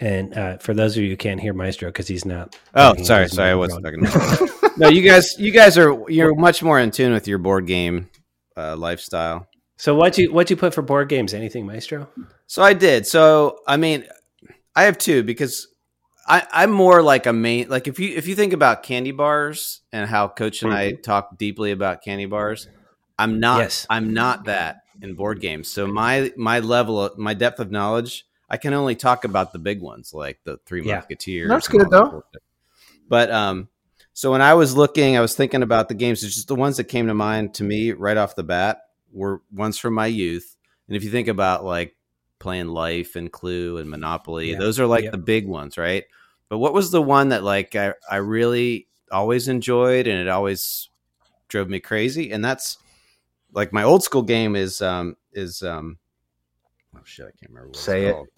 And 0.00 0.32
uh, 0.36 0.56
for 0.56 0.72
those 0.72 0.96
of 0.96 1.02
you 1.02 1.10
who 1.10 1.16
can't 1.18 1.38
hear 1.38 1.52
Maestro 1.52 1.90
because 1.90 2.08
he's 2.08 2.24
not. 2.24 2.56
Oh, 2.74 2.94
sorry, 3.02 3.28
sorry, 3.28 3.50
I 3.50 3.54
wasn't 3.54 3.84
talking. 3.84 4.70
No, 4.78 4.88
you 4.88 5.02
guys, 5.08 5.34
you 5.38 5.52
guys 5.52 5.76
are 5.76 5.94
you're 6.10 6.34
much 6.34 6.62
more 6.62 6.80
in 6.80 6.90
tune 6.90 7.12
with 7.12 7.28
your 7.28 7.36
board 7.38 7.66
game 7.66 8.08
uh, 8.56 8.74
lifestyle. 8.74 9.46
So 9.76 9.94
what 9.94 10.16
you 10.16 10.32
what 10.32 10.48
you 10.48 10.56
put 10.56 10.72
for 10.72 10.80
board 10.80 11.10
games? 11.10 11.34
Anything, 11.34 11.66
Maestro? 11.66 12.08
So 12.46 12.62
I 12.62 12.72
did. 12.72 13.06
So 13.06 13.58
I 13.68 13.76
mean, 13.76 14.06
I 14.74 14.84
have 14.84 14.98
two 14.98 15.22
because 15.22 15.68
I, 16.26 16.46
I'm 16.52 16.70
more 16.70 17.02
like 17.02 17.26
a 17.26 17.32
main 17.32 17.68
like 17.68 17.88
if 17.88 17.98
you 17.98 18.16
if 18.16 18.26
you 18.26 18.34
think 18.34 18.52
about 18.52 18.82
candy 18.82 19.10
bars 19.10 19.80
and 19.92 20.08
how 20.08 20.28
Coach 20.28 20.62
and 20.62 20.72
I 20.72 20.92
talk 20.92 21.36
deeply 21.36 21.72
about 21.72 22.02
candy 22.02 22.26
bars, 22.26 22.68
I'm 23.18 23.40
not. 23.40 23.58
Yes. 23.58 23.86
I'm 23.90 24.14
not 24.14 24.44
that 24.44 24.82
in 25.00 25.14
board 25.14 25.40
games. 25.40 25.68
So 25.68 25.86
my 25.86 26.32
my 26.36 26.60
level 26.60 27.02
of 27.02 27.18
my 27.18 27.34
depth 27.34 27.60
of 27.60 27.70
knowledge, 27.70 28.24
I 28.48 28.56
can 28.56 28.72
only 28.72 28.94
talk 28.94 29.24
about 29.24 29.52
the 29.52 29.58
big 29.58 29.80
ones 29.80 30.12
like 30.14 30.40
the 30.44 30.58
Three 30.64 30.84
Yeah. 30.84 30.96
Musketeers. 30.96 31.48
That's 31.48 31.68
good, 31.68 31.82
all 31.82 31.90
that 31.90 32.10
though. 32.10 32.40
But 33.08 33.30
um, 33.30 33.68
so 34.12 34.32
when 34.32 34.42
I 34.42 34.54
was 34.54 34.76
looking, 34.76 35.16
I 35.16 35.20
was 35.20 35.34
thinking 35.34 35.62
about 35.62 35.88
the 35.88 35.94
games. 35.94 36.22
It's 36.22 36.34
just 36.34 36.48
the 36.48 36.54
ones 36.54 36.76
that 36.76 36.84
came 36.84 37.08
to 37.08 37.14
mind 37.14 37.54
to 37.54 37.64
me 37.64 37.92
right 37.92 38.16
off 38.16 38.36
the 38.36 38.42
bat 38.42 38.82
were 39.12 39.42
ones 39.52 39.78
from 39.78 39.94
my 39.94 40.06
youth. 40.06 40.56
And 40.86 40.96
if 40.96 41.04
you 41.04 41.10
think 41.10 41.28
about 41.28 41.64
like 41.64 41.94
playing 42.42 42.68
Life 42.68 43.16
and 43.16 43.32
Clue 43.32 43.78
and 43.78 43.88
Monopoly, 43.88 44.50
Yeah. 44.52 44.58
those 44.58 44.78
are 44.78 44.86
like 44.86 45.04
Yep. 45.04 45.12
the 45.12 45.18
big 45.18 45.46
ones, 45.48 45.78
right? 45.78 46.04
But 46.50 46.58
what 46.58 46.74
was 46.74 46.90
the 46.90 47.00
one 47.00 47.30
that 47.30 47.42
like 47.42 47.74
I, 47.74 47.94
I 48.10 48.16
really 48.16 48.86
always 49.10 49.48
enjoyed 49.48 50.06
and 50.06 50.20
it 50.20 50.28
always 50.28 50.90
drove 51.48 51.70
me 51.70 51.80
crazy? 51.80 52.30
And 52.32 52.44
that's 52.44 52.76
like 53.54 53.72
my 53.72 53.82
old 53.84 54.02
school 54.04 54.22
game 54.22 54.54
is 54.56 54.82
um 54.82 55.16
is 55.32 55.62
um 55.62 55.98
oh 56.94 57.00
shit, 57.04 57.24
I 57.26 57.30
can't 57.30 57.48
remember 57.50 57.68
what 57.68 57.76
Say 57.76 58.04
it's 58.06 58.10
it. 58.10 58.12
called. 58.12 58.28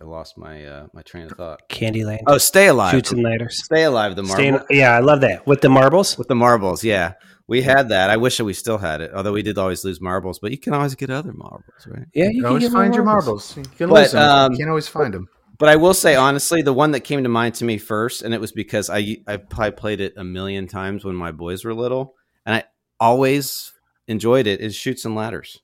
I 0.00 0.04
lost 0.04 0.38
my 0.38 0.64
uh 0.64 0.86
my 0.92 1.02
train 1.02 1.24
of 1.24 1.32
thought. 1.32 1.68
Candyland. 1.68 2.20
Oh, 2.28 2.38
Stay 2.38 2.68
Alive. 2.68 2.92
Chutes 2.92 3.10
and 3.10 3.22
lighters. 3.24 3.64
Stay 3.64 3.82
Alive, 3.82 4.14
the 4.14 4.22
marble 4.22 4.60
yeah, 4.70 4.92
I 4.94 5.00
love 5.00 5.20
that 5.22 5.44
with 5.46 5.60
the 5.60 5.68
marbles. 5.68 6.16
with 6.16 6.28
the 6.28 6.36
marbles. 6.36 6.84
Yeah, 6.84 7.14
we 7.48 7.62
had 7.62 7.88
that. 7.88 8.10
I 8.10 8.16
wish 8.18 8.36
that 8.36 8.44
we 8.44 8.52
still 8.52 8.78
had 8.78 9.00
it, 9.00 9.10
although 9.14 9.32
we 9.32 9.42
did 9.42 9.58
always 9.58 9.84
lose 9.84 10.00
marbles. 10.00 10.38
But 10.38 10.52
you 10.52 10.58
can 10.58 10.74
always 10.74 10.94
get 10.94 11.10
other 11.10 11.32
marbles, 11.32 11.86
right? 11.86 12.04
Yeah, 12.14 12.26
You 12.26 12.30
you 12.30 12.42
can 12.42 12.46
always 12.46 12.62
get 12.64 12.72
find 12.72 12.94
your 12.94 13.04
marbles. 13.04 13.56
marbles. 13.56 13.70
You 13.72 13.76
can 13.76 13.88
But, 13.88 14.02
lose 14.02 14.12
them. 14.12 14.22
um, 14.22 14.52
you 14.52 14.58
can't 14.58 14.68
always 14.70 14.86
find 14.88 15.12
them. 15.14 15.28
But 15.58 15.68
I 15.70 15.74
will 15.76 15.94
say 15.94 16.14
honestly, 16.14 16.62
the 16.62 16.72
one 16.72 16.92
that 16.92 17.00
came 17.00 17.22
to 17.24 17.28
mind 17.28 17.56
to 17.56 17.64
me 17.64 17.78
first, 17.78 18.22
and 18.22 18.32
it 18.32 18.40
was 18.40 18.52
because 18.52 18.88
I 18.88 19.16
I 19.26 19.38
probably 19.38 19.72
played 19.72 20.00
it 20.00 20.14
a 20.16 20.22
million 20.22 20.68
times 20.68 21.04
when 21.04 21.16
my 21.16 21.32
boys 21.32 21.64
were 21.64 21.74
little, 21.74 22.14
and 22.46 22.54
I 22.54 22.64
always 23.00 23.72
enjoyed 24.06 24.46
it. 24.46 24.60
Is 24.60 24.76
Chutes 24.76 25.04
and 25.04 25.16
Ladders. 25.16 25.58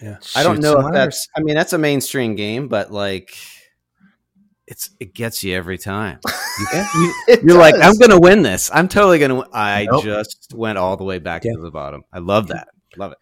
Yeah. 0.00 0.18
I 0.36 0.42
don't 0.44 0.56
Chutes 0.56 0.62
know 0.64 0.72
if 0.78 0.84
ladders. 0.84 0.92
that's. 0.92 1.28
I 1.36 1.40
mean, 1.40 1.56
that's 1.56 1.72
a 1.72 1.78
mainstream 1.78 2.36
game, 2.36 2.68
but 2.68 2.92
like, 2.92 3.34
it's 4.66 4.90
it 5.00 5.14
gets 5.14 5.42
you 5.44 5.54
every 5.54 5.78
time. 5.78 6.18
Yeah. 6.72 6.88
It 7.28 7.42
You're 7.42 7.58
like. 7.58 7.74
I'm 7.80 7.96
gonna 7.96 8.18
win 8.18 8.42
this. 8.42 8.70
I'm 8.72 8.88
totally 8.88 9.18
gonna. 9.18 9.34
Win. 9.36 9.46
I 9.52 9.86
Nope. 9.90 10.04
just 10.04 10.52
went 10.54 10.78
all 10.78 10.96
the 10.96 11.04
way 11.04 11.18
back 11.18 11.44
Yeah. 11.44 11.52
to 11.54 11.60
the 11.60 11.70
bottom. 11.70 12.02
I 12.12 12.18
love 12.18 12.48
that. 12.48 12.68
Love 12.96 13.12
it. 13.12 13.18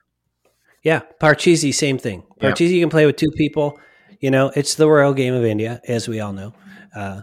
Yeah, 0.83 1.01
Parcheesi, 1.21 1.73
same 1.75 1.97
thing. 1.99 2.23
Yeah. 2.41 2.55
You 2.59 2.81
can 2.81 2.91
play 2.91 3.07
with 3.07 3.17
two 3.17 3.31
people. 3.31 3.79
You 4.21 4.31
know, 4.31 4.53
it's 4.55 4.75
the 4.75 4.89
royal 4.89 5.15
game 5.15 5.35
of 5.35 5.45
India, 5.45 5.81
as 5.89 6.07
we 6.09 6.21
all 6.21 6.33
know. 6.33 6.53
Uh, 6.95 7.23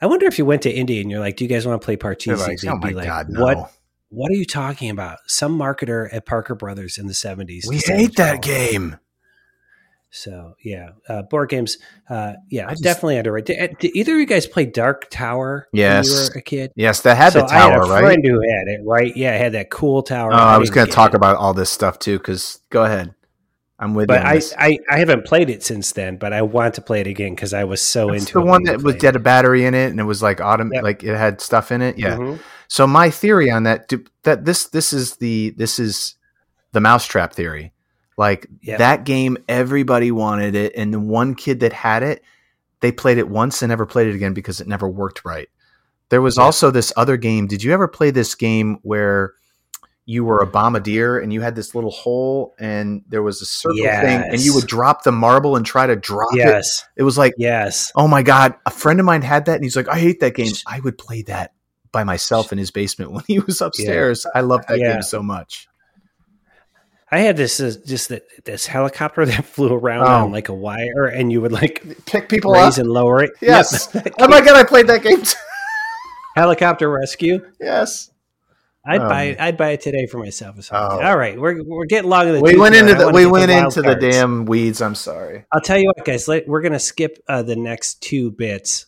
I 0.00 0.06
wonder 0.06 0.26
if 0.26 0.38
you 0.38 0.44
went 0.44 0.62
to 0.62 0.70
India 0.70 1.00
and 1.00 1.10
you're 1.10 1.20
like, 1.20 1.36
"Do 1.36 1.44
you 1.44 1.48
guys 1.48 1.66
want 1.66 1.80
to 1.80 1.84
play 1.84 1.96
They're 1.96 2.14
Parcheesi?" 2.14 2.46
like, 2.46 2.58
oh 2.66 2.76
my 2.76 2.90
like, 2.90 3.06
god, 3.06 3.26
no. 3.30 3.42
"What? 3.42 3.72
What 4.10 4.30
are 4.30 4.34
you 4.36 4.44
talking 4.44 4.90
about?" 4.90 5.18
Some 5.26 5.58
marketer 5.58 6.08
at 6.12 6.24
Parker 6.26 6.54
Brothers 6.54 6.98
in 6.98 7.06
the 7.06 7.12
'70s. 7.14 7.66
We 7.66 7.78
hate 7.78 8.14
that 8.16 8.42
call 8.42 8.52
it. 8.54 8.70
game. 8.70 8.96
So 10.10 10.54
yeah, 10.64 10.90
uh, 11.08 11.22
board 11.22 11.50
games. 11.50 11.76
Uh, 12.08 12.32
yeah, 12.50 12.66
I 12.66 12.70
just- 12.70 12.82
definitely 12.82 13.18
underrated. 13.18 13.56
Did, 13.58 13.78
did 13.78 13.96
either 13.96 14.14
of 14.14 14.18
you 14.20 14.26
guys 14.26 14.46
play 14.46 14.64
Dark 14.64 15.10
Tower 15.10 15.68
when 15.70 15.80
Yes. 15.80 16.06
you 16.08 16.14
were 16.34 16.38
a 16.38 16.42
kid? 16.42 16.72
Yes, 16.76 17.02
that 17.02 17.16
had 17.16 17.34
so 17.34 17.40
the 17.40 17.44
I 17.46 17.54
had 17.54 17.68
tower, 17.70 17.82
a 17.82 17.88
right? 17.88 18.00
friend 18.02 18.24
who 18.26 18.40
had 18.40 18.68
it. 18.68 18.80
Right? 18.86 19.14
Yeah, 19.16 19.34
it 19.34 19.38
had 19.40 19.52
that 19.52 19.70
cool 19.70 20.02
tower. 20.02 20.32
Oh, 20.32 20.36
I 20.36 20.56
was 20.58 20.70
going 20.70 20.86
to 20.86 20.92
talk 20.92 21.10
it. 21.12 21.16
about 21.16 21.36
all 21.36 21.52
this 21.52 21.68
stuff 21.70 21.98
too. 21.98 22.16
Because 22.18 22.60
go 22.70 22.84
ahead, 22.84 23.14
I'm 23.78 23.94
with 23.94 24.04
you. 24.04 24.16
But 24.16 24.20
on 24.20 24.26
I. 24.26 24.40
I, 24.58 24.78
I 24.90 24.98
haven't 24.98 25.26
played 25.26 25.50
it 25.50 25.62
since 25.62 25.92
then, 25.92 26.16
but 26.16 26.32
I 26.32 26.40
want 26.40 26.74
to 26.74 26.80
play 26.80 27.00
it 27.02 27.06
again 27.06 27.34
because 27.34 27.52
I 27.52 27.64
was 27.64 27.82
so 27.82 28.08
That's 28.10 28.22
into 28.22 28.32
the 28.34 28.40
it. 28.40 28.44
one 28.44 28.62
when 28.62 28.62
we 28.62 28.66
that 28.78 28.82
was 28.82 28.94
played 28.94 29.02
had 29.02 29.16
a 29.16 29.20
battery 29.20 29.66
in 29.66 29.74
it, 29.74 29.90
and 29.90 30.00
it 30.00 30.04
was 30.04 30.22
like 30.22 30.40
autumn, 30.40 30.70
Yep. 30.72 30.82
like 30.84 31.04
it 31.04 31.16
had 31.16 31.40
stuff 31.42 31.70
in 31.70 31.82
it. 31.82 31.96
it. 31.96 31.98
Yeah. 31.98 32.16
Mhm. 32.16 32.38
So 32.68 32.86
my 32.86 33.10
theory 33.10 33.50
on 33.50 33.64
that, 33.64 33.88
do- 33.88 34.04
that 34.22 34.46
this 34.46 34.64
this 34.68 34.92
is 34.94 35.16
the 35.16 35.50
this 35.58 35.78
is 35.78 36.14
the 36.72 36.80
mousetrap 36.80 37.34
theory. 37.34 37.72
Like 38.18 38.46
Yeah. 38.60 38.76
that 38.78 39.04
game, 39.04 39.38
everybody 39.48 40.10
wanted 40.10 40.54
it, 40.54 40.72
and 40.76 40.92
the 40.92 41.00
one 41.00 41.34
kid 41.34 41.60
that 41.60 41.72
had 41.72 42.02
it, 42.02 42.22
they 42.80 42.92
played 42.92 43.16
it 43.18 43.28
once 43.28 43.62
and 43.62 43.70
never 43.70 43.86
played 43.86 44.08
it 44.08 44.14
again 44.14 44.34
because 44.34 44.60
it 44.60 44.66
never 44.68 44.88
worked 44.88 45.24
right. 45.24 45.48
There 46.10 46.20
was 46.20 46.36
Yeah. 46.36 46.42
also 46.44 46.70
this 46.70 46.92
other 46.96 47.16
game. 47.16 47.46
Did 47.46 47.62
you 47.62 47.72
ever 47.72 47.88
play 47.88 48.10
this 48.10 48.34
game 48.34 48.78
where 48.82 49.32
you 50.04 50.24
were 50.24 50.40
a 50.40 50.46
bombardier 50.46 51.18
and 51.18 51.32
you 51.34 51.42
had 51.42 51.54
this 51.54 51.74
little 51.74 51.90
hole 51.90 52.54
and 52.58 53.02
there 53.08 53.22
was 53.22 53.42
a 53.42 53.44
circle 53.44 53.76
thing 53.84 54.22
and 54.32 54.40
you 54.40 54.54
would 54.54 54.66
drop 54.66 55.02
the 55.04 55.12
marble 55.12 55.54
and 55.54 55.66
try 55.66 55.86
to 55.86 55.94
drop 55.96 56.32
it? 56.32 56.38
Yes, 56.38 56.84
It 56.96 57.02
was 57.02 57.18
like 57.18 57.34
yes. 57.38 57.92
Oh 57.94 58.08
my 58.08 58.22
god, 58.22 58.54
a 58.66 58.70
friend 58.70 58.98
of 59.00 59.06
mine 59.06 59.22
had 59.22 59.44
that 59.44 59.56
and 59.56 59.64
he's 59.64 59.76
like, 59.76 59.88
I 59.88 59.98
hate 59.98 60.20
that 60.20 60.34
game. 60.34 60.52
I 60.66 60.80
would 60.80 60.96
play 60.98 61.22
that 61.22 61.52
by 61.92 62.04
myself 62.04 62.52
in 62.52 62.58
his 62.58 62.70
basement 62.70 63.12
when 63.12 63.24
he 63.28 63.38
was 63.38 63.60
upstairs. 63.60 64.26
I 64.34 64.40
love 64.40 64.64
that 64.68 64.78
Yeah. 64.78 64.94
game 64.94 65.02
so 65.02 65.22
much. 65.22 65.68
I 67.10 67.20
had 67.20 67.36
this 67.36 67.58
uh, 67.60 67.72
just 67.86 68.10
that 68.10 68.24
this 68.44 68.66
helicopter 68.66 69.24
that 69.26 69.44
flew 69.44 69.72
around 69.72 70.06
Oh. 70.06 70.24
on 70.26 70.32
like 70.32 70.48
a 70.48 70.54
wire, 70.54 71.06
and 71.06 71.32
you 71.32 71.40
would 71.40 71.52
like 71.52 72.04
Pick 72.06 72.28
people 72.28 72.52
raise 72.52 72.78
up. 72.78 72.84
and 72.84 72.90
lower 72.92 73.22
it. 73.22 73.30
Yes. 73.40 73.88
Yep. 73.94 74.14
Oh 74.20 74.28
my 74.28 74.40
god, 74.40 74.56
I 74.56 74.64
played 74.64 74.86
that 74.88 75.02
game 75.02 75.22
too. 75.22 75.36
helicopter 76.36 76.90
rescue. 76.90 77.40
yes. 77.60 78.10
I'd 78.86 79.00
Oh, 79.02 79.08
buy 79.08 79.22
it. 79.24 79.40
I'd 79.40 79.56
buy 79.58 79.70
it 79.70 79.80
today 79.82 80.06
for 80.06 80.18
myself. 80.18 80.56
Oh. 80.72 80.76
All 80.76 81.16
right, 81.18 81.38
we're 81.38 81.62
we're 81.64 81.84
getting 81.84 82.08
long 82.08 82.26
in 82.28 82.34
the 82.36 82.40
We 82.40 82.56
went 82.56 82.74
into 82.74 82.94
the 82.94 83.10
we 83.10 83.26
went 83.26 83.50
wild 83.50 83.76
into 83.76 83.82
the 83.82 83.96
damn 83.96 84.46
weeds. 84.46 84.80
I'm 84.80 84.94
sorry. 84.94 85.44
I'll 85.52 85.60
tell 85.60 85.78
you 85.78 85.92
what, 85.94 86.06
guys. 86.06 86.26
Let, 86.26 86.48
we're 86.48 86.62
gonna 86.62 86.78
skip 86.78 87.18
uh, 87.28 87.42
the 87.42 87.56
next 87.56 88.00
two 88.02 88.30
bits 88.30 88.86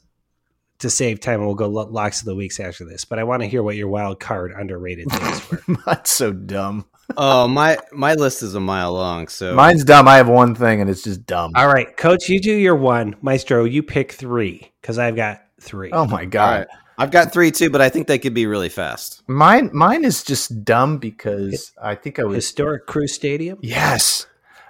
to 0.79 0.89
save 0.89 1.21
time, 1.21 1.41
and 1.41 1.47
we'll 1.47 1.55
go 1.57 1.67
lo- 1.69 1.89
locks 1.91 2.21
of 2.21 2.27
the 2.27 2.35
weeks 2.35 2.61
after 2.61 2.87
this. 2.87 3.05
But 3.05 3.19
I 3.19 3.25
want 3.25 3.43
to 3.43 3.49
hear 3.49 3.63
what 3.63 3.77
your 3.77 3.89
wild 3.89 4.21
card 4.21 4.53
underrated 4.57 5.11
things 5.11 5.51
were. 5.51 5.63
Not 5.87 6.07
so 6.07 6.33
dumb. 6.33 6.87
Oh 7.17 7.49
my 7.49 7.79
my 7.93 8.15
list 8.15 8.43
is 8.43 8.55
a 8.55 8.61
mile 8.61 8.93
long. 8.93 9.29
So 9.29 9.55
Mine's 9.55 9.85
dumb. 9.85 10.07
I 10.09 10.17
have 10.17 10.29
one 10.29 10.55
thing 10.55 10.81
and 10.81 10.89
it's 10.89 11.03
just 11.03 11.27
dumb. 11.27 11.53
All 11.57 11.69
right, 11.69 11.97
Coach, 11.97 12.29
you 12.29 12.41
do 12.41 12.53
your 12.53 12.77
one. 12.77 13.17
Maestro, 13.23 13.65
you 13.65 13.83
pick 13.83 14.13
three 14.13 14.73
because 14.81 14.99
I've 14.99 15.17
got 15.17 15.43
three. 15.61 15.91
Oh 15.93 16.07
my 16.07 16.25
god. 16.25 16.59
right. 16.59 16.67
I've 16.99 17.11
got 17.11 17.33
three 17.33 17.51
too, 17.51 17.71
but 17.71 17.81
I 17.81 17.89
think 17.89 18.07
they 18.09 18.19
could 18.19 18.35
be 18.35 18.47
really 18.47 18.69
fast. 18.69 19.23
Mine 19.27 19.71
mine 19.73 20.05
is 20.05 20.23
just 20.23 20.65
dumb 20.65 20.99
because 20.99 21.73
I 21.83 21.95
think 21.95 22.19
I 22.19 22.25
was 22.25 22.37
Historic 22.37 22.87
Crew 22.87 23.07
Stadium. 23.07 23.59
Yes. 23.63 24.27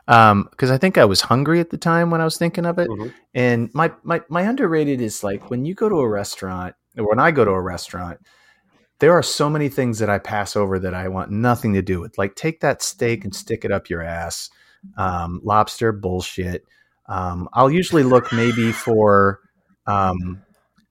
Um, 0.08 0.48
because 0.50 0.70
I 0.70 0.78
think 0.78 0.98
I 0.98 1.04
was 1.04 1.20
hungry 1.20 1.60
at 1.60 1.70
the 1.70 1.76
time 1.78 2.10
when 2.10 2.20
I 2.20 2.24
was 2.24 2.36
thinking 2.36 2.66
of 2.66 2.78
it. 2.78 2.88
Mhm. 2.88 3.12
And 3.34 3.70
my, 3.74 3.92
my 4.02 4.20
my 4.28 4.42
underrated 4.42 5.00
is 5.00 5.22
like 5.22 5.50
when 5.50 5.64
you 5.64 5.74
go 5.74 5.88
to 5.88 5.96
a 5.96 6.08
restaurant 6.08 6.74
or 6.98 7.08
when 7.08 7.18
I 7.20 7.30
go 7.30 7.44
to 7.44 7.50
a 7.52 7.60
restaurant, 7.60 8.18
there 9.00 9.12
are 9.12 9.22
so 9.22 9.50
many 9.50 9.68
things 9.68 9.98
that 9.98 10.10
I 10.10 10.18
pass 10.18 10.56
over 10.56 10.78
that 10.78 10.94
I 10.94 11.08
want 11.08 11.30
nothing 11.30 11.74
to 11.74 11.82
do 11.82 12.00
with. 12.00 12.16
Like 12.18 12.36
take 12.36 12.60
that 12.60 12.82
steak 12.82 13.24
and 13.24 13.34
stick 13.34 13.64
it 13.64 13.72
up 13.72 13.90
your 13.90 14.02
ass. 14.02 14.50
Um, 14.96 15.40
lobster 15.42 15.92
bullshit. 15.92 16.64
Um, 17.06 17.48
I'll 17.52 17.70
usually 17.70 18.02
look 18.02 18.32
maybe 18.32 18.72
for 18.72 19.40
um, 19.86 20.42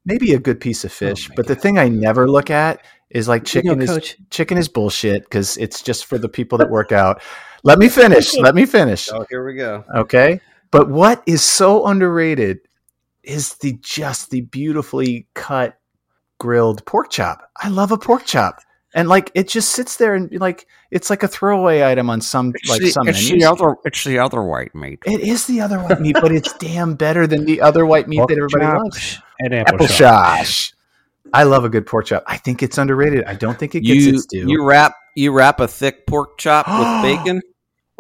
maybe 0.06 0.34
a 0.34 0.40
good 0.40 0.60
piece 0.60 0.84
of 0.84 0.92
fish, 0.92 1.30
Oh 1.30 1.34
but 1.36 1.48
the 1.48 1.56
thing 1.56 1.80
I 1.80 1.88
never 1.88 2.30
look 2.30 2.50
at 2.50 2.84
is 3.10 3.28
like 3.28 3.54
You 3.54 3.64
know, 3.64 3.76
chicken 3.76 3.82
is 3.82 4.16
chicken 4.30 4.58
is 4.58 4.68
bullshit 4.68 5.24
because 5.24 5.58
it's 5.58 5.82
just 5.82 6.06
for 6.06 6.18
the 6.18 6.30
people 6.30 6.58
that 6.58 6.70
work 6.70 6.92
out. 6.92 7.22
Let 7.64 7.80
me 7.80 7.90
finish. 7.90 8.34
Let 8.38 8.56
me 8.56 8.66
finish. 8.66 9.10
Oh, 9.12 9.26
here 9.30 9.46
we 9.46 9.56
go. 9.56 9.84
Okay. 9.96 10.42
But 10.72 10.90
what 10.90 11.24
is 11.26 11.42
so 11.42 11.88
underrated 11.88 12.60
is 13.24 13.56
the 13.56 13.78
just 13.82 14.30
the 14.30 14.42
beautifully 14.42 15.28
cut 15.34 15.79
grilled 16.40 16.86
pork 16.86 17.10
chop. 17.12 17.50
I 17.58 17.70
love 17.70 17.92
a 17.92 17.98
pork 17.98 18.26
chop. 18.26 18.60
And 18.96 19.08
like 19.08 19.32
it 19.36 19.48
just 19.48 19.70
sits 19.70 19.98
there 19.98 20.16
and 20.16 20.32
like 20.40 20.66
it's 20.90 21.12
like 21.12 21.22
a 21.22 21.28
throwaway 21.28 21.84
item 21.84 22.10
on 22.10 22.22
some 22.22 22.54
like 22.68 22.82
some 22.84 23.06
menus. 23.06 23.44
other 23.46 23.76
it's 23.86 24.04
the 24.04 24.18
other 24.18 24.42
white 24.42 24.74
meat. 24.74 24.98
it 25.06 25.20
is 25.22 25.46
the 25.46 25.62
other 25.62 25.78
white 25.80 26.02
meat, 26.02 26.16
but 26.20 26.32
it's 26.32 26.52
damn 26.54 26.96
better 26.96 27.28
than 27.28 27.46
the 27.46 27.62
other 27.62 27.86
white 27.86 28.08
meat 28.08 28.18
pork 28.18 28.30
that 28.30 28.38
everybody 28.38 28.66
chop 28.66 28.82
loves. 28.84 29.20
and 29.40 29.54
apple, 29.54 29.76
Apple 29.76 29.86
shosh. 29.88 30.74
I 31.32 31.44
love 31.44 31.66
a 31.66 31.70
good 31.70 31.86
pork 31.86 32.08
chop. 32.08 32.24
I 32.26 32.38
think 32.38 32.64
it's 32.64 32.80
underrated. 32.80 33.26
I 33.26 33.36
don't 33.36 33.60
think 33.60 33.76
it 33.76 33.82
gets 33.82 34.06
You 34.06 34.14
its 34.16 34.26
due. 34.26 34.46
you 34.50 34.66
wrap 34.66 34.96
you 35.16 35.32
wrap 35.34 35.60
a 35.60 35.68
thick 35.68 36.08
pork 36.08 36.40
chop 36.40 36.68
with 36.68 37.02
bacon. 37.04 37.44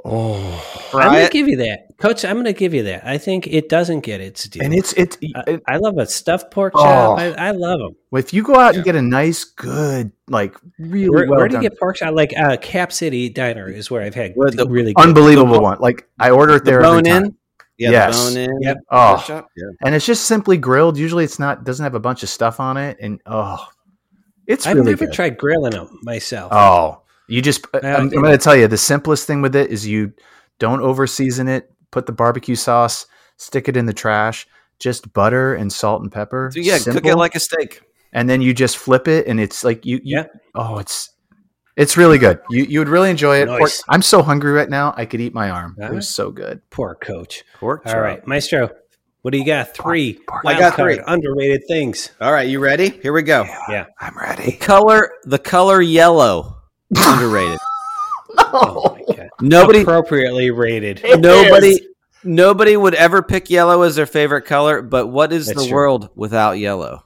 Oh, 0.06 0.36
I'm 0.76 0.82
Fry 0.92 1.06
going 1.06 1.18
it. 1.22 1.26
to 1.28 1.32
give 1.32 1.48
you 1.48 1.58
that, 1.58 1.98
Coach. 1.98 2.24
I'm 2.26 2.34
going 2.36 2.46
to 2.46 2.54
give 2.54 2.74
you 2.74 2.84
that. 2.84 3.06
I 3.06 3.18
think 3.18 3.48
it 3.48 3.70
doesn't 3.70 4.02
get 4.02 4.22
its 4.22 4.48
due. 4.48 4.60
and 4.64 4.74
it's 4.74 4.94
it's 4.94 5.18
I, 5.36 5.60
I 5.68 5.78
love 5.78 5.98
a 5.98 6.06
stuffed 6.06 6.52
pork 6.52 6.74
Oh. 6.76 6.84
chop. 6.84 7.20
I, 7.20 7.32
I 7.34 7.52
love 7.52 7.80
them. 7.80 7.96
Well, 8.12 8.20
if 8.20 8.34
you 8.34 8.44
go 8.44 8.56
out 8.56 8.74
Yeah. 8.74 8.80
and 8.80 8.86
get 8.86 8.96
a 8.96 9.02
nice, 9.02 9.44
good, 9.44 10.12
like 10.28 10.56
really 10.78 11.10
Where, 11.10 11.28
well 11.28 11.40
where 11.40 11.48
do 11.48 11.56
you 11.56 11.62
get 11.62 11.78
pork 11.80 11.98
chop? 11.98 12.14
Like 12.16 12.34
uh, 12.38 12.58
Cap 12.58 12.92
City 12.92 13.30
Diner 13.30 13.68
is 13.70 13.90
where 13.92 14.02
I've 14.02 14.16
had 14.16 14.34
Where 14.36 14.50
the- 14.52 14.68
really 14.68 14.94
good. 14.94 15.04
unbelievable 15.04 15.54
the- 15.54 15.60
one. 15.62 15.78
Like 15.80 16.08
I 16.20 16.32
order 16.32 16.56
it 16.56 16.66
The 16.66 16.72
there 16.72 16.82
every 16.84 16.98
bone 16.98 17.04
time. 17.04 17.26
in. 17.26 17.36
Yeah, 17.78 17.92
Yes. 17.92 18.30
the 18.34 18.36
bone 18.48 18.50
in. 18.56 18.62
Yep. 18.62 18.78
Oh. 18.92 19.26
Yeah. 19.56 19.66
and 19.84 19.96
it's 19.96 20.06
just 20.06 20.26
simply 20.26 20.58
grilled. 20.58 20.98
Usually, 20.98 21.24
it's 21.24 21.40
not 21.40 21.64
doesn't 21.64 21.84
have 21.84 21.96
a 21.96 22.00
bunch 22.00 22.24
of 22.24 22.30
stuff 22.30 22.60
on 22.60 22.76
it, 22.78 22.98
and 23.00 23.22
oh, 23.26 23.66
it's 24.48 24.68
I've 24.68 24.76
really 24.76 24.92
never 24.92 25.06
good. 25.06 25.14
tried 25.14 25.38
grilling 25.38 25.72
them 25.72 26.00
myself. 26.04 26.52
Oh, 26.52 27.04
you 27.30 27.42
just 27.42 27.66
Uh, 27.74 27.80
I'm, 27.84 28.04
I'm 28.04 28.10
going 28.10 28.32
to 28.32 28.38
tell 28.38 28.56
you 28.56 28.68
the 28.68 28.78
simplest 28.78 29.28
thing 29.28 29.42
with 29.42 29.56
it 29.56 29.72
is 29.72 29.88
you 29.88 30.14
don't 30.60 30.82
over 30.82 31.08
season 31.08 31.48
it. 31.48 31.72
Put 31.92 32.06
the 32.06 32.12
barbecue 32.12 32.56
sauce, 32.56 33.08
stick 33.38 33.68
it 33.70 33.78
in 33.78 33.86
the 33.86 33.94
trash. 33.94 34.48
Just 34.80 35.12
butter 35.14 35.56
and 35.56 35.72
salt 35.72 36.02
and 36.02 36.12
pepper. 36.12 36.52
So 36.54 36.60
yeah, 36.60 36.78
cook 36.80 37.06
it 37.06 37.16
like 37.16 37.36
a 37.36 37.40
steak. 37.40 37.82
and 38.14 38.30
then 38.30 38.42
you 38.42 38.54
just 38.54 38.78
flip 38.78 39.08
it, 39.08 39.28
and 39.28 39.40
it's 39.40 39.64
like 39.64 39.86
you. 39.86 39.98
you 40.04 40.18
Yeah. 40.18 40.26
Oh, 40.56 40.78
it's 40.78 41.10
it's 41.76 41.98
really 41.98 42.18
good. 42.18 42.40
You 42.50 42.64
you 42.66 42.80
would 42.80 42.88
really 42.90 43.10
enjoy 43.10 43.38
it. 43.42 43.48
Pork- 43.48 43.72
I'm 43.90 44.02
so 44.02 44.22
hungry 44.22 44.52
right 44.52 44.70
now. 44.70 44.94
I 44.96 45.06
could 45.06 45.20
eat 45.22 45.34
my 45.34 45.50
arm. 45.50 45.76
It 45.80 45.84
right. 45.84 45.94
was 45.94 46.08
so 46.08 46.32
good. 46.32 46.62
Poor 46.70 46.96
coach. 46.96 47.44
Pork. 47.56 47.84
All 47.88 48.00
right, 48.00 48.26
Maestro, 48.28 48.70
what 49.22 49.32
do 49.32 49.38
you 49.38 49.46
got? 49.46 49.74
Three. 49.76 50.14
Pork- 50.28 50.46
I 50.46 50.58
got 50.58 50.76
three. 50.76 51.02
Underrated 51.08 51.64
things. 51.68 52.12
All 52.22 52.32
right, 52.32 52.48
you 52.48 52.60
ready? 52.60 52.90
Here 52.90 53.12
we 53.14 53.22
go. 53.22 53.44
Yeah. 53.68 53.88
I'm 54.00 54.14
The 54.14 54.20
ready. 54.22 54.52
color, 54.54 55.12
the 55.24 55.40
color 55.40 55.82
yellow, 55.82 56.59
underrated. 56.96 57.60
Oh 58.38 58.96
my 59.08 59.16
god. 59.16 59.30
Nobody, 59.42 59.82
Appropriately 59.82 60.52
rated. 60.52 61.02
nobody, 61.20 61.80
nobody 62.24 62.78
would 62.78 62.94
ever 62.94 63.22
pick 63.24 63.50
yellow 63.50 63.82
as 63.82 63.96
their 63.96 64.06
favorite 64.06 64.44
color. 64.44 64.82
But 64.84 65.08
what 65.08 65.34
is 65.34 65.48
That's 65.48 65.60
the 65.60 65.66
true. 65.68 65.76
world 65.76 66.10
without 66.16 66.54
yellow? 66.54 67.04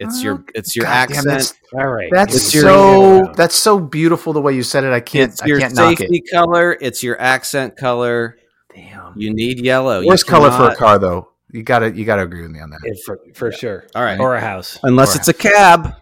It's 0.00 0.22
your, 0.22 0.34
oh, 0.40 0.44
it's 0.54 0.74
your 0.74 0.84
God 0.84 0.90
damn, 0.90 1.00
accent. 1.18 1.24
that's- 1.26 1.54
All 1.74 1.86
right. 1.86 2.08
That's 2.12 2.34
It's 2.34 2.54
your- 2.54 2.64
so 2.64 3.32
that's 3.36 3.54
so 3.54 3.78
beautiful 3.78 4.32
the 4.32 4.40
way 4.42 4.52
you 4.54 4.64
said 4.64 4.82
it. 4.84 4.92
I 4.92 4.98
can't 5.00 5.32
it's 5.32 5.42
I 5.42 5.46
your 5.46 5.60
can't 5.60 5.74
knock 5.74 5.98
safety 5.98 6.18
it. 6.24 6.30
color. 6.32 6.76
It's 6.80 7.02
your 7.04 7.20
accent 7.20 7.76
color. 7.76 8.36
Damn. 8.74 9.12
You 9.16 9.32
need 9.32 9.60
yellow. 9.60 10.00
You 10.00 10.08
Worst 10.08 10.26
color 10.26 10.50
for 10.50 10.70
a 10.70 10.76
car 10.76 10.98
though. 10.98 11.28
You 11.52 11.62
gotta 11.62 11.92
you 11.92 12.04
gotta 12.04 12.22
agree 12.22 12.42
with 12.42 12.50
me 12.50 12.60
on 12.60 12.70
that. 12.70 12.80
Yeah, 12.84 12.92
for, 13.06 13.20
for 13.34 13.52
sure. 13.52 13.86
All 13.94 14.02
right. 14.02 14.18
Or 14.18 14.34
a 14.34 14.40
house. 14.40 14.78
Unless 14.82 15.14
Or- 15.14 15.18
it's 15.20 15.28
a 15.28 15.34
cab. 15.34 15.94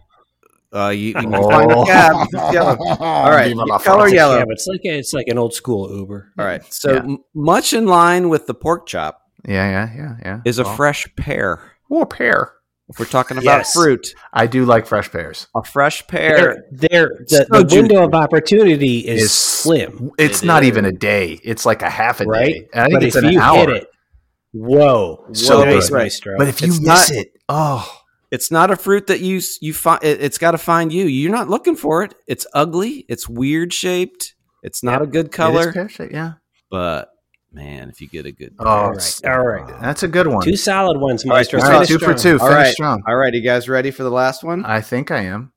Uh, 0.75 0.89
you, 0.89 1.09
you 1.09 1.15
can 1.15 1.31
find 1.33 1.71
a 1.71 1.77
Oh. 1.77 1.85
cab. 1.85 2.27
Yellow. 2.53 2.77
All 3.01 3.31
right, 3.31 3.55
color 3.55 3.79
France. 3.79 4.13
yellow. 4.15 4.39
Yeah, 4.39 4.45
it's 4.49 4.67
like 4.67 4.81
a, 4.85 4.99
it's 4.99 5.13
like 5.13 5.29
an 5.29 5.39
old 5.39 5.53
school 5.55 5.95
Uber. 5.95 6.33
All 6.39 6.45
right. 6.47 6.63
So 6.73 6.93
Yeah. 6.93 6.99
m- 7.01 7.19
much 7.35 7.73
in 7.73 7.87
line 7.87 8.29
with 8.31 8.47
the 8.47 8.55
pork 8.55 8.87
chop 8.87 9.21
Yeah, 9.47 9.69
yeah, 9.69 9.91
yeah, 9.97 10.17
yeah. 10.25 10.41
is 10.45 10.59
a 10.59 10.65
Well, 10.65 10.77
fresh 10.77 11.07
pear. 11.17 11.61
or 11.91 12.07
pear. 12.07 12.53
If 12.89 12.99
we're 12.99 13.05
talking 13.07 13.37
about 13.39 13.59
Yes. 13.59 13.73
fruit, 13.75 14.15
I 14.33 14.47
do 14.47 14.65
like 14.65 14.87
fresh 14.87 15.11
pears. 15.11 15.47
a 15.55 15.63
fresh 15.63 16.07
pear. 16.09 16.37
They're, 16.37 16.65
they're, 16.91 17.11
the, 17.29 17.47
So 17.53 17.63
the 17.63 17.75
window 17.77 18.05
of 18.05 18.15
opportunity 18.15 18.99
is, 19.01 19.23
Is- 19.25 19.33
slim, 19.33 20.11
It's 20.19 20.43
It 20.43 20.47
not 20.47 20.63
is. 20.63 20.69
even 20.69 20.85
a 20.87 20.93
day. 20.93 21.39
It's 21.45 21.65
like 21.67 21.83
a 21.83 21.89
half 21.91 22.21
a 22.21 22.25
right? 22.25 22.53
day. 22.55 22.69
And 22.75 22.83
I 22.83 22.87
think 22.87 22.95
but 23.01 23.03
it's 23.05 23.17
if 23.17 23.25
an 23.25 23.33
you 23.33 23.41
hour. 23.41 23.59
hit 23.59 23.69
it, 23.71 23.87
whoa, 24.53 25.25
So 25.33 25.65
nice, 25.65 25.89
good. 25.89 25.97
Maestro. 25.99 26.35
But 26.39 26.49
if 26.49 26.61
you 26.61 26.69
It's 26.69 26.81
miss 26.81 27.11
not- 27.11 27.11
it, 27.19 27.33
oh, 27.49 28.02
It's 28.33 28.51
not 28.51 28.71
a 28.73 28.77
fruit 28.77 29.07
that 29.09 29.21
you 29.21 29.41
you 29.61 29.73
find. 29.75 30.03
It, 30.03 30.21
it's 30.23 30.39
got 30.39 30.53
to 30.53 30.59
find 30.59 30.91
you. 30.93 31.05
You're 31.05 31.31
not 31.31 31.49
looking 31.51 31.77
for 31.77 32.03
it. 32.03 32.15
It's 32.27 32.47
ugly. 32.55 33.05
It's 33.09 33.29
weird 33.29 33.73
shaped. 33.73 34.35
It's 34.65 34.83
not 34.83 35.01
Yep. 35.01 35.03
a 35.03 35.07
good 35.07 35.33
color. 35.33 35.73
pear 35.73 35.91
yeah. 36.11 36.33
But 36.71 37.11
man, 37.53 37.91
if 37.91 38.01
you 38.01 38.09
get 38.09 38.25
a 38.25 38.33
good, 38.33 38.55
Oh, 38.59 38.65
All 38.67 38.87
right, 38.89 38.97
it's- 38.97 39.23
all 39.25 39.47
right. 39.47 39.81
That's 39.83 40.03
a 40.03 40.09
good 40.09 40.27
one. 40.27 40.43
two 40.43 40.57
solid 40.57 40.99
ones, 40.99 41.25
All 41.25 41.31
right, 41.31 41.37
Maestro. 41.41 41.61
All 41.61 41.67
two 41.67 41.73
right, 41.73 41.87
Finish 41.87 42.01
two 42.01 42.07
for 42.07 42.15
two. 42.15 42.33
All 42.41 42.49
Finish 42.49 42.55
right. 42.57 42.73
strong. 42.73 43.03
all 43.07 43.17
right, 43.17 43.35
you 43.35 43.43
guys 43.43 43.69
ready 43.69 43.91
for 43.91 44.03
the 44.03 44.11
last 44.11 44.43
one? 44.43 44.65
I 44.65 44.81
think 44.81 45.11
I 45.11 45.25
am. 45.25 45.53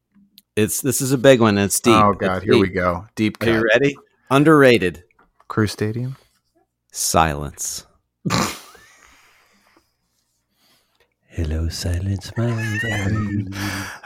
It's 0.57 0.81
this 0.81 0.99
is 1.01 1.13
a 1.13 1.17
big 1.17 1.39
one. 1.39 1.57
It's 1.57 1.79
deep. 1.79 1.95
Oh 1.95 2.13
god, 2.13 2.37
It's 2.37 2.45
here 2.45 2.57
we 2.57 2.67
go. 2.67 3.07
Deep 3.15 3.41
Are 3.41 3.49
you 3.49 3.63
ready? 3.73 3.95
Underrated. 4.29 5.03
Crew 5.47 5.67
Stadium. 5.67 6.17
Silence. 6.91 7.85
Hello, 11.35 11.67
silence, 11.67 12.31
my 12.37 12.77
friend. 12.79 13.53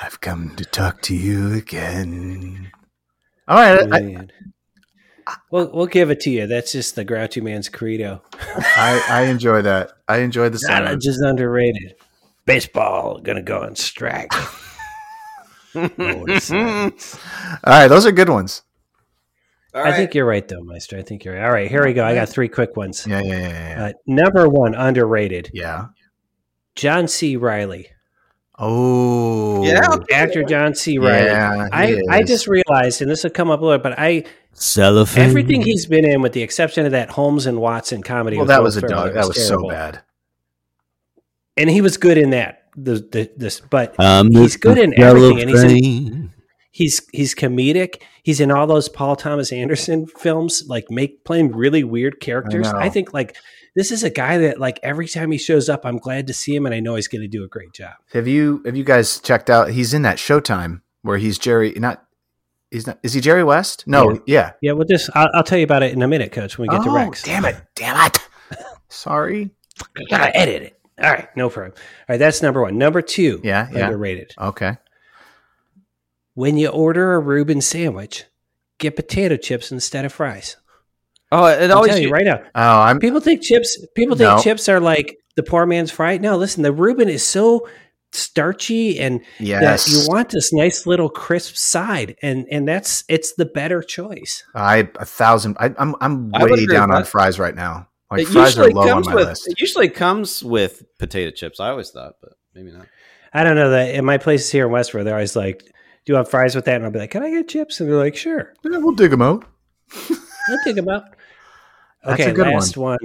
I've 0.01 0.19
come 0.19 0.55
to 0.55 0.65
talk 0.65 1.01
to 1.03 1.15
you 1.15 1.53
again. 1.53 2.71
All 3.47 3.57
right, 3.57 3.83
I, 3.93 4.01
Man. 4.01 4.31
We'll, 5.51 5.71
we'll 5.71 5.85
give 5.85 6.09
it 6.09 6.21
to 6.21 6.31
you. 6.31 6.47
That's 6.47 6.71
just 6.71 6.95
the 6.95 7.03
grouchy 7.03 7.39
man's 7.39 7.69
credo. 7.69 8.23
I, 8.41 9.03
I 9.07 9.21
enjoy 9.25 9.61
that. 9.61 9.91
I 10.07 10.17
enjoy 10.19 10.49
the 10.49 10.59
Not 10.63 10.83
silence. 10.85 11.05
just 11.05 11.21
underrated. 11.21 11.93
Baseball 12.45 13.19
gonna 13.19 13.43
go 13.43 13.61
on 13.61 13.75
strike. 13.75 14.31
What 15.73 16.31
a 16.31 16.39
silence. 16.41 17.15
All 17.63 17.73
right, 17.73 17.87
those 17.87 18.07
are 18.07 18.11
good 18.11 18.27
ones. 18.29 18.63
All 19.75 19.85
I 19.85 19.91
think 19.95 20.15
you're 20.15 20.25
right, 20.25 20.45
though, 20.47 20.63
Meister. 20.63 20.97
I 20.97 21.03
think 21.03 21.23
you're 21.23 21.35
right. 21.35 21.45
All 21.45 21.51
right, 21.51 21.69
here 21.69 21.85
we 21.85 21.93
go. 21.93 22.03
I 22.03 22.15
got 22.15 22.27
three 22.27 22.47
quick 22.49 22.75
ones. 22.75 23.05
Yeah, 23.05 23.21
yeah, 23.21 23.37
yeah, 23.37 23.49
yeah. 23.77 23.85
Uh, 23.85 23.91
number 24.07 24.49
one, 24.49 24.73
underrated. 24.73 25.51
yeah. 25.53 25.85
John 26.79 27.07
C. 27.07 27.35
Reilly, 27.35 27.87
Oh, 28.57 29.63
Yeah. 29.65 29.95
actor 30.11 30.43
John 30.43 30.73
C. 30.75 30.97
Reilly. 30.97 31.25
Yeah, 31.27 31.65
he 31.85 31.99
I, 32.09 32.17
I 32.17 32.23
just 32.23 32.47
realized, 32.47 33.01
and 33.01 33.09
this 33.11 33.23
will 33.23 33.29
come 33.31 33.49
up 33.51 33.61
later, 33.61 33.81
but 33.83 33.97
I 33.97 34.23
cellophane. 34.53 35.23
everything 35.23 35.61
he's 35.61 35.85
been 35.85 36.05
in, 36.05 36.21
with 36.21 36.33
the 36.33 36.41
exception 36.41 36.85
of 36.85 36.91
that 36.93 37.09
Holmes 37.11 37.45
and 37.45 37.59
Watson 37.59 38.01
comedy. 38.03 38.37
Well, 38.37 38.43
with 38.43 38.49
that 38.49 38.57
Will 38.59 38.63
was 38.65 38.77
a 38.77 38.81
dog. 38.81 39.09
it 39.09 39.13
That 39.15 39.27
was 39.27 39.45
so 39.47 39.67
bad. 39.69 40.01
and 41.57 41.69
he 41.69 41.81
was 41.81 41.97
good 41.97 42.17
in 42.17 42.29
that. 42.31 42.55
The, 42.75 42.93
the 42.93 43.29
this, 43.35 43.59
but 43.61 43.95
Um, 43.99 44.31
He's 44.31 44.55
good 44.55 44.77
in 44.77 44.97
everything, 44.99 45.41
and 45.41 45.49
he's 45.49 45.63
in- 45.63 46.31
he's 46.71 47.01
he's 47.11 47.35
comedic. 47.35 48.01
He's 48.23 48.39
in 48.39 48.51
all 48.51 48.67
those 48.67 48.87
Paul 48.87 49.15
Thomas 49.15 49.51
Anderson 49.51 50.05
films, 50.05 50.63
like 50.67 50.89
make 50.91 51.23
playing 51.25 51.51
really 51.51 51.83
weird 51.83 52.19
characters. 52.21 52.71
know. 52.71 52.77
I, 52.79 52.87
think 52.89 53.13
like 53.13 53.35
this 53.75 53.91
is 53.91 54.03
a 54.03 54.09
guy 54.09 54.37
that 54.39 54.59
like 54.59 54.79
every 54.83 55.07
time 55.07 55.31
he 55.31 55.37
shows 55.37 55.69
up, 55.69 55.85
I'm 55.85 55.97
glad 55.97 56.27
to 56.27 56.33
see 56.33 56.55
him, 56.55 56.65
and 56.65 56.73
I 56.75 56.79
know 56.79 56.95
he's 56.95 57.07
going 57.07 57.21
to 57.21 57.27
do 57.27 57.43
a 57.43 57.47
great 57.47 57.73
job. 57.73 57.93
Have 58.13 58.27
you 58.27 58.61
have 58.65 58.75
you 58.75 58.83
guys 58.83 59.19
checked 59.19 59.49
out? 59.49 59.69
He's 59.69 59.93
in 59.93 60.01
that 60.03 60.17
Showtime 60.17 60.81
where 61.01 61.17
he's 61.17 61.37
Jerry. 61.37 61.71
Not 61.77 62.03
he's 62.71 62.87
not. 62.87 62.99
Is 63.03 63.13
he 63.13 63.21
Jerry 63.21 63.43
West? 63.43 63.85
No. 63.87 64.19
Yeah. 64.25 64.53
Yeah, 64.61 64.73
well, 64.73 64.85
this 64.87 65.09
I'll, 65.13 65.29
I'll 65.33 65.43
tell 65.43 65.57
you 65.57 65.63
about 65.63 65.83
it 65.83 65.93
in 65.93 66.01
a 66.01 66.07
minute, 66.07 66.31
Coach. 66.31 66.57
When 66.57 66.67
we 66.69 66.75
get 66.75 66.83
to 66.83 66.89
Oh, 66.89 66.95
Rex, 66.95 67.23
Damn 67.23 67.45
it! 67.45 67.55
Damn 67.75 68.07
it! 68.07 68.19
Sorry. 68.89 69.49
I 69.97 70.03
gotta 70.09 70.35
edit 70.35 70.63
it. 70.63 70.79
All 71.01 71.09
right, 71.09 71.29
no 71.37 71.49
problem. 71.49 71.73
All 71.77 72.05
right, 72.09 72.17
that's 72.17 72.41
number 72.41 72.61
one. 72.61 72.77
Number 72.77 73.01
two, 73.01 73.39
Yeah. 73.43 73.69
Yeah. 73.71 73.85
underrated. 73.85 74.33
Okay. 74.37 74.77
When 76.33 76.57
you 76.57 76.67
order 76.69 77.13
a 77.13 77.19
Reuben 77.19 77.61
sandwich, 77.61 78.25
get 78.77 78.95
potato 78.95 79.37
chips 79.37 79.71
instead 79.71 80.05
of 80.05 80.13
fries. 80.13 80.57
Oh, 81.31 81.45
it 81.45 81.69
always 81.71 81.91
tell 81.91 81.99
you 81.99 82.09
right 82.09 82.25
now. 82.25 82.41
Oh, 82.55 82.79
I'm. 82.81 82.99
People 82.99 83.19
think 83.19 83.41
chips. 83.43 83.77
People 83.95 84.15
think 84.15 84.29
No. 84.29 84.41
chips 84.41 84.67
are 84.67 84.79
like 84.79 85.17
the 85.35 85.43
poor 85.43 85.65
man's 85.65 85.91
fry. 85.91 86.17
No, 86.17 86.37
listen, 86.37 86.63
the 86.63 86.71
Reuben 86.73 87.07
is 87.09 87.23
so 87.23 87.67
starchy 88.11 88.99
and 88.99 89.21
Yes. 89.39 89.85
that 89.85 89.91
you 89.91 90.07
want 90.09 90.29
this 90.29 90.51
nice 90.51 90.87
little 90.87 91.09
crisp 91.09 91.55
side, 91.55 92.15
and 92.23 92.47
and 92.51 92.67
that's 92.67 93.03
it's 93.07 93.33
the 93.35 93.45
better 93.45 93.81
choice. 93.83 94.43
I 94.55 94.89
a 94.99 95.05
thousand. 95.05 95.57
I, 95.59 95.67
I'm 95.77 95.95
I'm 96.01 96.31
I 96.33 96.41
would 96.43 96.51
way 96.51 96.63
agree 96.63 96.75
down 96.75 96.91
on 96.91 97.03
fries 97.03 97.37
right 97.39 97.55
now. 97.55 97.87
Like 98.11 98.21
it 98.21 98.25
fries 98.29 98.57
are 98.57 98.63
usually 98.67 98.73
low 98.73 98.81
on 98.81 98.87
comes 98.89 99.07
my 99.07 99.15
with. 99.15 99.27
list. 99.27 99.47
It 99.47 99.59
usually 99.59 99.89
comes 99.89 100.43
with 100.43 100.83
potato 100.97 101.29
chips. 101.31 101.59
I 101.59 101.69
always 101.69 101.91
thought, 101.91 102.13
but 102.21 102.33
maybe 102.55 102.71
not. 102.71 102.87
I 103.31 103.43
don't 103.43 103.55
know 103.55 103.69
that 103.69 103.93
in 103.93 104.03
my 104.03 104.17
places 104.17 104.51
here 104.51 104.65
in 104.65 104.71
Westford, 104.71 105.05
they're 105.05 105.13
always 105.13 105.35
like, 105.35 105.59
"Do 105.59 105.69
you 106.07 106.15
want 106.15 106.27
fries 106.27 106.55
with 106.55 106.65
that?" 106.65 106.75
And 106.77 106.85
I'll 106.85 106.91
be 106.91 106.97
like, 106.97 107.11
"Can 107.11 107.21
I 107.21 107.29
get 107.29 107.47
chips?" 107.47 107.79
And 107.79 107.87
they're 107.87 107.97
like, 107.97 108.15
"Sure." 108.15 108.51
Yeah, 108.63 108.79
we'll 108.79 108.93
dig 108.95 109.11
them 109.11 109.21
out. 109.21 109.45
I'll 109.93 110.57
think 110.63 110.79
about. 110.79 111.03
That's 111.11 111.18
Okay, 112.05 112.31
a 112.31 112.33
good 112.33 112.47
last 112.47 112.77
one. 112.77 112.97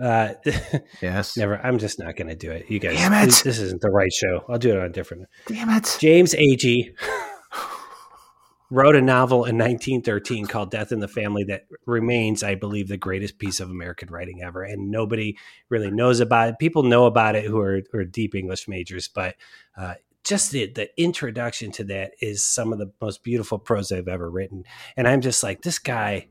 Uh, 0.00 0.34
Yes. 1.02 1.36
never. 1.36 1.58
I'm 1.58 1.78
just 1.78 1.98
not 1.98 2.16
going 2.16 2.28
to 2.28 2.36
do 2.36 2.50
it. 2.50 2.66
You 2.68 2.78
guys, 2.78 2.96
Damn 2.96 3.12
it. 3.14 3.26
This, 3.26 3.42
this 3.42 3.58
isn't 3.58 3.80
the 3.80 3.90
right 3.90 4.12
show. 4.12 4.44
I'll 4.48 4.58
do 4.58 4.70
it 4.72 4.78
on 4.78 4.84
a 4.84 4.88
different. 4.90 5.26
Damn 5.46 5.70
it. 5.70 5.96
James 6.00 6.34
Agee 6.34 6.94
wrote 8.70 8.96
a 8.96 9.00
novel 9.00 9.44
in 9.44 9.56
1913 9.56 10.46
called 10.46 10.70
Death 10.70 10.92
in 10.92 11.00
the 11.00 11.08
Family 11.08 11.44
that 11.44 11.66
remains, 11.86 12.42
I 12.42 12.56
believe, 12.56 12.88
the 12.88 12.96
greatest 12.96 13.38
piece 13.38 13.60
of 13.60 13.70
American 13.70 14.10
writing 14.10 14.42
ever. 14.42 14.62
And 14.62 14.90
nobody 14.90 15.38
really 15.70 15.90
knows 15.90 16.20
about 16.20 16.50
it. 16.50 16.58
People 16.58 16.82
know 16.82 17.06
about 17.06 17.36
it 17.36 17.44
who 17.44 17.58
are, 17.58 17.80
who 17.90 17.98
are 17.98 18.04
deep 18.04 18.34
English 18.34 18.68
majors, 18.68 19.08
but 19.08 19.36
uh, 19.78 19.94
just 20.24 20.50
the, 20.50 20.66
the 20.66 20.90
introduction 21.00 21.70
to 21.70 21.84
that 21.84 22.10
is 22.20 22.44
some 22.44 22.72
of 22.72 22.78
the 22.78 22.92
most 23.00 23.22
beautiful 23.22 23.58
prose 23.58 23.92
I've 23.92 24.08
ever 24.08 24.28
written. 24.30 24.64
And 24.96 25.06
I'm 25.08 25.20
just 25.20 25.42
like, 25.42 25.62
this 25.62 25.78
guy, 25.78 26.26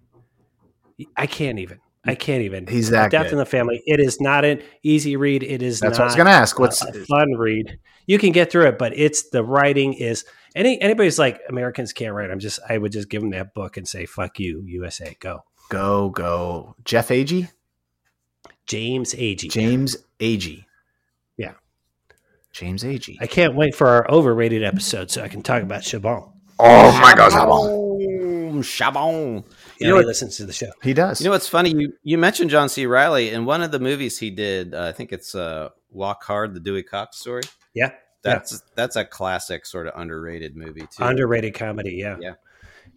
I 1.18 1.26
can't 1.26 1.58
even. 1.60 1.80
I 2.06 2.16
can't 2.16 2.44
even. 2.44 2.68
He's 2.68 2.92
that 2.92 3.10
Death 3.12 3.26
good. 3.26 3.34
in 3.34 3.38
the 3.40 3.46
Family. 3.46 3.82
It 3.86 4.00
is 4.00 4.22
not 4.22 4.46
an 4.46 4.62
easy 4.84 5.16
read. 5.16 5.44
It 5.44 5.62
is 5.62 5.80
That's 5.80 5.98
not 5.98 6.04
what 6.04 6.04
I 6.04 6.06
was 6.06 6.16
going 6.16 6.28
to 6.28 6.32
ask. 6.32 6.60
What's 6.60 6.84
a 6.84 6.94
fun 7.06 7.34
read. 7.34 7.80
You 8.06 8.20
can 8.20 8.32
get 8.32 8.52
through 8.52 8.68
it, 8.68 8.78
but 8.78 8.96
it's 8.96 9.30
the 9.30 9.44
writing 9.44 9.94
is 9.94 10.26
any 10.56 10.80
anybody's 10.80 11.18
like 11.18 11.42
Americans 11.50 11.94
can't 11.94 12.14
write. 12.14 12.30
I'm 12.30 12.40
just 12.40 12.60
I 12.70 12.78
would 12.78 12.92
just 12.92 13.10
give 13.10 13.22
them 13.22 13.32
that 13.32 13.56
book 13.56 13.78
and 13.78 13.88
say 13.88 14.06
fuck 14.06 14.40
you 14.40 14.62
USA 14.68 15.18
go 15.20 15.44
go 15.70 16.10
go? 16.10 16.76
Jeff 16.86 17.08
Agee, 17.08 17.50
James 18.68 19.16
Agee. 19.16 19.50
James 19.50 19.98
Agee. 20.20 20.66
Yeah. 21.38 21.54
James 22.52 22.84
Agee. 22.84 23.18
I 23.20 23.26
can't 23.26 23.56
wait 23.56 23.74
for 23.74 23.88
our 23.88 24.10
overrated 24.12 24.64
episode 24.64 25.10
so 25.10 25.24
I 25.24 25.28
can 25.28 25.42
talk 25.42 25.64
about 25.64 25.82
Chabon. 25.82 26.32
Oh 26.60 27.00
my 27.02 27.16
gosh! 27.16 27.34
Oh 27.36 27.96
Tom 28.56 28.64
Chabon. 28.64 29.44
Yeah, 29.80 29.88
You 29.88 29.88
know 29.94 29.96
he 29.96 30.00
what- 30.02 30.08
listens 30.08 30.38
to 30.38 30.46
the 30.46 30.54
show. 30.54 30.72
He 30.84 30.94
does. 30.94 31.20
You 31.22 31.26
know 31.26 31.32
what's 31.32 31.48
funny? 31.50 31.72
You 31.72 31.94
you 32.04 32.18
mentioned 32.18 32.50
John 32.50 32.70
C. 32.70 32.86
Reilly 32.86 33.30
in 33.30 33.46
one 33.46 33.62
of 33.62 33.72
the 33.72 33.80
movies 33.80 34.18
he 34.20 34.30
did. 34.30 34.74
Uh, 34.74 34.84
I 34.86 34.92
think 34.92 35.12
it's 35.12 35.36
uh, 35.36 35.70
Walk 35.92 36.24
Hard, 36.24 36.54
the 36.54 36.60
Dewey 36.60 36.84
Cox 36.84 37.18
story. 37.18 37.44
Yeah. 37.74 37.92
That's 38.24 38.64
that's 38.76 38.96
a 38.96 39.06
classic, 39.06 39.66
sort 39.68 39.86
of 39.88 39.94
underrated 39.96 40.56
movie 40.56 40.82
too. 40.82 41.04
Underrated 41.04 41.54
comedy, 41.54 41.94
yeah. 41.94 42.18
Yeah. 42.20 42.34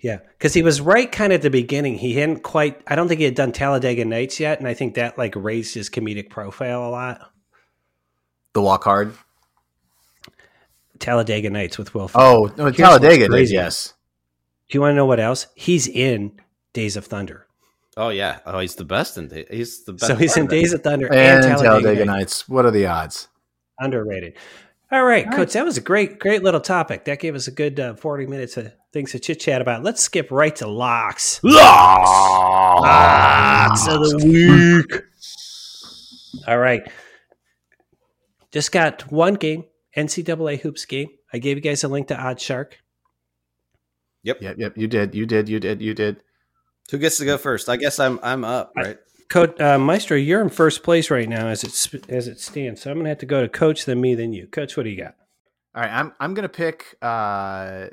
Yeah. 0.00 0.18
Because 0.38 0.54
he 0.54 0.62
was 0.62 0.80
right 0.80 1.10
kind 1.12 1.32
of 1.34 1.38
at 1.38 1.42
the 1.42 1.50
beginning. 1.50 1.96
He 1.98 2.14
hadn't 2.14 2.42
quite, 2.44 2.80
I 2.86 2.94
don't 2.94 3.08
think 3.08 3.18
he 3.18 3.24
had 3.24 3.34
done 3.34 3.52
Talladega 3.52 4.04
Nights 4.06 4.40
yet. 4.40 4.58
And 4.58 4.66
I 4.66 4.72
think 4.72 4.94
that 4.94 5.18
like 5.18 5.34
raised 5.36 5.74
his 5.74 5.90
comedic 5.90 6.30
profile 6.30 6.86
a 6.86 6.90
lot. 6.90 7.30
the 8.54 8.62
Walk 8.62 8.84
Hard. 8.84 9.12
Talladega 10.98 11.50
Nights 11.50 11.78
with 11.78 11.94
Will 11.94 12.08
Ferrell. 12.08 12.26
Oh, 12.50 12.54
no, 12.56 12.64
Here's 12.66 12.76
Talladega 12.76 13.08
what's 13.08 13.18
did. 13.20 13.30
crazy. 13.30 13.54
Yes. 13.54 13.94
Do 14.68 14.76
you 14.76 14.80
want 14.80 14.92
to 14.92 14.96
know 14.96 15.06
what 15.06 15.20
else? 15.20 15.46
He's 15.54 15.86
in 15.88 16.32
Days 16.72 16.96
of 16.96 17.06
Thunder. 17.06 17.46
oh 17.96 18.08
yeah. 18.10 18.38
Oh, 18.46 18.58
he's 18.60 18.74
the 18.76 18.84
best 18.84 19.16
in. 19.18 19.28
Da- 19.28 19.46
He's 19.50 19.84
the 19.84 19.92
best. 19.94 20.06
so 20.06 20.14
he's 20.16 20.36
in 20.36 20.44
of. 20.44 20.50
Days 20.50 20.72
of 20.72 20.82
Thunder 20.82 21.06
and, 21.06 21.16
And 21.16 21.42
Talladega, 21.44 21.64
Talladega 21.68 22.04
Nights. 22.04 22.18
Nights. 22.18 22.48
What 22.48 22.64
are 22.66 22.70
the 22.70 22.86
odds? 22.86 23.28
Underrated. 23.80 24.34
All 24.90 25.04
right, 25.04 25.24
All 25.24 25.30
right. 25.30 25.36
Coach, 25.36 25.52
that 25.52 25.64
was 25.66 25.76
a 25.76 25.82
great, 25.82 26.18
great 26.18 26.42
little 26.42 26.60
topic. 26.62 27.04
That 27.04 27.20
gave 27.20 27.34
us 27.34 27.46
a 27.46 27.50
good 27.50 27.78
uh, 27.78 27.94
40 27.94 28.26
minutes 28.26 28.56
of 28.56 28.72
things 28.92 29.12
to 29.12 29.18
chit 29.18 29.38
chat 29.40 29.60
about. 29.60 29.82
Let's 29.82 30.00
skip 30.02 30.30
right 30.30 30.56
to 30.56 30.66
locks. 30.66 31.40
Locks 32.78 33.86
of 33.86 34.00
the 34.00 34.26
week. 34.26 35.02
All 36.46 36.58
right. 36.58 36.90
Just 38.50 38.72
got 38.72 39.02
one 39.12 39.34
game, 39.34 39.64
NCAA 39.96 40.60
hoops 40.60 40.86
game. 40.86 41.08
I 41.32 41.38
gave 41.38 41.56
you 41.58 41.62
guys 41.62 41.84
a 41.84 41.88
link 41.88 42.08
to 42.08 42.14
OddsShark. 42.14 42.72
Yep. 44.22 44.40
Yep, 44.40 44.56
yep. 44.58 44.72
You 44.78 44.86
did. 44.88 45.14
You 45.14 45.26
did. 45.26 45.48
You 45.50 45.60
did. 45.60 45.82
You 45.82 45.92
did. 45.94 46.22
Who 46.90 46.98
gets 46.98 47.18
to 47.18 47.24
go 47.24 47.36
first? 47.38 47.68
I 47.68 47.76
guess 47.76 47.98
I'm 47.98 48.18
I'm 48.22 48.44
up, 48.44 48.72
right? 48.76 48.98
Coach 49.28 49.60
uh, 49.60 49.78
Maestro, 49.78 50.16
you're 50.16 50.40
in 50.40 50.48
first 50.48 50.82
place 50.82 51.10
right 51.10 51.28
now 51.28 51.48
as 51.48 51.62
it 51.62 52.04
as 52.08 52.28
it 52.28 52.40
stands. 52.40 52.80
So 52.82 52.90
I'm 52.90 52.96
gonna 52.96 53.10
have 53.10 53.18
to 53.18 53.26
go 53.26 53.42
to 53.42 53.48
Coach, 53.48 53.84
then 53.84 54.00
me, 54.00 54.14
then 54.14 54.32
you. 54.32 54.46
Coach, 54.46 54.76
what 54.76 54.84
do 54.84 54.90
you 54.90 54.96
got? 55.02 55.14
All 55.74 55.82
right. 55.82 55.92
I'm 55.92 56.12
I'm 56.18 56.32
gonna 56.34 56.48
pick 56.48 56.96
uh, 57.02 57.88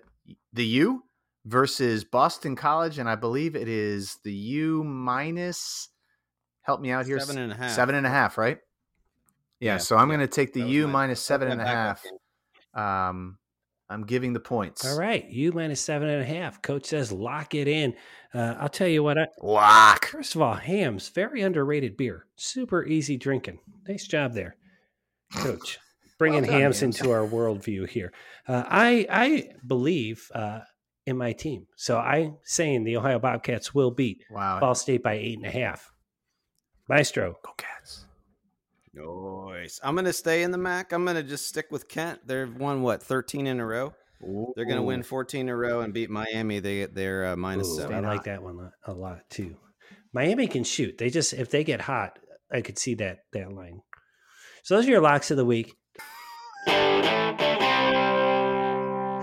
the 0.53 0.65
U 0.65 1.03
versus 1.45 2.05
Boston 2.05 2.55
College, 2.55 2.97
and 2.99 3.09
I 3.09 3.15
believe 3.15 3.55
it 3.55 3.67
is 3.67 4.17
the 4.23 4.33
U 4.33 4.83
minus. 4.83 5.89
Help 6.61 6.79
me 6.79 6.89
out 6.91 7.05
here. 7.05 7.19
Seven 7.19 7.37
and 7.37 7.51
a 7.51 7.55
half. 7.55 7.71
Seven 7.71 7.95
and 7.95 8.07
a 8.07 8.09
half, 8.09 8.37
right? 8.37 8.57
Yeah. 9.59 9.73
Yeah, 9.73 9.77
so 9.79 9.97
I'm 9.97 10.09
yeah. 10.09 10.15
gonna 10.15 10.27
take 10.27 10.53
the 10.53 10.61
U 10.63 10.87
my- 10.87 10.93
minus 10.93 11.19
seven 11.19 11.49
my 11.49 11.51
and 11.53 11.61
a 11.61 11.65
backup 11.65 11.97
half. 11.97 12.03
game. 12.03 12.83
Um, 12.83 13.37
I'm 13.89 14.03
giving 14.03 14.33
the 14.33 14.39
points. 14.39 14.85
All 14.85 14.97
right, 14.97 15.29
you 15.29 15.51
minus 15.51 15.79
seven 15.81 16.09
and 16.09 16.21
a 16.21 16.25
half. 16.25 16.61
Coach 16.61 16.85
says 16.85 17.11
lock 17.11 17.53
it 17.53 17.67
in. 17.67 17.93
Uh, 18.33 18.55
I'll 18.59 18.69
tell 18.69 18.87
you 18.87 19.03
what. 19.03 19.17
I, 19.17 19.27
Lock. 19.41 20.07
First 20.07 20.35
of 20.35 20.41
all, 20.41 20.55
Hamm's, 20.55 21.09
very 21.09 21.41
underrated 21.41 21.95
beer. 21.95 22.25
Super 22.35 22.83
easy 22.85 23.15
drinking. 23.17 23.59
Nice 23.87 24.07
job 24.07 24.33
there, 24.33 24.55
Coach. 25.35 25.79
Bringing 26.17 26.43
Well 26.43 26.51
done, 26.51 26.61
Hamm's 26.61 26.79
Hamm's. 26.79 26.99
into 26.99 27.11
our 27.11 27.27
worldview 27.27 27.87
here. 27.89 28.11
Uh, 28.47 28.63
I 28.67 29.05
I 29.09 29.49
believe 29.67 30.31
uh, 30.33 30.61
in 31.05 31.17
my 31.17 31.33
team, 31.33 31.67
so 31.75 31.97
I'm 31.99 32.37
saying 32.43 32.85
the 32.85 32.97
Ohio 32.97 33.19
Bobcats 33.19 33.75
will 33.75 33.91
beat 33.91 34.23
Wow. 34.31 34.59
Ball 34.61 34.75
State 34.75 35.03
by 35.03 35.13
eight 35.13 35.37
and 35.37 35.45
a 35.45 35.51
half. 35.51 35.91
Maestro, 36.89 37.35
Go 37.43 37.51
Cats. 37.57 38.04
Nice. 38.95 39.79
I'm 39.83 39.95
gonna 39.95 40.13
stay 40.13 40.43
in 40.43 40.51
the 40.51 40.57
MAC. 40.57 40.93
I'm 40.93 41.05
gonna 41.05 41.23
just 41.23 41.47
stick 41.47 41.67
with 41.71 41.87
Kent. 41.87 42.21
They've 42.25 42.53
won 42.55 42.81
what 42.81 43.03
13 43.03 43.47
in 43.47 43.59
a 43.59 43.65
row. 43.65 43.93
They're 44.55 44.65
gonna 44.65 44.83
win 44.83 45.03
14 45.03 45.41
in 45.41 45.49
a 45.49 45.55
row 45.55 45.81
and 45.81 45.93
beat 45.93 46.09
Miami. 46.09 46.59
They 46.59 46.85
they're 46.85 47.25
uh, 47.25 47.35
minus 47.35 47.67
Ooh, 47.67 47.77
seven. 47.77 48.05
I 48.05 48.13
like 48.13 48.23
that 48.23 48.41
one 48.41 48.71
a 48.85 48.93
lot 48.93 49.29
too. 49.29 49.57
Miami 50.13 50.47
can 50.47 50.63
shoot. 50.63 50.97
They 50.97 51.09
just 51.09 51.33
if 51.33 51.49
they 51.49 51.63
get 51.63 51.81
hot, 51.81 52.19
I 52.51 52.61
could 52.61 52.79
see 52.79 52.95
that 52.95 53.19
that 53.33 53.51
line. 53.51 53.81
So 54.63 54.75
those 54.75 54.87
are 54.87 54.91
your 54.91 55.01
locks 55.01 55.29
of 55.31 55.37
the 55.37 55.45
week. 55.45 55.75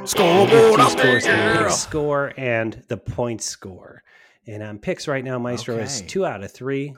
Scoreboard 0.05 0.79
Your 0.79 0.91
scores, 0.91 1.25
the 1.25 1.69
score 1.71 2.33
and 2.37 2.83
the 2.89 2.97
point 2.97 3.41
score. 3.41 4.03
And 4.47 4.63
on 4.63 4.79
picks 4.79 5.07
right 5.07 5.25
now, 5.25 5.39
Maestro 5.39 5.77
is 5.77 6.03
two 6.03 6.27
out 6.27 6.43
of 6.43 6.53
three, 6.53 6.97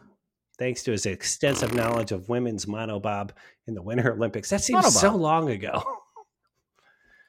thanks 0.59 0.83
to 0.85 0.93
his 0.93 1.07
extensive 1.07 1.75
knowledge 1.75 2.13
of 2.13 2.29
women's 2.29 2.67
monobob 2.67 3.31
in 3.67 3.75
the 3.75 3.83
Winter 3.83 4.13
Olympics. 4.13 4.51
That 4.51 4.63
seems 4.63 4.99
so 4.99 5.15
long 5.15 5.51
ago. 5.51 5.83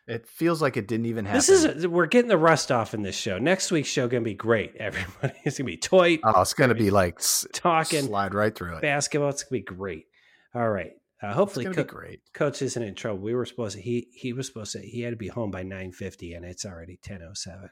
It 0.08 0.28
feels 0.28 0.62
like 0.62 0.78
it 0.78 0.88
didn't 0.88 1.08
even 1.08 1.26
happen. 1.26 1.38
This 1.40 1.50
is 1.50 1.88
we're 1.88 2.06
getting 2.06 2.30
the 2.30 2.38
rust 2.38 2.72
off 2.72 2.94
in 2.94 3.02
this 3.02 3.16
show. 3.16 3.40
Next 3.40 3.72
week's 3.72 3.90
show 3.90 4.08
gonna 4.08 4.22
be 4.22 4.36
great. 4.36 4.76
Everybody, 4.80 5.34
it's 5.44 5.58
gonna 5.58 5.66
be 5.66 5.78
toy 5.78 6.20
Oh, 6.24 6.42
it's 6.42 6.54
gonna 6.54 6.76
be 6.76 6.92
like 6.92 7.20
talking 7.54 8.04
slide 8.04 8.36
right 8.36 8.54
through 8.54 8.76
it. 8.76 8.82
basketball. 8.84 9.30
It's 9.30 9.42
gonna 9.42 9.62
be 9.62 9.66
great. 9.66 10.06
All 10.54 10.70
right. 10.70 10.92
Uh, 11.24 11.34
hopefully, 11.34 11.66
Co- 11.66 11.84
great. 11.84 12.20
coach 12.36 12.62
isn't 12.62 12.84
in 12.84 12.94
trouble. 12.94 13.18
We 13.18 13.34
were 13.34 13.48
supposed 13.48 13.78
to. 13.78 13.82
He 13.82 14.10
he 14.14 14.32
was 14.32 14.46
supposed 14.46 14.74
to. 14.74 14.80
He 14.80 15.02
had 15.02 15.10
to 15.10 15.16
be 15.18 15.30
home 15.30 15.50
by 15.50 15.64
nine 15.64 15.92
fifty, 15.92 16.34
and 16.34 16.46
it's 16.46 16.66
already 16.68 17.00
ten 17.02 17.24
oh 17.24 17.34
seven. 17.34 17.72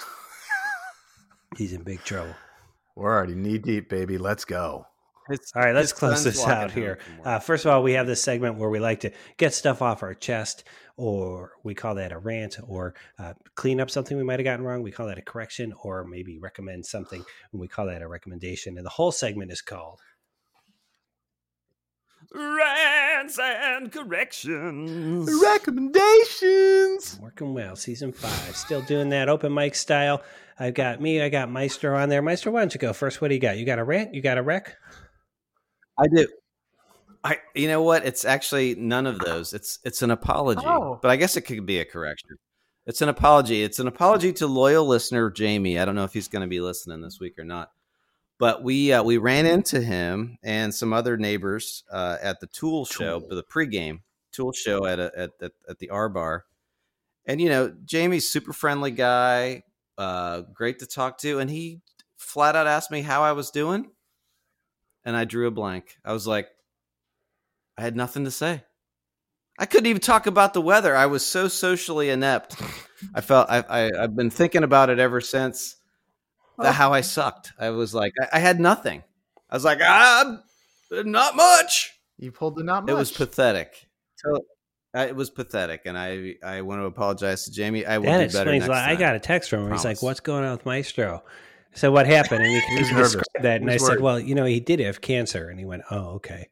He's 1.56 1.72
in 1.72 1.84
big 1.84 2.02
trouble. 2.02 2.34
We're 2.98 3.14
already 3.14 3.36
knee 3.36 3.58
deep, 3.58 3.88
baby. 3.88 4.18
Let's 4.18 4.44
go. 4.44 4.84
It's- 5.30 5.52
All 5.54 5.62
right, 5.62 5.74
let's 5.74 5.92
close 5.92 6.24
this 6.24 6.44
out 6.44 6.72
here. 6.72 6.98
Uh, 7.22 7.38
first 7.38 7.64
of 7.64 7.70
all, 7.70 7.82
we 7.82 7.92
have 7.92 8.06
this 8.08 8.20
segment 8.20 8.56
where 8.58 8.70
we 8.70 8.80
like 8.80 9.00
to 9.00 9.12
get 9.36 9.54
stuff 9.54 9.82
off 9.82 10.02
our 10.02 10.14
chest, 10.14 10.64
or 10.96 11.52
we 11.62 11.74
call 11.74 11.94
that 11.96 12.10
a 12.12 12.18
rant, 12.18 12.56
or 12.66 12.94
uh, 13.20 13.34
clean 13.54 13.80
up 13.80 13.88
something 13.88 14.16
we 14.16 14.24
might 14.24 14.40
have 14.40 14.44
gotten 14.44 14.64
wrong. 14.64 14.82
We 14.82 14.90
call 14.90 15.06
that 15.06 15.18
a 15.18 15.22
correction, 15.22 15.74
or 15.84 16.04
maybe 16.04 16.38
recommend 16.38 16.86
something, 16.86 17.22
and 17.52 17.60
we 17.60 17.68
call 17.68 17.86
that 17.86 18.02
a 18.02 18.08
recommendation. 18.08 18.76
And 18.78 18.84
the 18.86 18.90
whole 18.90 19.12
segment 19.12 19.52
is 19.52 19.60
called 19.60 20.00
Rants 22.34 23.38
and 23.38 23.92
corrections. 23.92 25.30
Recommendations. 25.42 27.18
Working 27.22 27.54
Well, 27.54 27.76
season 27.76 28.12
five. 28.12 28.56
Still 28.56 28.82
doing 28.82 29.10
that 29.10 29.28
open 29.28 29.54
mic 29.54 29.74
style. 29.74 30.22
I've 30.58 30.74
got 30.74 31.00
me, 31.00 31.22
I 31.22 31.28
got 31.28 31.50
Meister 31.50 31.94
on 31.94 32.08
there. 32.08 32.22
Meister, 32.22 32.50
why 32.50 32.60
don't 32.60 32.74
you 32.74 32.80
go 32.80 32.92
first? 32.92 33.20
What 33.20 33.28
do 33.28 33.34
you 33.34 33.40
got? 33.40 33.58
You 33.58 33.64
got 33.64 33.78
a 33.78 33.84
rant? 33.84 34.14
You 34.14 34.20
got 34.20 34.38
a 34.38 34.42
wreck? 34.42 34.76
I 35.98 36.06
do. 36.08 36.26
I 37.24 37.38
you 37.54 37.68
know 37.68 37.82
what? 37.82 38.04
It's 38.06 38.24
actually 38.24 38.74
none 38.76 39.06
of 39.06 39.18
those. 39.18 39.52
It's 39.52 39.78
it's 39.84 40.02
an 40.02 40.10
apology. 40.10 40.62
Oh. 40.64 40.98
But 41.00 41.10
I 41.10 41.16
guess 41.16 41.36
it 41.36 41.42
could 41.42 41.66
be 41.66 41.78
a 41.78 41.84
correction. 41.84 42.30
It's 42.86 43.02
an 43.02 43.08
apology. 43.08 43.62
It's 43.62 43.78
an 43.78 43.86
apology 43.86 44.32
to 44.34 44.46
loyal 44.46 44.86
listener 44.86 45.30
Jamie. 45.30 45.78
I 45.78 45.84
don't 45.84 45.94
know 45.94 46.04
if 46.04 46.14
he's 46.14 46.28
going 46.28 46.42
to 46.42 46.48
be 46.48 46.60
listening 46.60 47.02
this 47.02 47.20
week 47.20 47.38
or 47.38 47.44
not. 47.44 47.70
But 48.38 48.62
we 48.62 48.92
uh, 48.92 49.02
we 49.02 49.18
ran 49.18 49.46
into 49.46 49.80
him 49.80 50.38
and 50.42 50.74
some 50.74 50.92
other 50.92 51.16
neighbors 51.16 51.84
uh, 51.90 52.16
at 52.22 52.40
the 52.40 52.46
Tool 52.46 52.84
show, 52.84 53.20
Tool. 53.20 53.28
the 53.28 53.42
pregame 53.42 54.00
Tool 54.32 54.52
show 54.52 54.86
at 54.86 55.00
a, 55.00 55.12
at, 55.16 55.30
at 55.42 55.52
at 55.68 55.78
the 55.80 55.90
R 55.90 56.08
bar. 56.08 56.44
And 57.26 57.40
you 57.40 57.48
know, 57.48 57.74
Jamie's 57.84 58.30
super 58.30 58.52
friendly 58.52 58.92
guy, 58.92 59.64
uh, 59.98 60.42
great 60.54 60.78
to 60.78 60.86
talk 60.86 61.18
to, 61.18 61.38
and 61.40 61.50
he 61.50 61.80
flat 62.16 62.56
out 62.56 62.66
asked 62.66 62.90
me 62.90 63.02
how 63.02 63.22
I 63.22 63.32
was 63.32 63.50
doing 63.50 63.90
and 65.04 65.16
I 65.16 65.24
drew 65.24 65.46
a 65.46 65.50
blank. 65.50 65.96
I 66.04 66.12
was 66.12 66.26
like, 66.26 66.48
I 67.76 67.82
had 67.82 67.96
nothing 67.96 68.24
to 68.24 68.30
say. 68.30 68.62
I 69.58 69.66
couldn't 69.66 69.86
even 69.86 70.00
talk 70.02 70.26
about 70.26 70.52
the 70.54 70.60
weather. 70.60 70.94
I 70.94 71.06
was 71.06 71.24
so 71.24 71.48
socially 71.48 72.10
inept. 72.10 72.60
I 73.14 73.20
felt 73.20 73.48
I, 73.50 73.60
I 73.68 74.02
I've 74.02 74.14
been 74.14 74.30
thinking 74.30 74.64
about 74.64 74.90
it 74.90 74.98
ever 74.98 75.20
since. 75.20 75.76
the- 76.58 76.72
how 76.72 76.92
I 76.92 77.00
sucked. 77.00 77.52
I 77.58 77.70
was 77.70 77.94
like, 77.94 78.12
I, 78.20 78.36
I 78.36 78.38
had 78.40 78.60
nothing. 78.60 79.02
I 79.50 79.56
was 79.56 79.64
like, 79.64 79.78
ah, 79.82 80.38
not 80.90 81.36
much. 81.36 81.92
You 82.18 82.30
pulled 82.32 82.56
the 82.56 82.64
not 82.64 82.84
much. 82.84 82.92
It 82.92 82.96
was 82.96 83.10
pathetic. 83.10 83.86
So 84.16 84.44
it 85.04 85.16
was 85.16 85.30
pathetic, 85.30 85.82
and 85.86 85.96
I 85.98 86.34
I 86.42 86.62
want 86.62 86.80
to 86.80 86.84
apologize 86.86 87.44
to 87.44 87.50
Jamie. 87.52 87.84
I 87.86 87.98
will 87.98 88.04
That 88.06 88.12
do 88.18 88.18
better 88.18 88.50
explains 88.50 88.60
next 88.62 88.68
why 88.70 88.90
I 88.90 88.96
got 88.96 89.14
a 89.16 89.20
text 89.20 89.50
from 89.50 89.66
him. 89.66 89.72
He's 89.72 89.84
like, 89.84 90.02
"What's 90.02 90.20
going 90.20 90.44
on 90.44 90.52
with 90.52 90.66
Maestro?" 90.66 91.22
So 91.74 91.90
"What 91.92 92.06
happened?" 92.06 92.42
And 92.42 92.50
he, 92.50 92.60
he 92.60 92.78
was 92.78 92.90
nervous. 92.92 93.12
described 93.12 93.44
that, 93.44 93.60
and 93.60 93.70
He 93.70 93.74
I 93.74 93.76
was 93.76 93.86
said, 93.86 94.00
"Well, 94.00 94.18
you 94.20 94.34
know, 94.34 94.44
he 94.44 94.60
did 94.60 94.80
have 94.80 95.00
cancer." 95.00 95.48
And 95.48 95.58
he 95.58 95.64
went, 95.64 95.82
"Oh, 95.90 96.14
okay." 96.16 96.48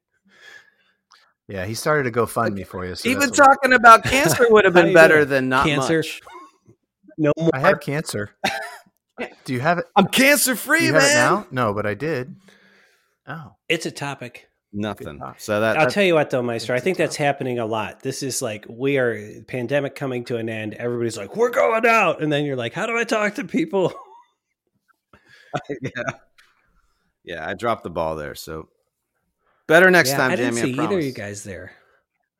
yeah, 1.48 1.64
he 1.64 1.74
started 1.74 2.12
to 2.12 2.20
GoFundMe 2.20 2.66
for 2.66 2.84
you. 2.84 2.94
So 2.96 3.08
Even 3.08 3.20
that's 3.28 3.38
what- 3.38 3.46
talking 3.46 3.72
about 3.72 4.02
cancer 4.04 4.46
would 4.50 4.64
have 4.64 4.74
been 4.74 4.92
better 4.92 5.18
doing? 5.18 5.28
than 5.28 5.48
not 5.48 5.66
Cancer? 5.66 5.98
much. 5.98 6.20
No 7.18 7.32
more. 7.38 7.50
I 7.54 7.60
have 7.60 7.80
cancer. 7.80 8.30
Do 9.44 9.52
you 9.54 9.60
have 9.60 9.78
it? 9.78 9.86
I'm 9.96 10.08
cancer 10.08 10.56
free, 10.56 10.86
you 10.86 10.92
man. 10.92 11.00
have 11.02 11.10
it 11.10 11.14
now? 11.14 11.46
No, 11.50 11.72
but 11.72 11.86
I 11.86 11.94
did. 11.94 12.36
Oh, 13.28 13.52
It's 13.68 13.86
a 13.86 13.90
topic. 13.90 14.48
Nothing. 14.78 15.22
So 15.38 15.60
that 15.60 15.68
I'll 15.68 15.74
that's- 15.74 15.94
tell 15.94 16.04
you 16.04 16.12
what, 16.14 16.28
though, 16.28 16.42
Maestro. 16.42 16.76
I 16.76 16.80
think 16.80 16.98
that's 16.98 17.16
topic. 17.16 17.24
happening 17.26 17.58
a 17.58 17.64
lot. 17.64 18.00
This 18.02 18.22
is 18.22 18.42
like 18.42 18.66
we 18.68 18.98
are 18.98 19.42
pandemic 19.48 19.94
coming 19.94 20.24
to 20.26 20.36
an 20.36 20.50
end. 20.50 20.74
Everybody's 20.74 21.16
like, 21.16 21.34
"We're 21.34 21.50
going 21.50 21.86
out," 21.86 22.22
and 22.22 22.30
then 22.30 22.44
you're 22.44 22.56
like, 22.56 22.74
"How 22.74 22.84
do 22.84 22.94
I 22.96 23.04
talk 23.04 23.36
to 23.36 23.44
people?" 23.44 23.94
yeah. 25.80 25.90
Yeah, 27.24 27.48
I 27.48 27.54
dropped 27.54 27.84
the 27.84 27.90
ball 27.90 28.16
there. 28.16 28.34
So 28.34 28.68
better 29.66 29.90
next 29.90 30.10
Yeah, 30.10 30.16
time, 30.18 30.30
I 30.32 30.36
didn't 30.36 30.56
Jamie. 30.56 30.74
see 30.74 30.78
I 30.78 30.84
either 30.84 30.98
of 30.98 31.04
you 31.04 31.12
guys 31.12 31.42
there 31.42 31.72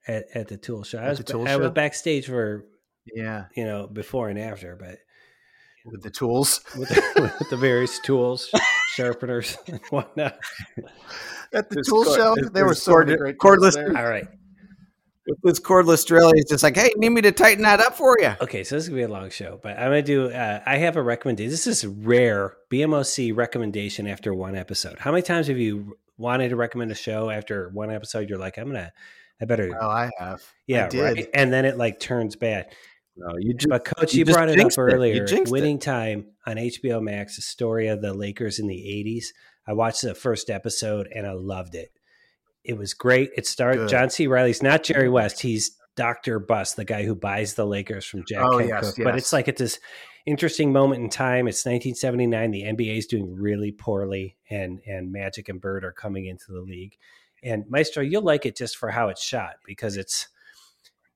at, 0.07 0.25
at 0.35 0.49
the 0.49 0.59
tool 0.59 0.85
show. 0.85 0.99
I 0.99 1.09
was 1.09 1.19
the 1.19 1.25
Tool 1.25 1.49
I 1.49 1.57
was 1.57 1.71
backstage 1.71 2.27
for 2.27 2.67
yeah. 3.15 3.47
you 3.57 3.65
know 3.65 3.87
before 3.87 4.29
and 4.29 4.39
after, 4.39 4.77
but 4.77 4.99
with 5.87 6.03
the 6.03 6.11
tools 6.11 6.61
with 6.79 6.89
the, 6.89 7.33
with 7.41 7.49
the 7.51 7.57
various 7.57 7.99
tools, 8.01 8.51
sharpeners, 8.95 9.57
and 9.69 9.81
whatnot. 9.91 10.37
at 11.55 11.69
the 11.71 11.77
This 11.77 11.89
tool 11.89 12.05
cord- 12.05 12.17
show. 12.17 12.35
this- 12.37 12.51
There 12.51 12.65
were 12.65 12.71
this 12.71 12.83
so 12.83 12.93
cord- 12.93 13.17
great 13.19 13.39
cordless- 13.39 13.75
there. 13.75 13.97
All 13.97 14.09
right. 14.09 14.27
With 15.29 15.41
this 15.43 15.59
cordless 15.61 16.07
drill, 16.07 16.31
he's 16.33 16.45
just 16.45 16.63
like, 16.63 16.77
"Hey, 16.77 16.93
need 16.99 17.09
me 17.09 17.21
to 17.23 17.33
tighten 17.33 17.65
that 17.65 17.81
up 17.81 17.97
for 17.97 18.17
you?" 18.21 18.33
Okay, 18.41 18.63
so 18.63 18.77
this 18.77 18.85
is 18.85 18.89
gonna 18.91 19.01
be 19.01 19.03
a 19.03 19.09
long 19.09 19.29
show, 19.31 19.59
but 19.61 19.77
I'm 19.77 19.87
gonna 19.87 20.01
do. 20.03 20.31
Uh, 20.31 20.63
I 20.65 20.77
have 20.77 20.95
a 20.97 21.03
recommendation. 21.03 21.51
This 21.51 21.67
is 21.67 21.85
rare 21.85 22.55
BMOC 22.71 23.37
recommendation 23.37 24.07
after 24.07 24.33
one 24.33 24.55
episode. 24.55 25.01
How 25.01 25.11
many 25.11 25.23
times 25.23 25.49
have 25.49 25.59
you 25.59 25.97
wanted 26.17 26.51
to 26.51 26.57
recommend 26.57 26.93
a 26.93 26.95
show 26.95 27.29
after 27.29 27.71
one 27.71 27.91
episode? 27.91 28.29
You're 28.31 28.39
like, 28.39 28.57
I'm 28.57 28.67
gonna, 28.69 28.93
I 29.43 29.47
better, 29.47 29.77
Oh, 29.81 29.89
I 29.91 30.11
have. 30.21 30.45
yeah, 30.69 30.87
I 30.87 30.89
did. 30.91 31.03
right. 31.03 31.29
And 31.35 31.53
then 31.53 31.65
it 31.65 31.77
like 31.77 31.99
turns 31.99 32.37
bad. 32.37 32.67
No, 33.17 33.35
you 33.39 33.55
just 33.55 33.69
But 33.69 33.85
coach, 33.85 34.15
you 34.15 34.21
you, 34.21 34.25
brought 34.27 34.49
it 34.49 34.61
up 34.61 34.71
it. 34.71 34.79
Earlier. 34.79 35.25
jinxed 35.25 35.51
it. 35.51 35.53
Winning 35.53 35.79
time 35.79 36.27
on 36.47 36.57
HBO 36.57 37.03
Max, 37.03 37.39
a 37.39 37.43
story 37.43 37.89
of 37.89 38.03
the 38.03 38.13
Lakers 38.13 38.59
in 38.59 38.67
the 38.67 38.75
'80s. 38.75 39.27
I 39.67 39.73
watched 39.73 40.03
the 40.03 40.15
first 40.15 40.51
episode 40.51 41.09
and 41.15 41.27
I 41.27 41.33
loved 41.33 41.75
it. 41.75 41.91
It 42.65 42.77
was 42.77 42.95
great. 42.95 43.31
It 43.37 43.47
started 43.47 43.79
Good. 43.79 43.89
John 43.89 44.11
C. 44.11 44.27
Reilly's 44.27 44.63
not 44.63 44.83
Jerry 44.85 45.09
West. 45.09 45.41
He's 45.41 45.77
Doctor 45.97 46.39
Buss, 46.39 46.75
the 46.75 46.85
guy 46.85 47.05
who 47.05 47.15
buys 47.15 47.55
the 47.55 47.65
Lakers 47.65 48.05
from 48.05 48.25
Jack 48.29 48.45
Oh, 48.45 48.59
Kent 48.59 48.69
yes, 48.69 48.95
Cooke. 48.95 49.05
But 49.05 49.17
it's 49.17 49.33
like 49.33 49.49
at 49.49 49.57
this 49.57 49.79
interesting 50.27 50.73
moment 50.73 51.03
in 51.03 51.09
time. 51.09 51.49
It's 51.49 51.65
1979. 51.65 52.51
The 52.51 52.63
NBA 52.65 52.99
is 52.99 53.07
doing 53.07 53.35
really 53.35 53.73
poorly, 53.73 54.37
and 54.51 54.81
and 54.87 55.11
Magic 55.11 55.49
and 55.49 55.61
Bird 55.61 55.85
are 55.85 55.93
coming 55.93 56.27
into 56.27 56.53
the 56.53 56.61
league. 56.61 56.97
And 57.43 57.65
Maestro, 57.69 58.03
you'll 58.03 58.23
like 58.23 58.45
it 58.45 58.57
just 58.57 58.77
for 58.77 58.91
how 58.91 59.09
it's 59.09 59.23
shot 59.23 59.55
because 59.65 59.97
it's 59.97 60.29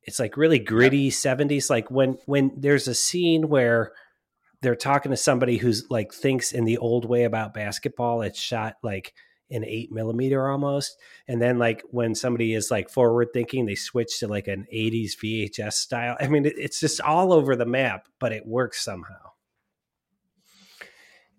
it's 0.05 0.18
like 0.18 0.36
really 0.36 0.59
gritty 0.59 1.11
70s 1.11 1.70
like 1.70 1.90
when 1.90 2.18
when 2.26 2.53
there's 2.57 2.88
a 2.88 2.94
scene 2.94 3.48
where 3.48 3.92
they're 4.62 4.76
talking 4.76 5.11
to 5.11 5.16
somebody 5.16 5.57
who's 5.57 5.84
like 5.90 6.12
thinks 6.12 6.53
in 6.53 6.64
the 6.64 6.78
old 6.78 7.05
way 7.05 7.24
about 7.24 7.55
basketball 7.55 8.22
it's 8.22 8.38
shot 8.38 8.74
like 8.82 9.12
an 9.51 9.64
eight 9.64 9.90
millimeter 9.90 10.48
almost 10.48 10.96
and 11.26 11.42
then 11.42 11.59
like 11.59 11.82
when 11.90 12.14
somebody 12.14 12.55
is 12.55 12.70
like 12.70 12.88
forward 12.88 13.28
thinking 13.32 13.66
they 13.66 13.74
switch 13.74 14.20
to 14.20 14.28
like 14.28 14.46
an 14.46 14.66
80s 14.72 15.12
vhs 15.22 15.72
style 15.72 16.16
i 16.20 16.28
mean 16.28 16.44
it's 16.46 16.80
just 16.80 17.01
all 17.01 17.32
over 17.32 17.57
the 17.57 17.66
map 17.66 18.07
but 18.18 18.32
it 18.32 18.46
works 18.46 18.84
somehow 18.84 19.30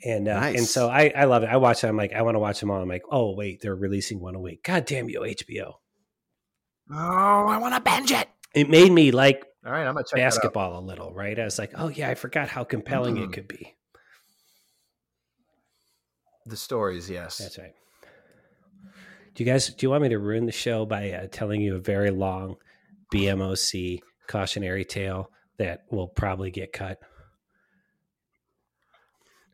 and 0.04 0.28
uh, 0.28 0.52
and 0.56 0.66
so 0.66 0.90
I, 0.90 1.12
I 1.16 1.26
love 1.26 1.44
it. 1.44 1.50
I 1.50 1.58
watch 1.58 1.84
it. 1.84 1.88
I'm 1.88 1.98
like, 1.98 2.14
I 2.14 2.22
want 2.24 2.36
to 2.36 2.40
watch 2.40 2.60
them 2.60 2.72
all. 2.72 2.82
I'm 2.82 2.90
like, 2.90 3.04
oh 3.12 3.36
wait, 3.36 3.62
they're 3.62 3.76
releasing 3.76 4.20
one 4.20 4.36
a 4.36 4.40
week. 4.40 4.64
God 4.64 4.86
damn 4.86 5.10
you, 5.10 5.22
HBO! 5.22 5.74
Oh, 6.92 7.48
I 7.48 7.58
want 7.58 7.76
to 7.76 7.82
binge 7.82 8.12
it. 8.12 8.28
It 8.54 8.70
made 8.70 8.92
me 8.92 9.12
like 9.12 9.46
All 9.66 9.72
right, 9.72 9.86
I'm 9.86 9.94
gonna 9.94 10.04
check 10.06 10.18
basketball 10.20 10.78
a 10.80 10.82
little, 10.84 11.14
right? 11.14 11.40
I 11.40 11.44
was 11.46 11.58
like, 11.60 11.72
oh 11.76 11.88
yeah, 11.90 12.10
I 12.10 12.16
forgot 12.16 12.50
how 12.50 12.64
compelling 12.64 13.16
Mm. 13.18 13.26
it 13.26 13.32
could 13.34 13.48
be. 13.48 13.76
The 16.46 16.58
stories, 16.58 17.10
yes. 17.10 17.38
That's 17.38 17.58
right. 17.58 17.74
Do 19.36 19.44
you 19.44 19.50
guys 19.50 19.68
do 19.68 19.86
you 19.86 19.90
want 19.90 20.04
me 20.04 20.10
to 20.10 20.20
ruin 20.20 20.46
the 20.46 20.52
show 20.52 20.86
by 20.86 21.12
uh, 21.12 21.28
telling 21.32 21.62
you 21.62 21.76
a 21.76 21.80
very 21.80 22.12
long 22.12 22.56
BMOC 23.14 24.00
cautionary 24.28 24.84
tale 24.84 25.30
that 25.58 25.84
will 25.92 26.08
probably 26.08 26.52
get 26.52 26.74
cut? 26.74 27.00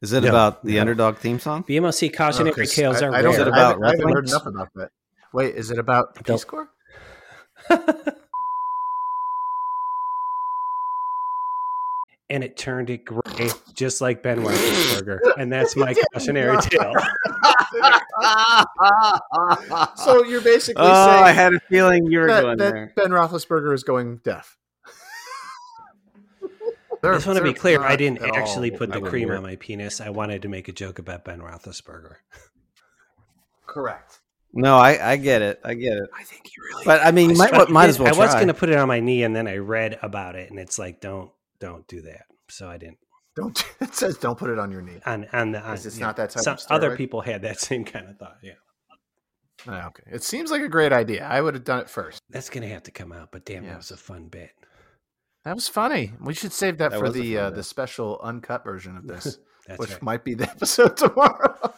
Is 0.02 0.14
it 0.14 0.24
No, 0.24 0.30
about 0.30 0.64
the 0.64 0.76
no. 0.76 0.82
underdog 0.82 1.18
theme 1.18 1.39
song? 1.39 1.64
BMOC 1.64 2.10
Oh, 2.14 2.18
cautionary 2.18 2.54
'cause 2.56 2.74
tales 2.74 3.02
I, 3.02 3.08
are 3.08 3.14
I 3.16 3.22
don't, 3.22 3.34
Is 3.34 3.39
it 3.39 3.43
rare. 3.45 3.54
I 3.54 3.58
haven't, 3.60 3.78
about 3.78 3.86
I 3.88 3.91
haven't 3.98 4.14
heard 4.14 4.28
enough 4.30 4.45
about 4.45 4.70
that. 4.76 4.89
Wait, 5.34 5.56
is 5.56 5.70
it 5.72 5.78
about 5.80 6.16
They'll- 6.24 6.38
Peace 6.38 6.45
Corps? 6.45 6.70
And 12.30 12.43
it 12.43 12.57
turned 12.57 12.89
it 12.89 13.05
gray, 13.05 13.49
just 13.73 14.01
like 14.01 14.21
Ben 14.23 14.39
Roethlisberger, 14.43 15.19
and 15.38 15.51
that's 15.51 15.75
my 15.75 15.93
cautionary 16.13 16.57
tale. 16.61 16.93
So 19.95 20.23
you're 20.25 20.41
basically 20.41 20.84
oh, 20.86 21.05
saying 21.05 21.23
I 21.23 21.32
had 21.32 21.53
a 21.53 21.59
feeling 21.61 22.05
you 22.07 22.19
were 22.19 22.28
that, 22.28 22.41
going 22.41 22.57
that 22.57 22.73
there. 22.73 22.93
Ben 22.95 23.09
Roethlisberger 23.09 23.73
is 23.73 23.84
going 23.84 24.17
deaf. 24.17 24.57
I 27.03 27.13
just 27.13 27.28
want 27.28 27.38
to 27.38 27.43
be 27.43 27.53
clear. 27.53 27.82
I 27.82 27.95
didn't 27.95 28.21
at 28.21 28.32
all 28.32 28.38
actually 28.38 28.71
put 28.71 28.91
the 28.91 28.99
cream 28.99 29.30
on 29.32 29.43
my 29.43 29.55
penis. 29.55 30.01
I 30.01 30.09
wanted 30.09 30.41
to 30.41 30.49
make 30.49 30.67
a 30.67 30.71
joke 30.71 30.99
about 30.99 31.23
Ben 31.23 31.39
Roethlisberger. 31.39 32.15
correct. 33.65 34.19
No, 34.51 34.78
I, 34.78 35.11
I 35.11 35.17
get 35.17 35.41
it. 35.41 35.59
I 35.63 35.75
get 35.75 35.93
it. 35.93 36.09
I 36.17 36.23
think 36.23 36.47
you 36.47 36.63
really. 36.63 36.84
But 36.86 37.05
I 37.05 37.11
mean, 37.11 37.30
you 37.30 37.36
might, 37.38 37.69
might 37.69 37.89
as 37.89 37.99
well 37.99 38.13
I 38.13 38.17
was 38.17 38.34
going 38.34 38.47
to 38.47 38.53
put 38.53 38.69
it 38.69 38.78
on 38.78 38.88
my 38.88 38.99
knee, 38.99 39.23
and 39.23 39.36
then 39.36 39.47
I 39.47 39.57
read 39.57 39.99
about 40.01 40.36
it, 40.36 40.49
and 40.49 40.57
it's 40.57 40.80
like, 40.80 40.99
don't, 40.99 41.30
don't 41.60 41.88
do 41.88 42.01
that. 42.03 42.24
So 42.49 42.68
I 42.70 42.78
didn't. 42.78 42.97
don't. 43.36 43.64
It 43.82 43.93
says 43.95 44.18
don't 44.18 44.38
put 44.38 44.49
it 44.49 44.60
on 44.60 44.72
your 44.72 44.82
knee. 44.82 44.99
And 45.05 45.28
and 45.32 45.53
the 45.53 45.60
on, 45.60 45.66
'Cause 45.76 45.86
it's 45.86 45.97
yeah. 45.99 46.05
not 46.08 46.16
that 46.18 46.30
type 46.32 46.43
Some 46.43 46.53
of 46.55 46.66
other 46.70 46.95
people 46.97 47.22
had 47.22 47.41
that 47.43 47.60
same 47.68 47.86
kind 47.86 48.08
of 48.10 48.18
thought. 48.18 48.38
Yeah, 48.43 48.53
Ah, 49.68 49.88
okay, 49.88 50.03
it 50.12 50.24
seems 50.24 50.51
like 50.51 50.62
a 50.62 50.68
great 50.70 50.93
idea. 50.93 51.26
I 51.26 51.41
would 51.41 51.53
have 51.55 51.64
done 51.64 51.80
it 51.80 51.89
first. 51.89 52.22
that's 52.30 52.49
going 52.49 52.62
to 52.64 52.70
have 52.70 52.84
to 52.84 52.91
come 52.91 53.12
out. 53.12 53.30
But 53.32 53.43
damn, 53.45 53.66
that 53.66 53.78
was 53.78 53.91
a 53.91 53.97
fun 53.97 54.28
bit. 54.28 54.51
That 55.45 55.55
was 55.55 55.68
funny. 55.68 56.12
We 56.22 56.34
should 56.34 56.51
save 56.53 56.78
that, 56.80 56.91
That 56.91 56.99
for 56.99 57.10
the 57.10 57.38
uh, 57.38 57.49
the 57.51 57.64
special 57.64 58.20
uncut 58.24 58.64
version 58.64 58.97
of 58.97 59.08
this, 59.08 59.39
That's 59.68 59.80
which 59.80 59.91
right. 59.91 60.01
might 60.01 60.24
be 60.24 60.34
the 60.36 60.49
episode 60.49 60.95
tomorrow. 60.97 61.74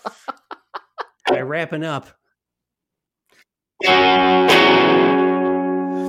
By 1.27 1.41
wrapping 1.41 1.83
up, 1.83 2.07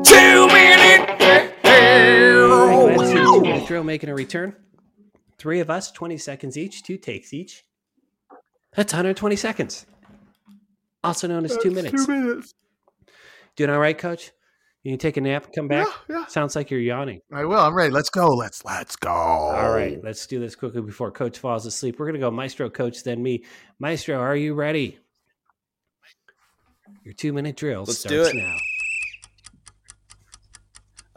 Two 0.04 0.46
minute 0.48 1.09
see 3.70 3.74
drill 3.74 3.84
making 3.84 4.10
a 4.10 4.14
return. 4.14 4.56
Three 5.38 5.60
of 5.60 5.70
us, 5.70 5.90
20 5.92 6.18
seconds 6.18 6.58
each, 6.58 6.82
two 6.82 6.98
takes 6.98 7.32
each. 7.32 7.64
That's 8.74 8.92
120 8.92 9.36
seconds. 9.36 9.86
Also 11.02 11.28
known 11.28 11.44
as 11.44 11.56
two 11.62 11.70
minutes. 11.70 12.04
Two 12.04 12.12
minutes. 12.12 12.54
Doing 13.56 13.70
all 13.70 13.78
right, 13.78 13.96
coach? 13.96 14.32
You 14.82 14.92
can 14.92 14.98
take 14.98 15.16
a 15.16 15.20
nap, 15.20 15.46
come 15.54 15.68
back? 15.68 15.86
Yeah, 16.08 16.16
yeah. 16.20 16.26
Sounds 16.26 16.56
like 16.56 16.70
you're 16.70 16.80
yawning. 16.80 17.20
I 17.32 17.44
will. 17.44 17.58
I'm 17.58 17.74
ready. 17.74 17.90
Let's 17.90 18.08
go. 18.10 18.34
Let's 18.34 18.64
let's 18.64 18.96
go. 18.96 19.10
All 19.10 19.70
right, 19.70 20.02
let's 20.02 20.26
do 20.26 20.40
this 20.40 20.54
quickly 20.54 20.80
before 20.80 21.10
coach 21.10 21.38
falls 21.38 21.66
asleep. 21.66 21.98
We're 21.98 22.06
going 22.06 22.14
to 22.14 22.20
go 22.20 22.30
Maestro 22.30 22.70
coach, 22.70 23.02
then 23.04 23.22
me. 23.22 23.44
Maestro, 23.78 24.18
are 24.18 24.36
you 24.36 24.54
ready? 24.54 24.98
Your 27.04 27.14
two 27.14 27.32
minute 27.32 27.56
drill 27.56 27.80
Let's 27.80 28.02
do 28.02 28.24
starts 28.24 28.30
it. 28.30 28.36
now. 28.36 28.56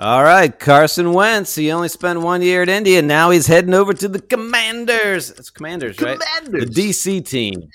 All 0.04 0.22
right, 0.22 0.60
Carson 0.60 1.14
Wentz. 1.14 1.56
He 1.56 1.72
only 1.72 1.88
spent 1.88 2.20
one 2.20 2.41
year 2.41 2.62
at 2.62 2.68
Indy. 2.68 3.01
Now 3.01 3.30
he's 3.30 3.47
heading 3.47 3.74
over 3.74 3.93
to 3.93 4.10
the 4.10 4.20
Commanders. 4.20 5.30
It's 5.30 5.49
Commanders, 5.49 5.97
right? 6.01 6.20
Commanders. 6.20 6.70
The 6.76 6.89
DC 6.89 7.26
team. 7.26 7.70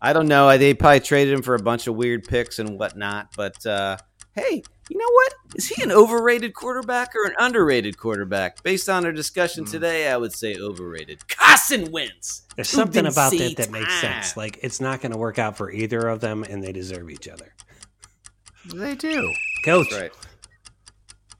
I 0.00 0.14
don't 0.14 0.26
know. 0.26 0.56
They 0.56 0.72
probably 0.72 1.00
traded 1.00 1.34
him 1.34 1.42
for 1.42 1.54
a 1.54 1.62
bunch 1.62 1.86
of 1.86 1.96
weird 1.96 2.24
picks 2.24 2.58
and 2.58 2.78
whatnot. 2.78 3.28
But 3.36 3.66
uh, 3.66 3.98
hey, 4.34 4.62
you 4.88 4.96
know 4.96 5.10
what? 5.10 5.34
Is 5.54 5.68
he 5.68 5.82
an 5.82 5.92
overrated 5.92 6.54
quarterback 6.54 7.14
or 7.14 7.26
an 7.26 7.34
underrated 7.38 7.98
quarterback? 7.98 8.62
Based 8.62 8.88
on 8.88 9.04
our 9.04 9.12
discussion 9.12 9.64
Hmm. 9.64 9.70
today, 9.70 10.08
I 10.10 10.16
would 10.16 10.32
say 10.32 10.56
overrated. 10.58 11.28
Carson 11.28 11.92
Wentz. 11.92 12.44
There's 12.56 12.70
something 12.70 13.04
about 13.04 13.32
that 13.32 13.56
that 13.58 13.70
makes 13.70 13.92
sense. 14.00 14.34
Like, 14.34 14.60
it's 14.62 14.80
not 14.80 15.02
going 15.02 15.12
to 15.12 15.18
work 15.18 15.38
out 15.38 15.58
for 15.58 15.70
either 15.70 16.08
of 16.08 16.20
them, 16.20 16.42
and 16.42 16.64
they 16.64 16.72
deserve 16.72 17.10
each 17.10 17.28
other. 17.28 17.52
They 18.74 18.94
do. 18.94 19.30
Coach, 19.62 19.88
That's 19.90 20.00
right. 20.02 20.12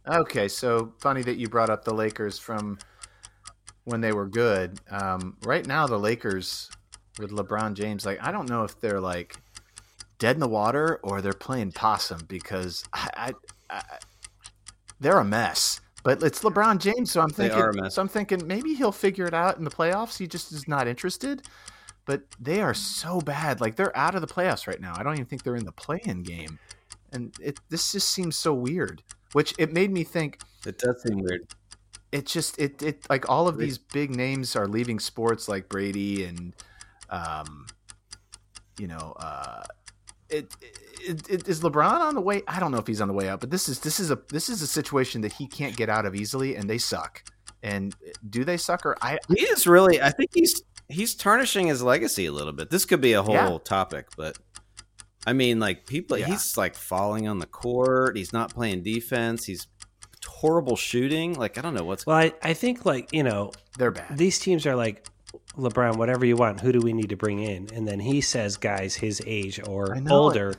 Okay, 0.07 0.49
so 0.49 0.93
funny 0.99 1.23
that 1.23 1.37
you 1.37 1.49
brought 1.49 1.71
up 1.71 1.85
the 1.85 1.95
Lakers 1.95 2.39
from 2.39 2.79
when 3.85 4.01
they 4.01 4.13
were 4.13 4.27
good. 4.27 4.79
Um, 4.91 5.37
right 5.45 5.67
now, 5.67 5.87
the 5.87 5.99
Lakers 5.99 6.71
with 7.19 7.31
LeBron 7.31 7.75
James, 7.75 8.05
like 8.05 8.19
I 8.23 8.31
don't 8.31 8.49
know 8.49 8.65
if 8.65 8.79
they're 8.81 9.01
like 9.01 9.37
dead 10.19 10.37
in 10.37 10.41
the 10.41 10.49
water 10.49 11.01
or 11.03 11.23
they're 11.23 11.33
playing 11.33 11.73
possum 11.73 12.21
because 12.29 12.85
I, 12.93 13.09
I, 13.17 13.33
I 13.71 13.83
they're 15.01 15.19
a 15.19 15.25
mess. 15.25 15.81
But 16.03 16.23
it's 16.23 16.41
LeBron 16.41 16.81
James, 16.81 17.11
so 17.11 17.23
I'm 17.23 17.31
thinking. 17.31 17.59
are 17.59 17.71
a 17.71 17.83
mess. 17.83 17.95
So 17.95 18.03
I'm 18.03 18.09
thinking 18.09 18.47
maybe 18.47 18.75
he'll 18.75 18.93
figure 18.93 19.25
it 19.25 19.33
out 19.33 19.57
in 19.57 19.65
the 19.65 19.71
playoffs. 19.71 20.19
He 20.19 20.27
just 20.27 20.53
is 20.53 20.69
not 20.69 20.87
interested. 20.87 21.43
But 22.07 22.25
they 22.39 22.61
are 22.61 22.75
so 22.75 23.23
bad. 23.23 23.63
Like 23.63 23.77
they're 23.77 23.97
out 23.97 24.15
of 24.15 24.21
the 24.21 24.27
playoffs 24.27 24.67
right 24.67 24.81
now. 24.81 24.93
I 24.95 25.03
don't 25.03 25.15
even 25.15 25.25
think 25.25 25.43
they're 25.43 25.57
in 25.57 25.65
the 25.65 25.73
play-in 25.73 26.23
game, 26.23 26.59
and 27.13 27.35
it 27.41 27.59
this 27.71 27.93
just 27.93 28.11
seems 28.11 28.37
so 28.37 28.53
weird. 28.53 29.03
Which 29.35 29.53
it 29.59 29.73
made 29.73 29.91
me 29.93 30.03
think 30.05 30.39
It 30.67 30.79
does 30.79 31.03
seem 31.03 31.19
weird. 31.19 31.43
it 32.13 32.25
just 32.27 32.59
it 32.59 32.83
it 32.83 33.05
like 33.11 33.29
all 33.29 33.47
of 33.49 33.59
these 33.59 33.77
big 33.79 34.11
names 34.15 34.57
are 34.57 34.67
leaving 34.67 34.99
sports 34.99 35.49
like 35.49 35.69
Brady 35.69 36.25
and 36.25 36.55
um 37.11 37.67
you 38.79 38.87
know 38.87 39.15
uh 39.19 39.63
it, 40.31 40.47
it, 41.07 41.29
it 41.31 41.49
is 41.49 41.61
LeBron 41.61 42.01
on 42.01 42.15
the 42.15 42.21
way 42.21 42.43
I 42.49 42.59
don't 42.59 42.73
know 42.73 42.79
if 42.79 42.87
he's 42.87 43.01
on 43.01 43.09
the 43.09 43.15
way 43.15 43.29
out 43.29 43.41
but 43.41 43.51
this 43.51 43.69
is 43.69 43.81
this 43.81 44.01
is 44.01 44.11
a 44.11 44.19
this 44.31 44.49
is 44.49 44.63
a 44.63 44.67
situation 44.67 45.21
that 45.21 45.33
he 45.35 45.47
can't 45.47 45.77
get 45.77 45.89
out 45.91 46.07
of 46.07 46.15
easily 46.15 46.57
and 46.57 46.69
they 46.71 46.79
suck 46.79 47.23
and 47.63 47.95
do 48.31 48.45
they 48.45 48.57
suck 48.57 48.87
or 48.87 48.97
I 49.03 49.19
He 49.29 49.43
is 49.43 49.67
really. 49.67 50.01
I 50.03 50.11
think 50.11 50.31
he's 50.35 50.63
he's 50.89 51.15
tarnishing 51.15 51.67
his 51.69 51.83
legacy 51.83 52.27
a 52.27 52.33
little 52.33 52.53
bit. 52.53 52.69
This 52.71 52.85
could 52.85 53.01
be 53.01 53.15
a 53.15 53.23
whole 53.23 53.35
Yeah. 53.35 53.59
topic, 53.65 54.09
but 54.17 54.37
I 55.27 55.33
mean, 55.33 55.59
like 55.61 55.87
people, 55.87 56.19
Yeah. 56.19 56.27
he's 56.27 56.57
like 56.57 56.75
falling 56.75 57.29
on 57.29 57.39
the 57.39 57.47
court. 57.47 58.17
He's 58.17 58.33
not 58.33 58.53
playing 58.55 58.83
defense. 58.83 59.45
He's 59.45 59.67
horrible 60.27 60.77
shooting. 60.77 61.35
Like 61.35 61.59
I 61.59 61.61
don't 61.63 61.75
know 61.75 61.85
what's 61.85 62.07
Well, 62.07 62.17
I, 62.17 62.33
I 62.43 62.55
think 62.55 62.85
like 62.87 63.13
you 63.13 63.23
know 63.23 63.53
They're 63.79 63.91
bad. 63.91 64.17
these 64.17 64.39
teams 64.39 64.67
are 64.67 64.75
like 64.77 65.07
LeBron, 65.57 65.97
whatever 65.97 66.25
you 66.25 66.37
want. 66.37 66.61
Who 66.61 66.73
do 66.73 66.81
we 66.81 66.93
need 66.93 67.09
to 67.11 67.17
bring 67.17 67.41
in? 67.41 67.69
And 67.75 67.87
then 67.87 68.01
he 68.01 68.21
says 68.21 68.57
guys 68.57 68.95
his 68.95 69.23
age 69.27 69.61
or 69.67 69.97
older, 70.11 70.55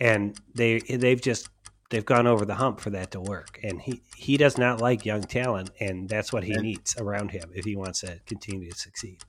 and 0.00 0.38
they 0.54 0.78
they've 0.80 1.20
just 1.20 1.48
they've 1.90 2.04
gone 2.04 2.26
over 2.26 2.44
the 2.44 2.54
hump 2.54 2.80
for 2.80 2.90
that 2.90 3.10
to 3.12 3.20
work. 3.20 3.58
And 3.62 3.80
he 3.82 4.00
he 4.16 4.36
does 4.36 4.56
not 4.58 4.80
like 4.80 5.04
young 5.04 5.22
talent, 5.22 5.70
and 5.80 6.08
that's 6.08 6.32
what 6.32 6.44
he 6.44 6.52
And- 6.52 6.62
needs 6.62 6.96
around 6.98 7.30
him 7.32 7.50
if 7.54 7.64
he 7.64 7.76
wants 7.76 8.00
to 8.00 8.20
continue 8.26 8.70
to 8.70 8.78
succeed. 8.78 9.22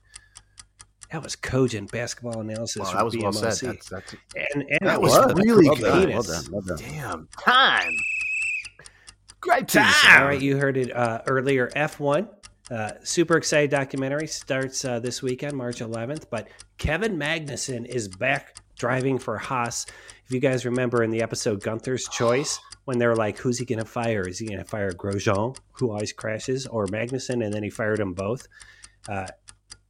That 1.12 1.22
was 1.22 1.36
cogent 1.36 1.92
basketball 1.92 2.40
analysis. 2.40 2.76
Well, 2.76 2.90
from 2.90 2.98
that 2.98 3.04
was 3.04 3.16
well 3.16 3.32
BMOC. 3.32 3.52
said. 3.52 3.68
That's, 3.68 3.88
that's 3.90 4.14
and, 4.54 4.64
and 4.68 4.78
That 4.80 5.00
was 5.00 5.12
was 5.12 5.34
really 5.44 5.68
good. 5.76 6.08
Well 6.08 6.22
done. 6.22 6.44
Well 6.50 6.62
done. 6.62 6.78
damn 6.78 7.28
time. 7.38 7.92
Great 9.42 9.68
Time. 9.68 9.92
All 10.20 10.28
right, 10.28 10.40
you 10.40 10.56
heard 10.56 10.76
it 10.76 10.94
uh, 10.94 11.20
earlier. 11.26 11.68
F1, 11.74 12.28
uh, 12.70 12.92
super 13.02 13.36
excited 13.36 13.70
documentary 13.70 14.28
starts 14.28 14.84
uh, 14.84 15.00
this 15.00 15.20
weekend, 15.20 15.54
March 15.54 15.80
11th. 15.80 16.26
But 16.30 16.48
Kevin 16.78 17.18
Magnussen 17.18 17.84
is 17.84 18.08
back 18.08 18.56
driving 18.78 19.18
for 19.18 19.36
Haas. 19.36 19.84
If 20.24 20.32
you 20.32 20.40
guys 20.40 20.64
remember 20.64 21.02
in 21.02 21.10
the 21.10 21.22
episode 21.22 21.60
Gunther's 21.60 22.08
Choice, 22.08 22.58
when 22.84 22.98
they 22.98 23.06
were 23.06 23.16
like, 23.16 23.36
"Who's 23.36 23.58
he 23.58 23.64
going 23.66 23.80
to 23.80 23.84
fire? 23.84 24.22
Is 24.26 24.38
he 24.38 24.46
going 24.46 24.60
to 24.60 24.64
fire 24.64 24.92
Grosjean, 24.92 25.58
who 25.72 25.90
always 25.90 26.12
crashes, 26.12 26.66
or 26.66 26.86
Magnussen?" 26.86 27.44
And 27.44 27.52
then 27.52 27.62
he 27.64 27.70
fired 27.70 27.98
them 27.98 28.14
both. 28.14 28.46
Uh, 29.08 29.26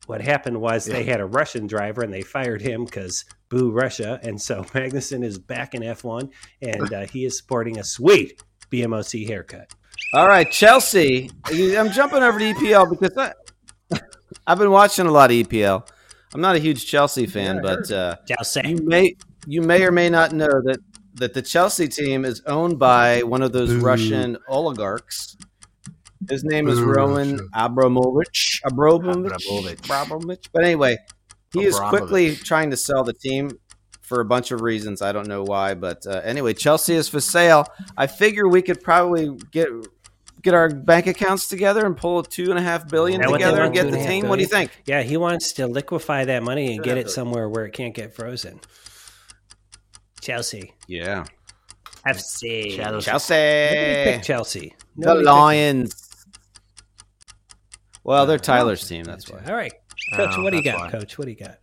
what 0.07 0.20
happened 0.20 0.61
was 0.61 0.84
they 0.84 1.05
had 1.05 1.20
a 1.20 1.26
Russian 1.26 1.66
driver 1.66 2.03
and 2.03 2.12
they 2.12 2.22
fired 2.22 2.61
him 2.61 2.84
because 2.84 3.24
boo 3.48 3.70
Russia. 3.70 4.18
And 4.22 4.40
so 4.40 4.62
Magnussen 4.74 5.24
is 5.24 5.38
back 5.38 5.74
in 5.74 5.82
F1 5.82 6.30
and 6.61 6.92
uh, 6.92 7.07
he 7.07 7.24
is 7.24 7.38
sporting 7.38 7.78
a 7.78 7.84
sweet 7.84 8.42
BMOC 8.70 9.26
haircut. 9.26 9.72
All 10.14 10.26
right, 10.26 10.50
Chelsea. 10.50 11.30
I'm 11.46 11.90
jumping 11.92 12.22
over 12.22 12.38
to 12.38 12.53
EPL 12.53 12.90
because 12.90 13.16
I, 13.16 13.32
I've 14.46 14.59
been 14.59 14.70
watching 14.70 15.07
a 15.07 15.11
lot 15.11 15.30
of 15.30 15.36
EPL. 15.36 15.88
I'm 16.34 16.40
not 16.40 16.57
a 16.57 16.59
huge 16.59 16.86
Chelsea 16.86 17.26
fan, 17.26 17.61
but 17.62 17.90
uh, 17.90 18.16
Chelsea. 18.26 18.68
you 18.68 18.76
may 18.82 19.14
you 19.46 19.62
may 19.62 19.84
or 19.84 19.92
may 19.92 20.09
not 20.09 20.32
know 20.32 20.48
that 20.64 20.78
that 21.14 21.34
the 21.34 21.42
Chelsea 21.42 21.88
team 21.88 22.24
is 22.24 22.42
owned 22.46 22.78
by 22.78 23.22
one 23.22 23.42
of 23.42 23.53
those 23.53 23.68
Boo. 23.70 23.80
Russian 23.80 24.38
oligarchs. 24.48 25.36
His 26.29 26.45
name 26.45 26.68
is 26.68 26.79
Boo, 26.79 26.93
Roman 26.93 27.41
Abramovich. 27.55 28.61
Abramovich. 28.64 29.33
Abramovich. 29.33 29.85
Abramovich. 29.85 30.51
But 30.53 30.64
anyway, 30.64 30.99
he 31.53 31.64
is 31.64 31.79
quickly 31.79 32.37
trying 32.37 32.70
to 32.70 32.77
sell 32.77 33.05
the 33.05 33.12
team 33.12 33.51
for 34.01 34.20
a 34.20 34.25
bunch 34.25 34.51
of 34.51 34.61
reasons. 34.61 35.01
I 35.03 35.12
don't 35.12 35.27
know 35.27 35.43
why, 35.43 35.75
but 35.75 36.07
uh, 36.07 36.20
anyway, 36.25 36.55
Chelsea 36.55 36.95
is 36.95 37.09
for 37.09 37.20
sale. 37.20 37.66
I 37.97 38.07
figure 38.07 38.47
we 38.49 38.62
could 38.62 38.83
probably 38.83 39.37
get 39.51 39.68
get 40.43 40.55
our 40.55 40.68
bank 40.68 41.07
accounts 41.07 41.49
together 41.49 41.87
and 41.87 41.97
pull 41.97 42.23
two 42.23 42.51
and 42.51 42.59
a 42.59 42.62
half 42.62 42.89
billion 42.89 43.20
Is 43.20 43.25
that 43.27 43.31
what 43.31 43.39
they 43.41 43.45
together 43.47 43.62
and 43.62 43.73
get 43.75 43.91
the 43.91 43.99
and 43.99 44.07
a 44.07 44.09
team. 44.09 44.29
What 44.29 44.37
do 44.37 44.43
you 44.43 44.49
think? 44.49 44.70
Yeah, 44.87 45.03
he 45.03 45.16
wants 45.16 45.53
to 45.55 45.66
liquefy 45.66 46.25
that 46.25 46.43
money 46.43 46.75
and 46.75 46.83
get 46.85 46.99
it 46.99 47.11
somewhere 47.11 47.49
where 47.49 47.64
it 47.64 47.73
can't 47.73 47.95
get 47.95 48.14
frozen. 48.14 48.61
Chelsea. 50.20 50.73
Yeah, 50.87 51.25
FC. 52.07 52.77
Chelsea. 52.77 53.05
Chelsea, 53.11 54.20
Chelsea. 54.23 54.75
the 54.97 55.07
Nobody 55.07 55.20
picked- 55.20 55.27
Lions. 55.27 56.01
Well, 58.05 58.26
they're 58.26 58.38
Tyler's 58.38 58.86
team. 58.86 59.05
That's 59.05 59.30
why. 59.30 59.42
All 59.46 59.55
right. 59.55 59.72
Coach, 60.14 60.34
Oh, 60.36 60.42
what 60.42 60.50
do 60.50 60.57
you 60.57 60.62
got? 60.62 60.78
why. 60.80 60.90
Coach, 60.90 61.18
what 61.18 61.26
do 61.26 61.30
you 61.30 61.36
got? 61.36 61.59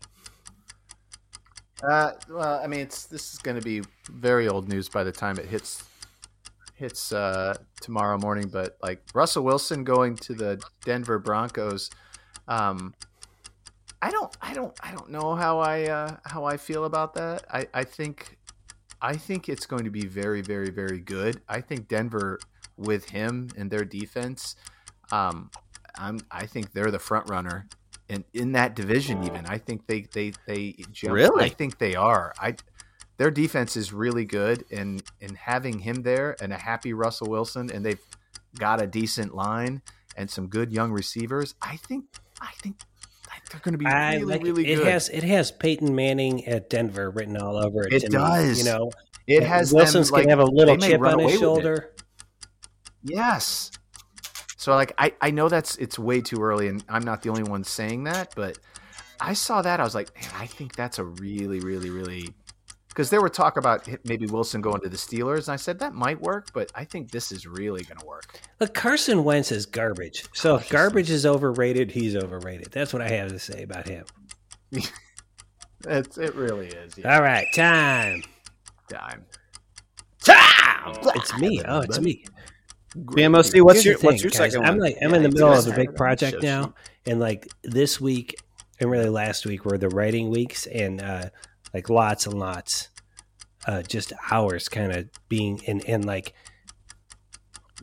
Uh, 1.81 2.11
well, 2.29 2.61
I 2.63 2.67
mean, 2.67 2.81
it's 2.81 3.05
this 3.05 3.33
is 3.33 3.39
going 3.39 3.55
to 3.57 3.63
be 3.63 3.81
very 4.11 4.47
old 4.47 4.67
news 4.67 4.89
by 4.89 5.03
the 5.03 5.11
time 5.11 5.37
it 5.37 5.45
hits 5.45 5.83
hits 6.75 7.11
uh, 7.11 7.55
tomorrow 7.81 8.17
morning. 8.17 8.49
But 8.49 8.77
like 8.81 9.01
Russell 9.13 9.43
Wilson 9.43 9.83
going 9.83 10.15
to 10.17 10.33
the 10.33 10.61
Denver 10.83 11.19
Broncos, 11.19 11.89
um, 12.47 12.93
I 14.01 14.11
don't, 14.11 14.35
I 14.41 14.53
don't, 14.53 14.77
I 14.81 14.91
don't 14.91 15.09
know 15.09 15.35
how 15.35 15.59
I 15.59 15.83
uh, 15.83 16.17
how 16.25 16.45
I 16.45 16.57
feel 16.57 16.85
about 16.85 17.13
that. 17.15 17.45
I, 17.51 17.67
I 17.73 17.83
think, 17.83 18.37
I 19.01 19.15
think 19.15 19.47
it's 19.49 19.65
going 19.65 19.83
to 19.85 19.91
be 19.91 20.05
very, 20.05 20.41
very, 20.41 20.69
very 20.71 20.99
good. 20.99 21.41
I 21.47 21.61
think 21.61 21.87
Denver 21.87 22.39
with 22.77 23.09
him 23.09 23.49
and 23.57 23.69
their 23.71 23.83
defense, 23.85 24.55
um, 25.11 25.49
I'm, 25.97 26.19
I 26.31 26.45
think 26.45 26.73
they're 26.73 26.91
the 26.91 26.99
front 26.99 27.29
runner. 27.29 27.67
In, 28.07 28.25
in 28.33 28.53
that 28.53 28.75
division, 28.75 29.23
even 29.23 29.45
I 29.45 29.59
think 29.59 29.85
they 29.85 30.01
they 30.13 30.33
they 30.47 30.75
jump, 30.91 31.13
Really? 31.13 31.45
I 31.45 31.49
think 31.49 31.77
they 31.77 31.93
are. 31.93 32.33
I 32.39 32.55
their 33.17 33.29
defense 33.29 33.77
is 33.77 33.93
really 33.93 34.25
good, 34.25 34.63
and 34.71 35.03
and 35.21 35.37
having 35.37 35.79
him 35.79 36.01
there 36.01 36.35
and 36.41 36.51
a 36.51 36.57
happy 36.57 36.93
Russell 36.93 37.27
Wilson, 37.27 37.69
and 37.69 37.85
they've 37.85 38.01
got 38.57 38.81
a 38.81 38.87
decent 38.87 39.35
line 39.35 39.83
and 40.17 40.29
some 40.29 40.47
good 40.47 40.71
young 40.71 40.91
receivers. 40.91 41.53
I 41.61 41.75
think 41.75 42.05
I 42.41 42.51
think 42.63 42.77
they're 43.51 43.61
going 43.61 43.73
to 43.73 43.77
be 43.77 43.85
I 43.85 44.15
really 44.15 44.25
like 44.25 44.43
really 44.43 44.71
it. 44.71 44.75
good. 44.77 44.87
It 44.87 44.91
has 44.91 45.09
it 45.09 45.23
has 45.23 45.51
Peyton 45.51 45.95
Manning 45.95 46.45
at 46.47 46.69
Denver 46.69 47.09
written 47.09 47.37
all 47.37 47.57
over 47.57 47.85
it. 47.87 47.93
It 47.93 47.99
to 48.01 48.09
does. 48.09 48.59
you 48.59 48.65
know, 48.65 48.91
it 49.27 49.43
has 49.43 49.73
Wilson's 49.73 50.11
like, 50.11 50.23
gonna 50.25 50.37
have 50.37 50.47
a 50.47 50.51
little 50.51 50.77
chip 50.77 51.01
on 51.01 51.19
his 51.19 51.39
shoulder. 51.39 51.93
Yes. 53.03 53.71
So 54.59 54.75
like 54.75 54.91
I, 54.97 55.13
I 55.21 55.31
know 55.31 55.47
that's 55.47 55.77
it's 55.77 55.97
way 55.97 56.19
too 56.19 56.41
early 56.41 56.67
and 56.67 56.83
I'm 56.89 57.03
not 57.03 57.21
the 57.21 57.29
only 57.29 57.43
one 57.43 57.63
saying 57.63 58.03
that, 58.03 58.33
but 58.35 58.59
I 59.21 59.31
saw 59.31 59.61
that 59.61 59.79
I 59.79 59.83
was 59.83 59.95
like, 59.95 60.13
man, 60.19 60.29
I 60.37 60.47
think 60.47 60.75
that's 60.75 60.99
a 60.99 61.05
really 61.05 61.61
really 61.61 61.89
really 61.89 62.33
because 62.89 63.09
there 63.09 63.21
were 63.21 63.29
talk 63.29 63.55
about 63.55 63.87
maybe 64.03 64.25
Wilson 64.25 64.59
going 64.59 64.81
to 64.81 64.89
the 64.89 64.97
Steelers 64.97 65.47
and 65.47 65.53
I 65.53 65.55
said 65.55 65.79
that 65.79 65.93
might 65.93 66.19
work, 66.19 66.49
but 66.53 66.73
I 66.75 66.83
think 66.83 67.09
this 67.09 67.31
is 67.31 67.47
really 67.47 67.83
going 67.83 67.99
to 67.99 68.05
work. 68.05 68.37
Look, 68.59 68.73
Carson 68.73 69.23
Wentz 69.23 69.49
is 69.53 69.65
garbage. 69.65 70.25
So 70.33 70.55
if 70.55 70.69
garbage 70.69 71.09
is 71.09 71.25
overrated, 71.25 71.89
he's 71.89 72.17
overrated. 72.17 72.67
That's 72.73 72.91
what 72.91 73.01
I 73.01 73.07
have 73.07 73.29
to 73.29 73.39
say 73.39 73.63
about 73.63 73.87
him. 73.87 74.05
It's, 75.87 76.17
it 76.17 76.35
really 76.35 76.67
is. 76.67 76.97
Yeah. 76.97 77.15
All 77.15 77.21
right, 77.21 77.47
time. 77.55 78.21
time. 78.89 79.23
Time. 80.21 80.97
Oh, 81.01 81.11
it's 81.15 81.37
me. 81.37 81.61
Oh, 81.65 81.79
it's 81.79 82.01
me. 82.01 82.25
BMOC, 82.95 83.61
what's 83.61 83.83
Here's 83.83 83.85
your 83.85 83.97
thing, 83.97 84.07
what's 84.07 84.23
your 84.23 84.31
guys. 84.31 84.53
second 84.53 84.65
I'm 84.65 84.77
like 84.77 84.97
I'm 85.01 85.11
Yeah, 85.11 85.17
in 85.17 85.23
the 85.23 85.29
middle 85.29 85.53
of 85.53 85.67
a 85.67 85.73
big 85.73 85.95
project 85.95 86.41
now, 86.41 86.73
and 87.05 87.19
like 87.19 87.47
this 87.63 88.01
week 88.01 88.35
and 88.79 88.89
really 88.89 89.09
last 89.09 89.45
week 89.45 89.65
were 89.65 89.77
the 89.77 89.89
writing 89.89 90.29
weeks, 90.29 90.65
and 90.65 91.01
uh, 91.01 91.29
like 91.73 91.89
lots 91.89 92.25
and 92.25 92.39
lots, 92.39 92.89
uh, 93.67 93.81
just 93.83 94.13
hours 94.31 94.69
kind 94.69 94.91
of 94.91 95.09
being 95.27 95.59
in 95.65 95.81
in 95.81 96.03
like 96.03 96.33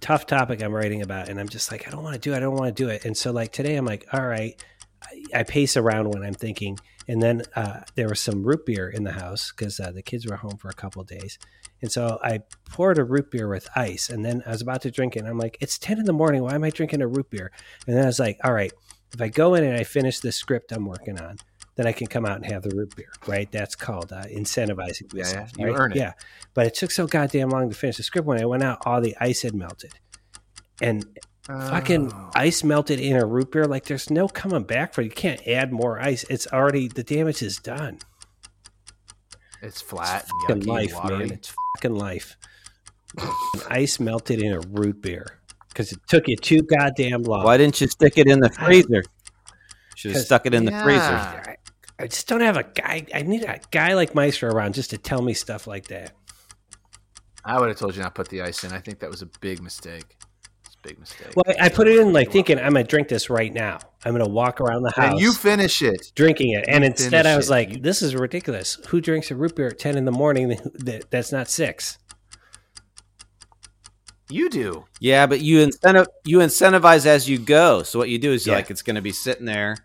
tough 0.00 0.26
topic 0.26 0.62
I'm 0.62 0.74
writing 0.74 1.02
about, 1.02 1.28
and 1.28 1.38
I'm 1.38 1.48
just 1.48 1.70
like 1.70 1.86
I 1.86 1.90
don't 1.90 2.02
want 2.02 2.14
to 2.14 2.20
do 2.20 2.32
it, 2.32 2.38
I 2.38 2.40
don't 2.40 2.56
want 2.56 2.74
to 2.74 2.82
do 2.84 2.88
it, 2.88 3.04
and 3.04 3.16
so 3.16 3.30
like 3.30 3.52
today 3.52 3.76
I'm 3.76 3.86
like 3.86 4.06
all 4.12 4.26
right, 4.26 4.60
I, 5.02 5.40
I 5.40 5.42
pace 5.44 5.76
around 5.76 6.08
when 6.12 6.22
I'm 6.22 6.34
thinking, 6.34 6.78
and 7.08 7.22
then 7.22 7.42
uh, 7.54 7.80
there 7.94 8.08
was 8.08 8.20
some 8.20 8.42
root 8.42 8.66
beer 8.66 8.88
in 8.88 9.04
the 9.04 9.12
house 9.12 9.52
because 9.52 9.78
uh, 9.80 9.90
the 9.92 10.02
kids 10.02 10.26
were 10.26 10.36
home 10.36 10.56
for 10.58 10.68
a 10.68 10.74
couple 10.74 11.00
of 11.02 11.08
days. 11.08 11.38
And 11.82 11.92
so 11.92 12.18
I 12.22 12.40
poured 12.70 12.98
a 12.98 13.04
root 13.04 13.30
beer 13.30 13.48
with 13.48 13.68
ice, 13.76 14.08
and 14.08 14.24
then 14.24 14.42
I 14.46 14.50
was 14.50 14.62
about 14.62 14.82
to 14.82 14.90
drink 14.90 15.14
it. 15.14 15.20
And 15.20 15.28
I'm 15.28 15.38
like, 15.38 15.58
it's 15.60 15.78
10 15.78 15.98
in 15.98 16.04
the 16.04 16.12
morning. 16.12 16.42
Why 16.42 16.54
am 16.54 16.64
I 16.64 16.70
drinking 16.70 17.02
a 17.02 17.06
root 17.06 17.30
beer? 17.30 17.52
And 17.86 17.96
then 17.96 18.02
I 18.04 18.06
was 18.06 18.18
like, 18.18 18.38
all 18.42 18.52
right, 18.52 18.72
if 19.12 19.20
I 19.20 19.28
go 19.28 19.54
in 19.54 19.62
and 19.64 19.76
I 19.76 19.84
finish 19.84 20.20
the 20.20 20.32
script 20.32 20.72
I'm 20.72 20.86
working 20.86 21.20
on, 21.20 21.36
then 21.76 21.86
I 21.86 21.92
can 21.92 22.06
come 22.06 22.24
out 22.24 22.36
and 22.36 22.46
have 22.46 22.62
the 22.62 22.74
root 22.74 22.96
beer, 22.96 23.10
right? 23.26 23.50
That's 23.52 23.76
called 23.76 24.10
uh, 24.12 24.24
incentivizing 24.24 25.12
Yeah, 25.12 25.22
myself. 25.22 25.50
yeah. 25.56 25.66
You 25.66 25.72
right? 25.72 25.80
earn 25.80 25.92
it. 25.92 25.98
Yeah. 25.98 26.14
But 26.54 26.66
it 26.66 26.74
took 26.74 26.90
so 26.90 27.06
goddamn 27.06 27.50
long 27.50 27.68
to 27.68 27.76
finish 27.76 27.98
the 27.98 28.02
script. 28.02 28.26
When 28.26 28.40
I 28.40 28.46
went 28.46 28.62
out, 28.62 28.78
all 28.86 29.02
the 29.02 29.14
ice 29.20 29.42
had 29.42 29.54
melted. 29.54 29.92
And 30.80 31.04
fucking 31.46 32.12
Oh. 32.12 32.30
ice 32.34 32.64
melted 32.64 32.98
in 33.00 33.16
a 33.16 33.24
root 33.24 33.52
beer, 33.52 33.64
like 33.66 33.84
there's 33.84 34.10
no 34.10 34.28
coming 34.28 34.64
back 34.64 34.92
for 34.94 35.00
it. 35.00 35.04
You 35.04 35.10
can't 35.10 35.46
add 35.46 35.72
more 35.72 36.00
ice. 36.00 36.24
It's 36.28 36.46
already, 36.48 36.88
the 36.88 37.04
damage 37.04 37.42
is 37.42 37.58
done. 37.58 37.98
It's 39.62 39.80
flat 39.80 40.28
Fucking 40.48 40.62
yucky 40.62 40.66
life, 40.66 40.94
watery. 40.94 41.18
man. 41.18 41.30
It's 41.32 41.54
fucking 41.76 41.96
life. 41.96 42.36
And 43.18 43.32
ice 43.70 43.98
melted 43.98 44.42
in 44.42 44.52
a 44.52 44.60
root 44.60 45.00
beer 45.00 45.40
because 45.68 45.92
it 45.92 45.98
took 46.08 46.28
you 46.28 46.36
too 46.36 46.60
goddamn 46.62 47.22
long. 47.22 47.44
Why 47.44 47.56
didn't 47.56 47.80
you 47.80 47.86
stick 47.86 48.18
it 48.18 48.26
in 48.28 48.40
the 48.40 48.50
freezer? 48.50 49.02
Should 49.94 50.12
have 50.12 50.22
stuck 50.22 50.44
it 50.46 50.52
in 50.54 50.64
the 50.66 50.72
freezer. 50.72 50.98
Yeah. 50.98 51.42
I, 51.46 51.56
I 52.04 52.06
just 52.06 52.28
don't 52.28 52.42
have 52.42 52.58
a 52.58 52.64
guy. 52.64 53.06
I 53.14 53.22
need 53.22 53.44
a 53.44 53.58
guy 53.70 53.94
like 53.94 54.14
Meister 54.14 54.48
around 54.48 54.74
just 54.74 54.90
to 54.90 54.98
tell 54.98 55.22
me 55.22 55.32
stuff 55.32 55.66
like 55.66 55.88
that. 55.88 56.12
I 57.44 57.58
would 57.58 57.68
have 57.70 57.78
told 57.78 57.96
you 57.96 58.02
not 58.02 58.14
to 58.14 58.18
put 58.22 58.28
the 58.28 58.42
ice 58.42 58.64
in. 58.64 58.72
I 58.72 58.80
think 58.80 58.98
that 58.98 59.10
was 59.10 59.22
a 59.22 59.26
big 59.40 59.62
mistake. 59.62 60.16
It's 60.86 60.92
a 60.92 60.94
big 60.94 61.00
mistake. 61.00 61.32
Well, 61.36 61.44
I, 61.60 61.66
I 61.66 61.68
put 61.68 61.88
it 61.88 61.98
in 61.98 62.12
like 62.12 62.30
thinking 62.30 62.58
I'm 62.58 62.72
gonna 62.74 62.84
drink 62.84 63.08
this 63.08 63.28
right 63.30 63.52
now. 63.52 63.78
I'm 64.04 64.12
gonna 64.12 64.28
walk 64.28 64.60
around 64.60 64.82
the 64.82 64.90
house 64.92 65.12
and 65.12 65.20
you 65.20 65.32
finish 65.32 65.82
it. 65.82 66.12
drinking 66.14 66.50
it, 66.52 66.64
and 66.68 66.84
you 66.84 66.90
instead 66.90 67.26
I 67.26 67.36
was 67.36 67.48
it. 67.48 67.52
like, 67.52 67.82
"This 67.82 68.02
is 68.02 68.14
ridiculous. 68.14 68.78
Who 68.88 69.00
drinks 69.00 69.30
a 69.30 69.34
root 69.34 69.56
beer 69.56 69.68
at 69.68 69.78
ten 69.78 69.96
in 69.96 70.04
the 70.04 70.12
morning? 70.12 70.58
That, 70.74 71.10
that's 71.10 71.32
not 71.32 71.48
six. 71.48 71.98
You 74.28 74.50
do. 74.50 74.84
Yeah, 75.00 75.26
but 75.26 75.40
you 75.40 75.60
incentive 75.60 76.08
you 76.24 76.38
incentivize 76.38 77.06
as 77.06 77.28
you 77.28 77.38
go. 77.38 77.82
So 77.82 77.98
what 77.98 78.08
you 78.08 78.18
do 78.18 78.32
is 78.32 78.46
Yeah. 78.46 78.54
like 78.54 78.70
it's 78.70 78.82
going 78.82 78.96
to 78.96 79.02
be 79.02 79.12
sitting 79.12 79.46
there. 79.46 79.76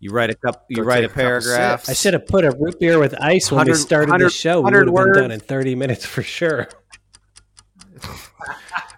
You 0.00 0.10
write 0.10 0.30
a 0.30 0.34
cup. 0.34 0.64
You 0.68 0.76
Go 0.76 0.82
write 0.82 1.04
a 1.04 1.06
a 1.06 1.10
paragraph. 1.10 1.88
I 1.88 1.92
should 1.94 2.12
have 2.12 2.26
put 2.26 2.44
a 2.44 2.50
root 2.58 2.78
beer 2.80 2.98
with 2.98 3.14
ice 3.20 3.50
when 3.52 3.66
we 3.66 3.74
started 3.74 4.20
the 4.20 4.28
show. 4.28 4.60
We 4.60 4.64
would 4.72 4.74
have 4.74 4.94
been 4.94 5.12
done 5.14 5.30
in 5.30 5.40
30 5.40 5.74
minutes 5.76 6.04
for 6.04 6.22
sure. 6.22 6.68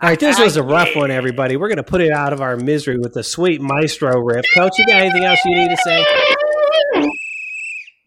All 0.03 0.11
right, 0.11 0.21
this 0.21 0.39
was 0.39 0.57
a 0.57 0.63
rough 0.63 0.95
one, 0.95 1.11
everybody. 1.11 1.57
We're 1.57 1.69
going 1.69 1.77
to 1.79 1.83
put 1.83 2.03
it 2.03 2.13
out 2.13 2.33
of 2.35 2.43
our 2.43 2.57
misery 2.57 2.99
with 2.99 3.15
the 3.15 3.23
sweet 3.23 3.63
maestro 3.63 4.19
riff. 4.21 4.45
Coach, 4.55 4.73
you 4.79 4.87
got 4.87 4.97
anything 5.01 5.25
else 5.25 5.39
you 5.45 5.55
need 5.55 5.71
to 5.71 5.77
say? 5.79 6.05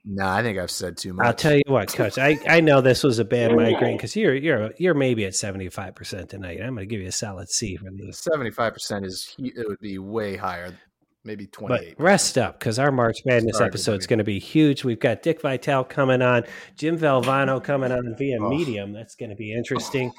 No, 0.06 0.28
I 0.28 0.44
think 0.44 0.60
I've 0.60 0.70
said 0.72 0.98
too 0.98 1.14
much. 1.14 1.26
I'll 1.26 1.34
tell 1.34 1.56
you 1.56 1.64
what, 1.68 1.92
Coach. 1.94 2.18
I, 2.20 2.38
I 2.48 2.60
know 2.62 2.82
this 2.82 3.04
was 3.04 3.18
a 3.20 3.26
bad 3.26 3.56
migraine 3.56 3.98
because 3.98 4.16
you're 4.16 4.36
you're 4.36 4.72
you're 4.78 4.94
maybe 4.94 5.26
at 5.26 5.36
seventy 5.36 5.68
five 5.70 5.96
percent 5.96 6.30
tonight. 6.30 6.60
I'm 6.62 6.76
going 6.76 6.78
to 6.78 6.86
give 6.86 7.02
you 7.02 7.08
a 7.08 7.12
solid 7.12 7.50
C 7.50 7.76
for 7.76 7.90
this. 7.92 8.20
Seventy-five 8.20 8.74
percent 8.74 9.06
is 9.06 9.36
it 9.40 9.68
would 9.68 9.80
be 9.80 9.98
way 10.00 10.36
higher, 10.36 10.76
maybe 11.24 11.46
But 11.46 11.52
twenty-eight. 11.54 11.96
rest 12.00 12.38
up 12.38 12.60
because 12.60 12.80
our 12.80 12.92
March 12.92 13.18
Madness 13.26 13.60
episode 13.62 14.00
is 14.00 14.08
going 14.08 14.20
to 14.20 14.24
be 14.24 14.40
huge. 14.40 14.84
We've 14.84 15.00
got 15.00 15.22
Dick 15.22 15.42
Vitale 15.42 15.84
coming 15.84 16.22
on, 16.22 16.44
Jim 16.76 16.98
Valvano 16.98 17.64
coming 17.64 17.92
on 17.92 18.16
via 18.18 18.38
Oh. 18.42 18.50
Medium. 18.50 18.94
That's 18.94 19.16
going 19.16 19.30
to 19.32 19.36
be 19.36 19.54
interesting. 19.54 20.12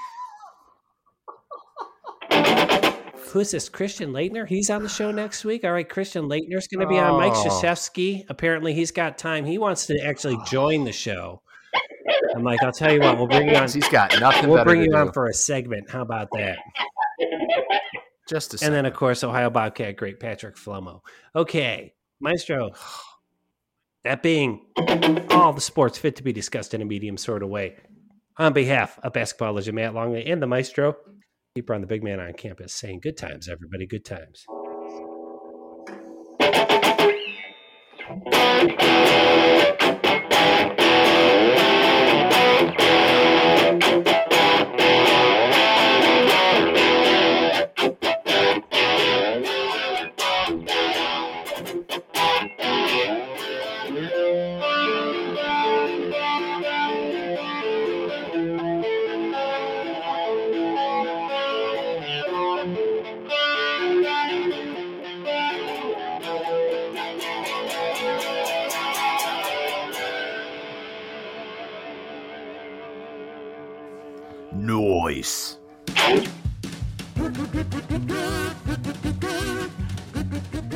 Who's 3.32 3.50
this? 3.52 3.68
Christian 3.68 4.12
Laettner? 4.12 4.46
He's 4.46 4.70
on 4.70 4.82
the 4.82 4.88
show 4.88 5.10
next 5.10 5.44
week. 5.44 5.64
All 5.64 5.72
right, 5.72 5.88
Christian 5.88 6.24
Laettner's 6.28 6.66
going 6.66 6.80
to 6.80 6.86
be 6.86 6.98
on. 6.98 7.18
Mike 7.18 7.32
Oh. 7.34 7.44
Krzyzewski. 7.48 8.24
Apparently, 8.28 8.74
he's 8.74 8.90
got 8.90 9.18
time. 9.18 9.44
He 9.44 9.58
wants 9.58 9.86
to 9.86 9.98
actually 10.04 10.38
join 10.46 10.84
the 10.84 10.92
show. 10.92 11.42
I'm 12.34 12.42
like, 12.42 12.62
I'll 12.62 12.72
tell 12.72 12.92
you 12.92 13.00
what, 13.00 13.16
we'll 13.18 13.26
bring 13.28 13.48
you 13.48 13.54
on. 13.56 13.68
He's 13.70 13.88
got 13.88 14.18
nothing 14.20 14.48
We'll 14.50 14.64
bring 14.64 14.82
you 14.82 14.90
do. 14.90 14.96
on 14.96 15.12
for 15.12 15.26
a 15.28 15.32
segment. 15.34 15.90
How 15.90 16.02
about 16.02 16.28
that? 16.32 16.58
just 18.28 18.52
a 18.52 18.54
And 18.54 18.58
second. 18.60 18.74
then, 18.74 18.86
of 18.86 18.94
course, 18.94 19.22
Ohio 19.24 19.50
Bobcat 19.50 19.96
great 19.96 20.20
Patrick 20.20 20.56
Flomo. 20.56 21.00
Okay, 21.34 21.92
Maestro. 22.20 22.70
That 24.04 24.22
being 24.22 24.66
all 25.30 25.52
the 25.52 25.60
sports 25.60 25.98
fit 25.98 26.16
to 26.16 26.22
be 26.22 26.32
discussed 26.32 26.72
in 26.74 26.80
a 26.82 26.84
medium 26.84 27.16
sort 27.16 27.42
of 27.42 27.48
way. 27.48 27.76
On 28.38 28.52
behalf 28.52 28.98
of 29.02 29.12
basketball 29.12 29.52
legend 29.52 29.74
Matt 29.76 29.94
Longley 29.94 30.26
and 30.26 30.40
the 30.42 30.46
Maestro, 30.46 30.96
keeper 31.54 31.74
on 31.74 31.80
the 31.80 31.86
big 31.86 32.04
man 32.04 32.20
on 32.20 32.32
campus, 32.34 32.72
saying 32.72 33.00
good 33.00 33.16
times, 33.16 33.48
everybody, 33.48 33.86
good 33.86 34.04
times. 34.04 34.46